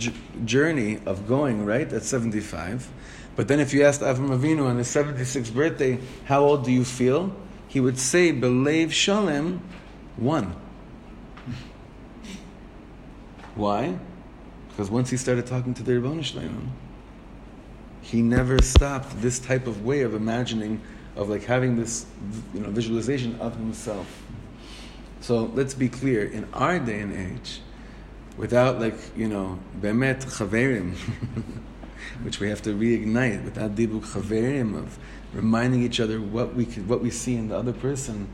journey 0.45 0.99
of 1.05 1.27
going, 1.27 1.65
right, 1.65 1.91
at 1.91 2.03
75. 2.03 2.89
But 3.35 3.47
then 3.47 3.59
if 3.59 3.73
you 3.73 3.83
asked 3.83 4.01
Avram 4.01 4.29
Avinu 4.29 4.65
on 4.65 4.77
his 4.77 4.87
76th 4.87 5.53
birthday, 5.53 5.99
how 6.25 6.43
old 6.43 6.65
do 6.65 6.71
you 6.71 6.83
feel? 6.83 7.35
He 7.67 7.79
would 7.79 7.99
say, 7.99 8.31
Belev 8.31 8.91
Shalem, 8.91 9.61
one. 10.15 10.55
Why? 13.55 13.99
Because 14.77 14.91
once 14.91 15.09
he 15.09 15.17
started 15.17 15.47
talking 15.47 15.73
to 15.73 15.81
the 15.81 15.99
Ribbon 15.99 16.21
he 17.99 18.21
never 18.21 18.61
stopped 18.61 19.19
this 19.23 19.39
type 19.39 19.65
of 19.65 19.83
way 19.83 20.01
of 20.01 20.13
imagining, 20.13 20.79
of 21.15 21.29
like 21.29 21.45
having 21.45 21.75
this, 21.75 22.05
you 22.53 22.59
know, 22.59 22.69
visualization 22.69 23.35
of 23.41 23.55
himself. 23.55 24.21
So 25.19 25.45
let's 25.55 25.73
be 25.73 25.89
clear. 25.89 26.25
In 26.25 26.47
our 26.53 26.77
day 26.77 26.99
and 26.99 27.11
age, 27.11 27.61
without 28.37 28.79
like 28.79 28.93
you 29.17 29.27
know, 29.27 29.57
bemet 29.81 30.23
chaverim, 30.25 30.93
which 32.21 32.39
we 32.39 32.47
have 32.47 32.61
to 32.61 32.69
reignite, 32.69 33.45
without 33.45 33.73
dibuk 33.73 34.05
chaverim 34.05 34.77
of 34.77 34.99
reminding 35.33 35.81
each 35.81 35.99
other 35.99 36.21
what 36.21 36.53
we 36.53 36.67
could, 36.67 36.87
what 36.87 37.01
we 37.01 37.09
see 37.09 37.33
in 37.33 37.47
the 37.47 37.57
other 37.57 37.73
person, 37.73 38.29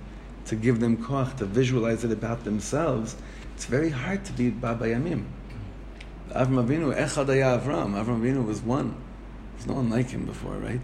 to 0.47 0.57
give 0.57 0.81
them 0.81 0.97
koach, 0.97 1.37
to 1.37 1.45
visualize 1.45 2.03
it 2.03 2.11
about 2.11 2.43
themselves, 2.43 3.15
it's 3.55 3.63
very 3.63 3.91
hard 3.91 4.25
to 4.25 4.33
be 4.33 4.49
ba 4.49 4.77
bayamim. 4.77 5.23
Avram 6.33 6.65
Avinu, 6.65 6.95
echad 6.95 7.27
Avram. 7.27 7.93
Avram 7.93 8.21
Avinu 8.21 8.45
was 8.45 8.61
one. 8.61 8.95
There's 9.53 9.67
no 9.67 9.75
one 9.75 9.89
like 9.89 10.09
him 10.09 10.25
before, 10.25 10.55
right? 10.55 10.81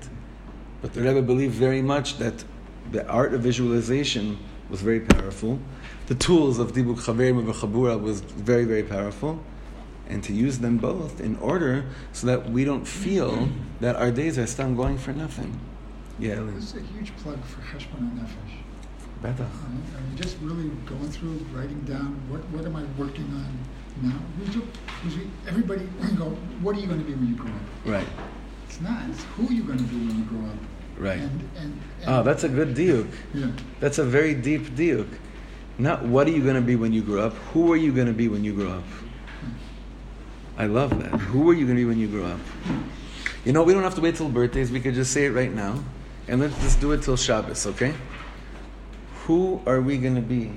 But 0.81 0.93
the 0.93 1.01
Rebbe 1.01 1.23
believed 1.23 1.55
very 1.55 1.81
much 1.81 2.17
that 2.19 2.43
the 2.91 3.07
art 3.07 3.33
of 3.33 3.41
visualization 3.41 4.37
was 4.69 4.81
very 4.81 4.99
powerful. 4.99 5.59
The 6.05 6.15
tools 6.15 6.59
of 6.59 6.73
Dibuk 6.73 6.99
Chaverim 6.99 7.49
of 7.49 7.55
Chabura 7.55 7.99
was 7.99 8.21
very, 8.21 8.63
very 8.63 8.83
powerful. 8.83 9.43
And 10.07 10.23
to 10.23 10.33
use 10.33 10.59
them 10.59 10.77
both 10.77 11.19
in 11.19 11.35
order 11.37 11.85
so 12.13 12.27
that 12.27 12.49
we 12.49 12.63
don't 12.63 12.85
feel 12.85 13.49
that 13.79 13.95
our 13.95 14.11
days 14.11 14.37
are 14.37 14.47
still 14.47 14.73
going 14.73 14.97
for 14.97 15.13
nothing. 15.13 15.59
Yeah. 16.17 16.41
This 16.55 16.75
is 16.75 16.75
a 16.75 16.81
huge 16.81 17.15
plug 17.17 17.43
for 17.45 17.61
Cheshbon 17.61 18.17
Nefesh. 18.17 18.59
Beta. 19.21 19.45
I 19.45 19.69
mean, 19.69 20.15
just 20.15 20.37
really 20.41 20.69
going 20.85 21.09
through, 21.09 21.45
writing 21.53 21.81
down 21.81 22.21
what, 22.29 22.41
what 22.49 22.65
am 22.65 22.75
I 22.75 22.83
working 22.97 23.25
on 23.25 23.57
now? 24.03 24.19
Who's 24.37 24.55
your- 25.15 25.25
everybody 25.47 25.87
go, 26.17 26.25
what 26.61 26.75
are 26.75 26.79
you 26.79 26.87
going 26.87 26.99
to 26.99 27.05
be 27.05 27.13
when 27.13 27.27
you 27.29 27.35
grow 27.35 27.51
up? 27.51 27.61
Right, 27.85 28.07
It's 28.67 28.81
not. 28.81 29.09
It's 29.09 29.23
who 29.35 29.47
are 29.47 29.51
you 29.53 29.63
going 29.63 29.77
to 29.77 29.83
be 29.85 29.95
when 29.97 30.17
you 30.17 30.23
grow 30.25 30.49
up? 30.49 30.55
right. 30.97 31.19
And, 31.19 31.41
and, 31.57 31.79
and 32.01 32.09
Oh, 32.09 32.23
that's 32.23 32.43
a 32.43 32.49
good 32.49 32.75
diuk. 32.75 33.07
yeah. 33.33 33.51
That's 33.79 33.97
a 33.99 34.03
very 34.03 34.33
deep 34.35 34.63
diuk. 34.75 35.07
Not 35.77 36.03
what 36.03 36.27
are 36.27 36.31
you 36.31 36.43
going 36.43 36.55
to 36.55 36.61
be 36.61 36.75
when 36.75 36.91
you 36.91 37.01
grow 37.01 37.21
up, 37.27 37.33
who 37.53 37.71
are 37.71 37.77
you 37.77 37.93
going 37.93 38.07
to 38.07 38.13
be 38.13 38.27
when 38.27 38.43
you 38.43 38.53
grow 38.53 38.71
up? 38.71 38.83
I 40.57 40.65
love 40.65 40.89
that. 41.01 41.17
Who 41.31 41.49
are 41.49 41.53
you 41.53 41.65
going 41.65 41.77
to 41.77 41.81
be 41.81 41.85
when 41.85 41.97
you 41.99 42.09
grow 42.09 42.25
up? 42.25 42.39
You 43.45 43.53
know, 43.53 43.63
we 43.63 43.73
don't 43.73 43.83
have 43.83 43.95
to 43.95 44.01
wait 44.01 44.15
till 44.15 44.27
birthdays. 44.27 44.71
We 44.71 44.81
could 44.81 44.93
just 44.93 45.13
say 45.13 45.25
it 45.25 45.29
right 45.31 45.53
now. 45.53 45.81
And 46.27 46.41
let's 46.41 46.59
just 46.61 46.81
do 46.81 46.91
it 46.91 47.01
till 47.01 47.15
Shabbos, 47.15 47.65
okay? 47.65 47.93
Who 49.23 49.61
are 49.65 49.79
we 49.79 49.97
going 49.97 50.15
to 50.15 50.21
be 50.21 50.51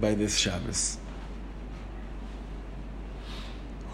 by 0.00 0.14
this 0.14 0.38
Shabbos? 0.38 0.96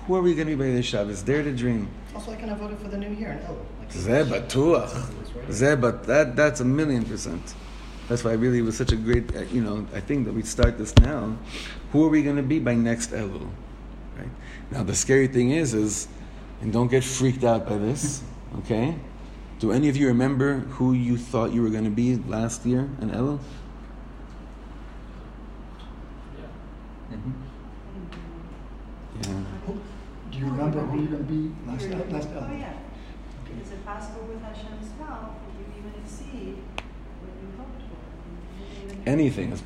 Who 0.07 0.14
are 0.14 0.22
we 0.22 0.34
going 0.34 0.46
to 0.48 0.57
be 0.57 0.64
by 0.64 0.70
this 0.70 0.86
Shabbos? 0.86 1.22
Dare 1.22 1.42
to 1.42 1.52
dream. 1.54 1.88
Also, 2.14 2.32
I 2.32 2.36
can 2.36 2.48
have 2.48 2.59
voted 2.59 2.78
for 2.78 2.88
the 2.88 2.96
new 2.96 3.11
year 3.11 3.32
in 3.32 3.38
El. 3.40 3.57
Like, 3.80 3.90
Zeh 3.90 4.24
batuach. 4.24 4.88
Zeh 5.48 5.80
bat 5.80 6.04
that 6.04 6.36
that's 6.36 6.61
a 6.61 6.64
million 6.64 7.04
percent. 7.04 7.54
That's 8.09 8.22
why 8.22 8.32
really 8.32 8.59
it 8.59 8.62
was 8.62 8.76
such 8.76 8.92
a 8.92 8.96
great. 8.96 9.34
uh, 9.34 9.40
You 9.52 9.62
know, 9.62 9.86
I 9.94 10.00
think 10.00 10.26
that 10.26 10.32
we 10.32 10.42
start 10.42 10.78
this 10.78 10.94
now. 10.98 11.36
Who 11.90 12.04
are 12.04 12.09
we 12.09 12.22
going 12.22 12.36
to 12.36 12.42
be 12.42 12.61
by 12.61 12.74
next 12.74 13.11
Elul? 13.11 13.48
Right 14.16 14.30
now, 14.70 14.84
the 14.84 14.94
scary 14.94 15.26
thing 15.26 15.50
is, 15.50 15.74
is, 15.74 16.07
and 16.61 16.72
don't 16.72 16.88
get 16.88 17.02
freaked 17.04 17.44
out 17.44 17.68
by 17.68 17.76
this. 17.78 18.22
Okay, 18.61 18.94
do 19.59 19.70
any 19.72 19.88
of 19.90 19.96
you 19.98 20.07
remember 20.07 20.61
who 20.78 20.94
you 20.94 21.18
thought 21.18 21.52
you 21.52 21.61
were 21.61 21.68
going 21.68 21.84
to 21.84 21.90
be 21.90 22.16
last 22.16 22.64
year 22.64 22.88
in 23.02 23.11
Elul? 23.11 23.38
Mhm. 27.12 27.32
Yeah. 29.20 29.55
Who- 30.37 30.41
Do 30.41 30.47
you 30.47 30.53
remember 30.53 30.80
who 30.80 30.99
you're 31.01 31.09
going 31.09 31.26
to 31.26 31.32
be 31.32 31.51
last, 31.66 32.12
last 32.12 32.28
Oh, 32.34 32.41
album? 32.41 32.59
yeah. 32.61 33.62
Is 33.62 33.70
it 33.72 33.87
possible 33.87 34.26
with 34.28 34.43
Hashem's 34.43 34.91
help 34.99 35.32
that 35.41 35.53
you 35.57 35.64
even 35.78 35.93
exceed 36.03 36.57
what 37.22 37.32
you 37.41 37.49
hoped 37.57 37.80
for? 37.89 39.11
Anything 39.11 39.53
is 39.53 39.62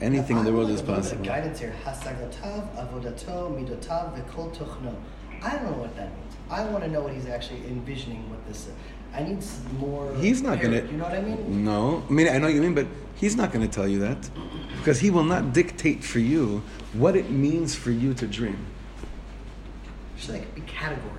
anything 0.00 0.38
in 0.38 0.44
the 0.44 0.52
world 0.52 0.70
is 0.70 0.80
I 0.80 0.84
want 0.84 0.88
a 0.88 1.02
little 1.02 1.18
bit 1.18 1.18
of 1.18 1.18
possible. 1.18 1.24
Guidance 1.24 1.58
here. 1.58 1.74
Hasagatav, 1.84 2.76
avodato, 2.76 3.50
midotav, 3.56 4.14
v'kol 4.16 4.54
tochno. 4.56 4.94
I 5.42 5.56
don't 5.56 5.64
know 5.64 5.78
what 5.78 5.96
that 5.96 6.10
means. 6.16 6.34
I 6.48 6.64
want 6.64 6.84
to 6.84 6.90
know 6.90 7.00
what 7.00 7.12
he's 7.12 7.26
actually 7.26 7.66
envisioning. 7.66 8.30
What 8.30 8.46
this. 8.46 8.68
Is. 8.68 8.72
I 9.12 9.22
need 9.24 9.42
more. 9.80 10.14
He's 10.16 10.42
not 10.42 10.60
going 10.60 10.72
to. 10.72 10.86
You 10.92 10.98
know 10.98 11.04
what 11.04 11.14
I 11.14 11.22
mean? 11.22 11.64
No, 11.64 12.04
I 12.08 12.12
mean 12.12 12.28
I 12.28 12.38
know 12.38 12.46
what 12.46 12.54
you 12.54 12.62
mean, 12.62 12.74
but 12.74 12.86
he's 13.16 13.34
not 13.36 13.52
going 13.52 13.66
to 13.68 13.72
tell 13.74 13.88
you 13.88 13.98
that 14.00 14.30
because 14.76 15.00
he 15.00 15.10
will 15.10 15.24
not 15.24 15.52
dictate 15.52 16.04
for 16.04 16.20
you 16.20 16.62
what 16.92 17.16
it 17.16 17.30
means 17.30 17.74
for 17.74 17.90
you 17.90 18.14
to 18.14 18.26
dream. 18.26 18.58
Just 20.18 20.30
like 20.30 20.54
be 20.54 20.60
categories. 20.62 21.14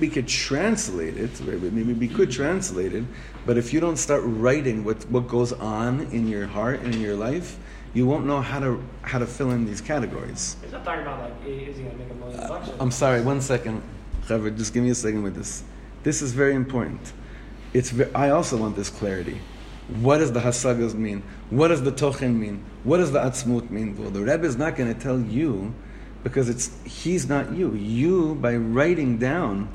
We 0.00 0.08
could 0.08 0.26
translate 0.26 1.18
it. 1.18 1.38
Maybe 1.42 1.92
we 1.92 2.08
could 2.08 2.30
translate 2.30 2.94
it, 2.94 3.04
but 3.44 3.58
if 3.58 3.74
you 3.74 3.80
don't 3.80 3.98
start 3.98 4.22
writing 4.24 4.84
what 4.84 5.02
what 5.10 5.28
goes 5.28 5.52
on 5.52 6.00
in 6.12 6.26
your 6.26 6.46
heart 6.46 6.80
and 6.80 6.94
in 6.94 7.00
your 7.02 7.14
life, 7.16 7.58
you 7.92 8.06
won't 8.06 8.24
know 8.24 8.40
how 8.40 8.58
to 8.60 8.82
how 9.02 9.18
to 9.18 9.26
fill 9.26 9.50
in 9.50 9.66
these 9.66 9.82
categories. 9.82 10.56
He's 10.62 10.72
not 10.72 10.82
talking 10.84 11.02
about 11.02 11.20
like, 11.20 11.32
i- 11.44 11.48
is 11.48 11.76
he 11.76 11.82
gonna 11.82 11.96
make 11.96 12.10
a 12.10 12.14
million 12.14 12.40
uh, 12.40 12.48
bucks? 12.48 12.68
or- 12.70 12.76
I'm 12.80 12.90
sorry, 12.90 13.20
one 13.20 13.40
second. 13.42 13.82
Trevor, 14.26 14.50
just 14.50 14.72
give 14.72 14.82
me 14.82 14.90
a 14.90 14.94
second 14.94 15.22
with 15.22 15.34
this. 15.34 15.62
This 16.04 16.22
is 16.22 16.32
very 16.32 16.54
important. 16.54 17.12
It's 17.74 17.90
ve- 17.90 18.10
I 18.14 18.30
also 18.30 18.56
want 18.56 18.76
this 18.76 18.88
clarity. 18.88 19.40
What 20.00 20.18
does 20.18 20.32
the 20.32 20.40
hasagas 20.40 20.94
mean? 20.94 21.22
What 21.50 21.68
does 21.68 21.82
the 21.82 21.92
tochen 21.92 22.38
mean? 22.38 22.64
What 22.84 22.98
does 22.98 23.10
the 23.12 23.18
atzmut 23.20 23.70
mean? 23.70 23.96
Well, 23.98 24.10
the 24.10 24.20
Rebbe 24.20 24.46
is 24.46 24.56
not 24.56 24.76
going 24.76 24.94
to 24.94 24.98
tell 24.98 25.20
you 25.20 25.74
because 26.22 26.48
it's 26.48 26.70
he's 26.84 27.28
not 27.28 27.52
you. 27.52 27.74
You, 27.74 28.34
by 28.36 28.56
writing 28.56 29.18
down 29.18 29.68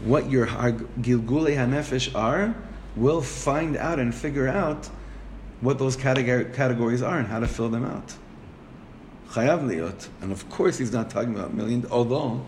what 0.00 0.30
your 0.30 0.46
gilgulei 0.46 1.56
hanefesh 1.56 2.14
are, 2.14 2.54
will 2.96 3.22
find 3.22 3.76
out 3.76 3.98
and 3.98 4.14
figure 4.14 4.48
out 4.48 4.88
what 5.60 5.78
those 5.78 5.96
categories 5.96 7.02
are 7.02 7.18
and 7.18 7.28
how 7.28 7.40
to 7.40 7.46
fill 7.46 7.68
them 7.68 7.84
out. 7.84 8.14
Chayav 9.30 9.62
liot. 9.62 10.08
And 10.20 10.32
of 10.32 10.48
course, 10.50 10.78
he's 10.78 10.92
not 10.92 11.10
talking 11.10 11.34
about 11.34 11.54
million, 11.54 11.86
although 11.90 12.44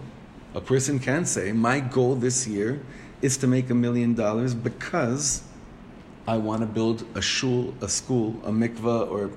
a 0.55 0.61
person 0.61 0.99
can 0.99 1.25
say, 1.27 1.53
My 1.53 1.81
goal 1.81 2.17
this 2.17 2.47
year 2.47 2.81
is 3.21 3.37
to 3.39 3.47
make 3.47 3.71
a 3.71 3.75
million 3.75 4.15
dollars 4.15 4.55
because 4.55 5.43
I 6.27 6.37
want 6.39 6.61
to 6.61 6.67
build 6.67 7.05
a 7.15 7.23
shul, 7.23 7.75
a 7.81 7.89
school, 7.89 8.41
a 8.45 8.51
mikvah, 8.51 9.11
or 9.11 9.31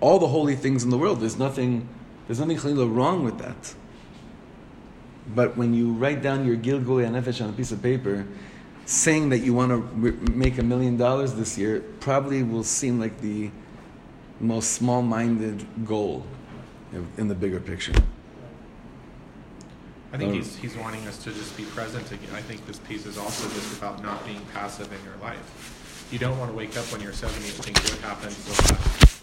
all 0.00 0.18
the 0.18 0.28
holy 0.28 0.54
things 0.54 0.84
in 0.84 0.90
the 0.90 0.98
world. 0.98 1.20
There's 1.20 1.38
nothing, 1.38 1.88
there's 2.26 2.40
nothing 2.40 2.56
chalila 2.56 2.92
wrong 2.94 3.24
with 3.24 3.38
that. 3.38 3.74
But 5.34 5.56
when 5.56 5.74
you 5.74 5.92
write 5.92 6.22
down 6.22 6.46
your 6.46 6.56
gilgul 6.56 7.04
nefesh 7.10 7.42
on 7.42 7.50
a 7.50 7.52
piece 7.52 7.72
of 7.72 7.82
paper, 7.82 8.26
saying 8.84 9.30
that 9.30 9.38
you 9.38 9.52
want 9.52 9.70
to 9.70 9.76
re- 9.76 10.12
make 10.32 10.58
a 10.58 10.62
million 10.62 10.96
dollars 10.96 11.34
this 11.34 11.58
year 11.58 11.80
probably 12.00 12.42
will 12.42 12.62
seem 12.62 13.00
like 13.00 13.20
the 13.20 13.50
most 14.38 14.72
small-minded 14.72 15.66
goal 15.84 16.24
in- 17.16 17.28
the 17.28 17.34
bigger 17.34 17.58
picture. 17.58 17.92
I 20.12 20.18
think 20.18 20.30
Um, 20.30 20.36
he's, 20.36 20.56
he's 20.56 20.76
wanting 20.76 21.06
us 21.08 21.18
to 21.24 21.32
just 21.32 21.56
be 21.56 21.64
present 21.64 22.10
again. 22.12 22.30
I 22.34 22.40
think 22.42 22.64
this 22.66 22.78
piece 22.78 23.06
is 23.06 23.18
also 23.18 23.48
just 23.48 23.76
about 23.76 24.02
not 24.02 24.24
being 24.24 24.40
passive 24.54 24.86
in 24.92 25.04
your 25.04 25.16
life. 25.20 26.08
You 26.12 26.20
don't 26.20 26.38
want 26.38 26.50
to 26.52 26.56
wake 26.56 26.76
up 26.76 26.84
when 26.92 27.00
you're 27.00 27.12
70 27.12 27.36
and 27.44 27.54
think 27.54 27.76
what 27.78 27.98
happened 27.98 28.30
the 28.32 28.50
last 28.72 29.15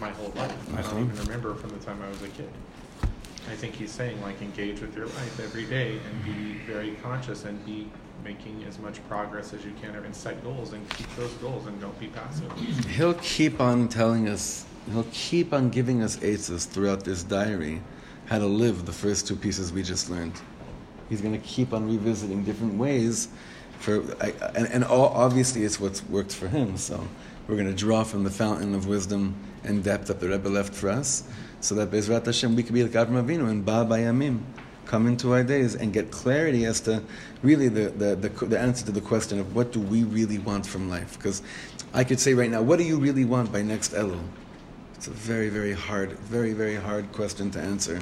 my 0.00 0.10
whole 0.10 0.32
life. 0.34 0.52
I 0.76 0.82
don't 0.82 0.92
Mhm. 1.08 1.12
even 1.12 1.24
remember 1.26 1.54
from 1.54 1.70
the 1.70 1.78
time 1.84 2.00
I 2.02 2.08
was 2.08 2.22
a 2.22 2.28
kid. 2.28 2.48
I 3.50 3.54
think 3.54 3.74
he's 3.74 3.90
saying 3.90 4.20
like 4.22 4.40
engage 4.42 4.80
with 4.80 4.96
your 4.96 5.06
life 5.06 5.40
every 5.42 5.64
day 5.64 5.98
and 5.98 6.24
be 6.24 6.58
very 6.66 6.92
conscious 7.02 7.44
and 7.44 7.64
be 7.66 7.90
making 8.24 8.64
as 8.68 8.78
much 8.78 9.00
progress 9.08 9.52
as 9.54 9.64
you 9.64 9.72
can 9.80 9.94
and 9.94 10.14
set 10.14 10.42
goals 10.44 10.72
and 10.72 10.88
keep 10.90 11.06
those 11.16 11.32
goals 11.34 11.66
and 11.66 11.80
don't 11.80 11.98
be 11.98 12.06
passive. 12.08 12.50
He'll 12.88 13.14
keep 13.14 13.60
on 13.60 13.88
telling 13.88 14.28
us, 14.28 14.66
he'll 14.92 15.06
keep 15.10 15.52
on 15.54 15.70
giving 15.70 16.02
us 16.02 16.18
answers 16.22 16.66
throughout 16.66 17.04
this 17.04 17.22
diary 17.22 17.80
how 18.26 18.38
to 18.38 18.46
live 18.46 18.84
the 18.86 18.92
first 18.92 19.26
two 19.26 19.36
pieces 19.36 19.72
we 19.72 19.82
just 19.82 20.10
learned. 20.10 20.34
He's 21.08 21.20
going 21.20 21.32
to 21.32 21.46
keep 21.46 21.72
on 21.72 21.88
revisiting 21.88 22.44
different 22.44 22.74
ways 22.74 23.28
for, 23.80 24.02
I, 24.20 24.32
and, 24.54 24.68
and 24.68 24.84
all, 24.84 25.08
obviously 25.08 25.64
it's 25.64 25.80
what's 25.80 26.04
worked 26.08 26.32
for 26.34 26.46
him. 26.46 26.76
So 26.76 27.08
we're 27.50 27.56
going 27.56 27.66
to 27.66 27.74
draw 27.74 28.04
from 28.04 28.22
the 28.22 28.30
fountain 28.30 28.76
of 28.76 28.86
wisdom 28.86 29.34
and 29.64 29.82
depth 29.82 30.06
that 30.06 30.20
the 30.20 30.28
Rebbe 30.28 30.48
left 30.48 30.72
for 30.72 30.88
us, 30.88 31.24
so 31.60 31.74
that 31.74 31.90
Bezrat 31.90 32.24
Hashem 32.24 32.54
we 32.54 32.62
could 32.62 32.74
be 32.74 32.84
like 32.84 32.92
Avram 32.92 33.20
Avinu 33.22 33.50
and 33.50 33.64
Ba 33.64 33.84
Bayamim, 33.84 34.40
come 34.86 35.08
into 35.08 35.32
our 35.32 35.42
days 35.42 35.74
and 35.74 35.92
get 35.92 36.12
clarity 36.12 36.64
as 36.64 36.80
to 36.82 37.02
really 37.42 37.68
the, 37.68 37.90
the, 37.90 38.14
the, 38.14 38.46
the 38.46 38.58
answer 38.58 38.86
to 38.86 38.92
the 38.92 39.00
question 39.00 39.40
of 39.40 39.54
what 39.54 39.72
do 39.72 39.80
we 39.80 40.04
really 40.04 40.38
want 40.38 40.64
from 40.64 40.88
life. 40.88 41.16
Because 41.16 41.42
I 41.92 42.04
could 42.04 42.20
say 42.20 42.34
right 42.34 42.50
now, 42.50 42.62
what 42.62 42.78
do 42.78 42.84
you 42.84 42.98
really 43.00 43.24
want 43.24 43.52
by 43.52 43.62
next 43.62 43.94
Elul? 43.94 44.22
It's 44.94 45.08
a 45.08 45.10
very, 45.10 45.48
very 45.48 45.72
hard, 45.72 46.12
very, 46.20 46.52
very 46.52 46.76
hard 46.76 47.10
question 47.10 47.50
to 47.50 47.60
answer 47.60 48.00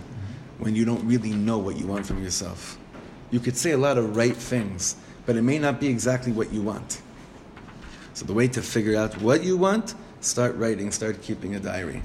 when 0.59 0.75
you 0.75 0.85
don't 0.85 1.05
really 1.07 1.33
know 1.33 1.57
what 1.57 1.79
you 1.79 1.87
want 1.87 2.07
from 2.07 2.23
yourself. 2.23 2.77
You 3.31 3.41
could 3.41 3.57
say 3.57 3.71
a 3.71 3.79
lot 3.79 3.97
of 3.97 4.15
right 4.15 4.37
things, 4.37 4.97
but 5.25 5.37
it 5.37 5.43
may 5.43 5.59
not 5.59 5.81
be 5.81 5.87
exactly 5.89 6.33
what 6.33 6.53
you 6.53 6.61
want. 6.61 7.01
So 8.19 8.27
the 8.27 8.33
way 8.33 8.49
to 8.49 8.63
figure 8.63 8.97
out 8.97 9.23
what 9.23 9.45
you 9.45 9.57
want, 9.57 9.95
start 10.21 10.57
writing, 10.57 10.91
start 10.91 11.23
keeping 11.23 11.55
a 11.55 11.61
diary. 11.61 12.03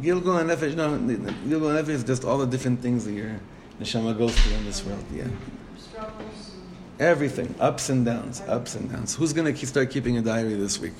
Gilgul 0.00 0.40
and 0.40 0.48
Nefesh, 0.48 0.74
no, 0.74 0.96
Gilgul 0.96 1.76
and 1.76 1.86
Nefesh 1.86 1.90
is 1.90 2.04
just 2.04 2.24
all 2.24 2.38
the 2.38 2.46
different 2.46 2.80
things 2.80 3.04
that 3.04 3.12
your 3.12 3.38
neshama 3.78 4.16
goes 4.16 4.34
through 4.34 4.56
in 4.56 4.64
this 4.64 4.82
world. 4.82 5.04
Yeah, 5.14 5.26
Struggles 5.76 6.56
everything, 6.98 7.54
ups 7.60 7.90
and 7.90 8.02
downs, 8.02 8.40
ups 8.48 8.74
and 8.74 8.90
downs. 8.90 9.16
Who's 9.16 9.34
gonna 9.34 9.54
start 9.54 9.90
keeping 9.90 10.16
a 10.16 10.22
diary 10.22 10.54
this 10.54 10.80
week? 10.80 10.94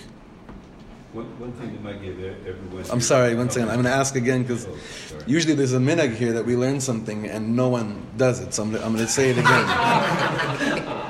One, 1.19 1.27
one 1.41 1.53
thing 1.55 1.73
that 1.73 1.83
might 1.83 2.01
give 2.01 2.17
everyone. 2.47 2.85
I'm 2.93 3.01
sorry, 3.01 3.35
one 3.35 3.51
second. 3.51 3.71
I'm 3.71 3.83
gonna 3.83 3.89
ask 3.89 4.15
again 4.15 4.43
because 4.43 4.69
Oh, 4.69 4.77
usually 5.27 5.55
there's 5.55 5.73
a 5.73 5.79
minhag 5.79 6.15
here 6.15 6.33
that 6.35 6.47
we 6.47 6.55
learn 6.55 6.81
something 6.81 7.27
and 7.27 7.57
no 7.57 7.69
one 7.69 8.07
does 8.17 8.39
it. 8.39 8.55
So 8.55 8.63
I'm, 8.63 8.73
I'm 8.77 8.93
gonna 8.93 9.09
say 9.09 9.31
it 9.31 9.39
again. 9.39 9.65
I 9.67 11.09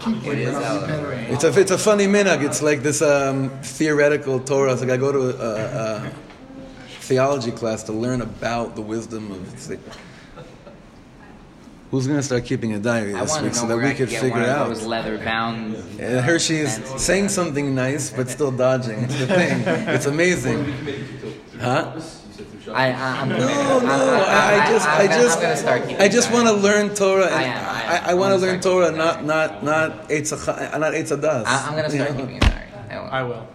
keep 0.00 0.16
It 0.16 0.26
waiting 0.28 0.48
is 0.48 0.54
for 0.56 0.62
out. 0.64 0.88
better. 0.88 1.12
It's 1.12 1.44
a, 1.44 1.60
it's 1.60 1.70
a 1.70 1.78
funny 1.78 2.06
minhag. 2.06 2.42
It's 2.44 2.60
like 2.60 2.82
this 2.82 3.02
um, 3.02 3.50
theoretical 3.62 4.40
Torah. 4.40 4.72
It's 4.72 4.80
like 4.82 4.90
I 4.90 4.96
go 4.96 5.12
to 5.12 5.30
a, 5.40 6.06
a 6.08 6.12
theology 7.02 7.52
class 7.52 7.84
to 7.84 7.92
learn 7.92 8.20
about 8.20 8.74
the 8.74 8.82
wisdom 8.82 9.30
of. 9.30 9.78
Who's 11.92 12.06
going 12.06 12.18
to 12.18 12.22
start 12.22 12.46
keeping 12.46 12.72
a 12.72 12.78
diary 12.78 13.12
this 13.12 13.40
week 13.42 13.54
so 13.54 13.66
that 13.66 13.76
we 13.76 13.92
could 13.92 14.08
figure 14.08 14.30
one 14.30 14.42
of 14.42 14.48
out? 14.48 14.68
those 14.68 14.84
leather 14.86 15.18
bound. 15.18 15.76
Uh, 16.00 16.22
Hershey 16.22 16.56
is 16.56 16.74
saying 16.96 17.28
something 17.28 17.74
nice 17.74 18.10
but 18.10 18.30
still 18.30 18.50
dodging. 18.50 19.00
It's 19.04 19.18
the 19.18 19.26
thing. 19.26 19.60
It's 19.94 20.06
amazing. 20.06 20.64
Huh? 21.60 22.00
I, 22.72 22.92
I, 22.92 23.20
I'm 23.20 23.28
No, 23.28 23.36
gonna, 23.36 23.86
no. 23.86 23.92
I, 23.92 24.56
I, 24.56 24.64
I 24.66 24.70
just, 24.72 24.88
I'm 24.88 25.00
I 25.02 25.06
gonna- 25.06 25.22
just, 25.22 25.36
I'm 25.36 25.42
gonna 25.42 25.56
start 25.56 25.82
keeping 25.82 25.96
I 26.00 26.08
just 26.08 26.32
want 26.32 26.46
to 26.48 26.54
learn 26.54 26.94
Torah. 26.94 27.26
And 27.26 27.34
I 27.34 27.42
am, 27.42 27.66
I. 27.66 27.98
I, 28.08 28.10
I'm 28.12 28.18
want 28.18 28.30
gonna 28.40 28.46
learn 28.52 28.60
Torah, 28.60 28.90
not, 28.90 29.14
diary. 29.14 29.26
not, 29.26 29.62
not 29.64 30.08
Eitz, 30.08 30.78
not 30.80 30.92
Eitz 30.94 31.12
Adas. 31.14 31.44
I, 31.44 31.66
I'm 31.68 31.74
gonna 31.76 31.82
you 31.92 32.00
start 32.00 32.10
know? 32.12 32.20
keeping 32.20 32.36
a 32.38 32.40
diary. 32.40 32.68
I 32.90 32.98
will. 33.00 33.08
I 33.10 33.22
will. 33.24 33.48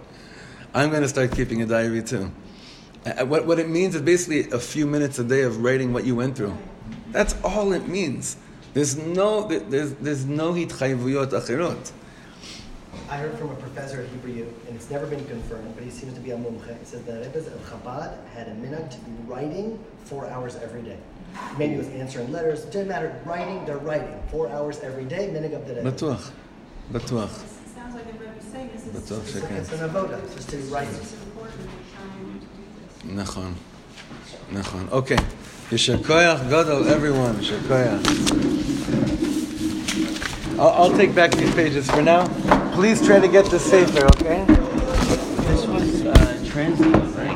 I'm 0.76 0.90
going 0.92 1.02
to 1.02 1.08
start 1.10 1.32
keeping 1.32 1.64
a 1.64 1.66
diary 1.66 2.04
too. 2.04 2.32
Uh, 3.04 3.26
What, 3.26 3.48
what 3.48 3.58
it 3.58 3.68
means 3.68 3.96
is 3.96 4.02
basically 4.04 4.52
a 4.52 4.60
few 4.60 4.86
minutes 4.86 5.18
a 5.18 5.24
day 5.24 5.42
of 5.42 5.64
writing 5.64 5.92
what 5.92 6.06
you 6.06 6.16
went 6.16 6.36
through. 6.38 6.56
That's 7.17 7.35
all 7.45 7.73
it 7.73 7.89
means. 7.89 8.37
There's 8.75 8.97
no, 8.97 9.47
there- 9.49 9.61
there's, 9.61 9.93
there's 9.95 10.25
no 10.25 10.53
hitchayvuyot 10.55 11.31
achirot. 11.31 11.93
I 13.09 13.17
heard 13.17 13.37
from 13.39 13.51
a 13.51 13.55
professor 13.57 14.01
at 14.03 14.09
Hebrew 14.09 14.33
U, 14.33 14.55
and 14.67 14.77
it's 14.77 14.89
never 14.91 15.07
been 15.07 15.25
confirmed, 15.27 15.75
but 15.75 15.85
he 15.85 15.91
seems 15.91 16.15
to 16.15 16.21
be 16.21 16.31
a 16.31 16.37
mumche. 16.37 16.79
He 16.79 16.85
says 16.85 17.03
that 17.05 17.21
Rebbe's 17.21 17.47
of 17.47 17.61
Chabad 17.71 18.17
had 18.35 18.49
a 18.49 18.55
minute 18.55 18.91
to 18.91 18.99
be 18.99 19.13
writing 19.27 19.79
four 20.05 20.27
hours 20.29 20.57
every 20.57 20.83
day. 20.83 20.97
Maybe 21.59 21.75
it 21.75 21.79
was 21.79 21.89
answering 21.89 22.31
letters, 22.33 22.65
it 22.65 22.73
didn't 22.73 22.89
matter. 22.89 23.19
Writing, 23.25 23.65
they're 23.67 23.79
writing. 23.79 24.23
Four 24.31 24.49
hours 24.51 24.81
every 24.81 25.05
day, 25.05 25.31
minute 25.31 25.53
of 25.55 25.67
the 25.67 25.75
day. 25.75 25.83
בטוח, 25.83 26.31
בטוח. 26.93 27.31
It 27.31 27.75
sounds 27.75 27.95
like 27.95 28.07
the 28.13 28.19
Rebbe's 28.25 28.45
saying 28.53 28.71
is 28.75 28.83
But 28.85 28.97
it's 29.01 29.09
don't 29.09 29.21
it's 29.21 29.33
shake 29.33 29.43
like 29.43 29.51
hands. 29.53 29.73
It's 29.73 29.81
an 29.83 29.91
avoda, 29.91 30.35
just 30.35 30.49
to 30.51 30.57
write. 30.73 30.89
it's 30.89 31.13
important 31.15 31.69
time 31.97 32.41
to 32.41 32.47
do 32.47 32.65
this. 32.77 33.27
נכון, 33.27 33.55
נכון. 34.53 34.89
Okay. 34.93 35.17
Yeshar 35.70 35.98
Koyach 35.98 36.50
Gadol, 36.50 36.88
everyone. 36.88 37.36
Yeshar 37.36 37.60
I'll, 40.58 40.70
I'll, 40.70 40.98
take 40.98 41.14
back 41.14 41.32
these 41.32 41.54
pages 41.56 41.92
for 41.92 42.02
now. 42.02 42.26
Please 42.74 43.06
try 43.06 43.20
to 43.20 43.28
get 43.28 43.52
this 43.52 43.70
sefer, 43.70 44.06
okay? 44.16 44.46
This 44.46 45.68
was 45.68 46.06
uh, 46.06 46.46
translated. 46.48 47.18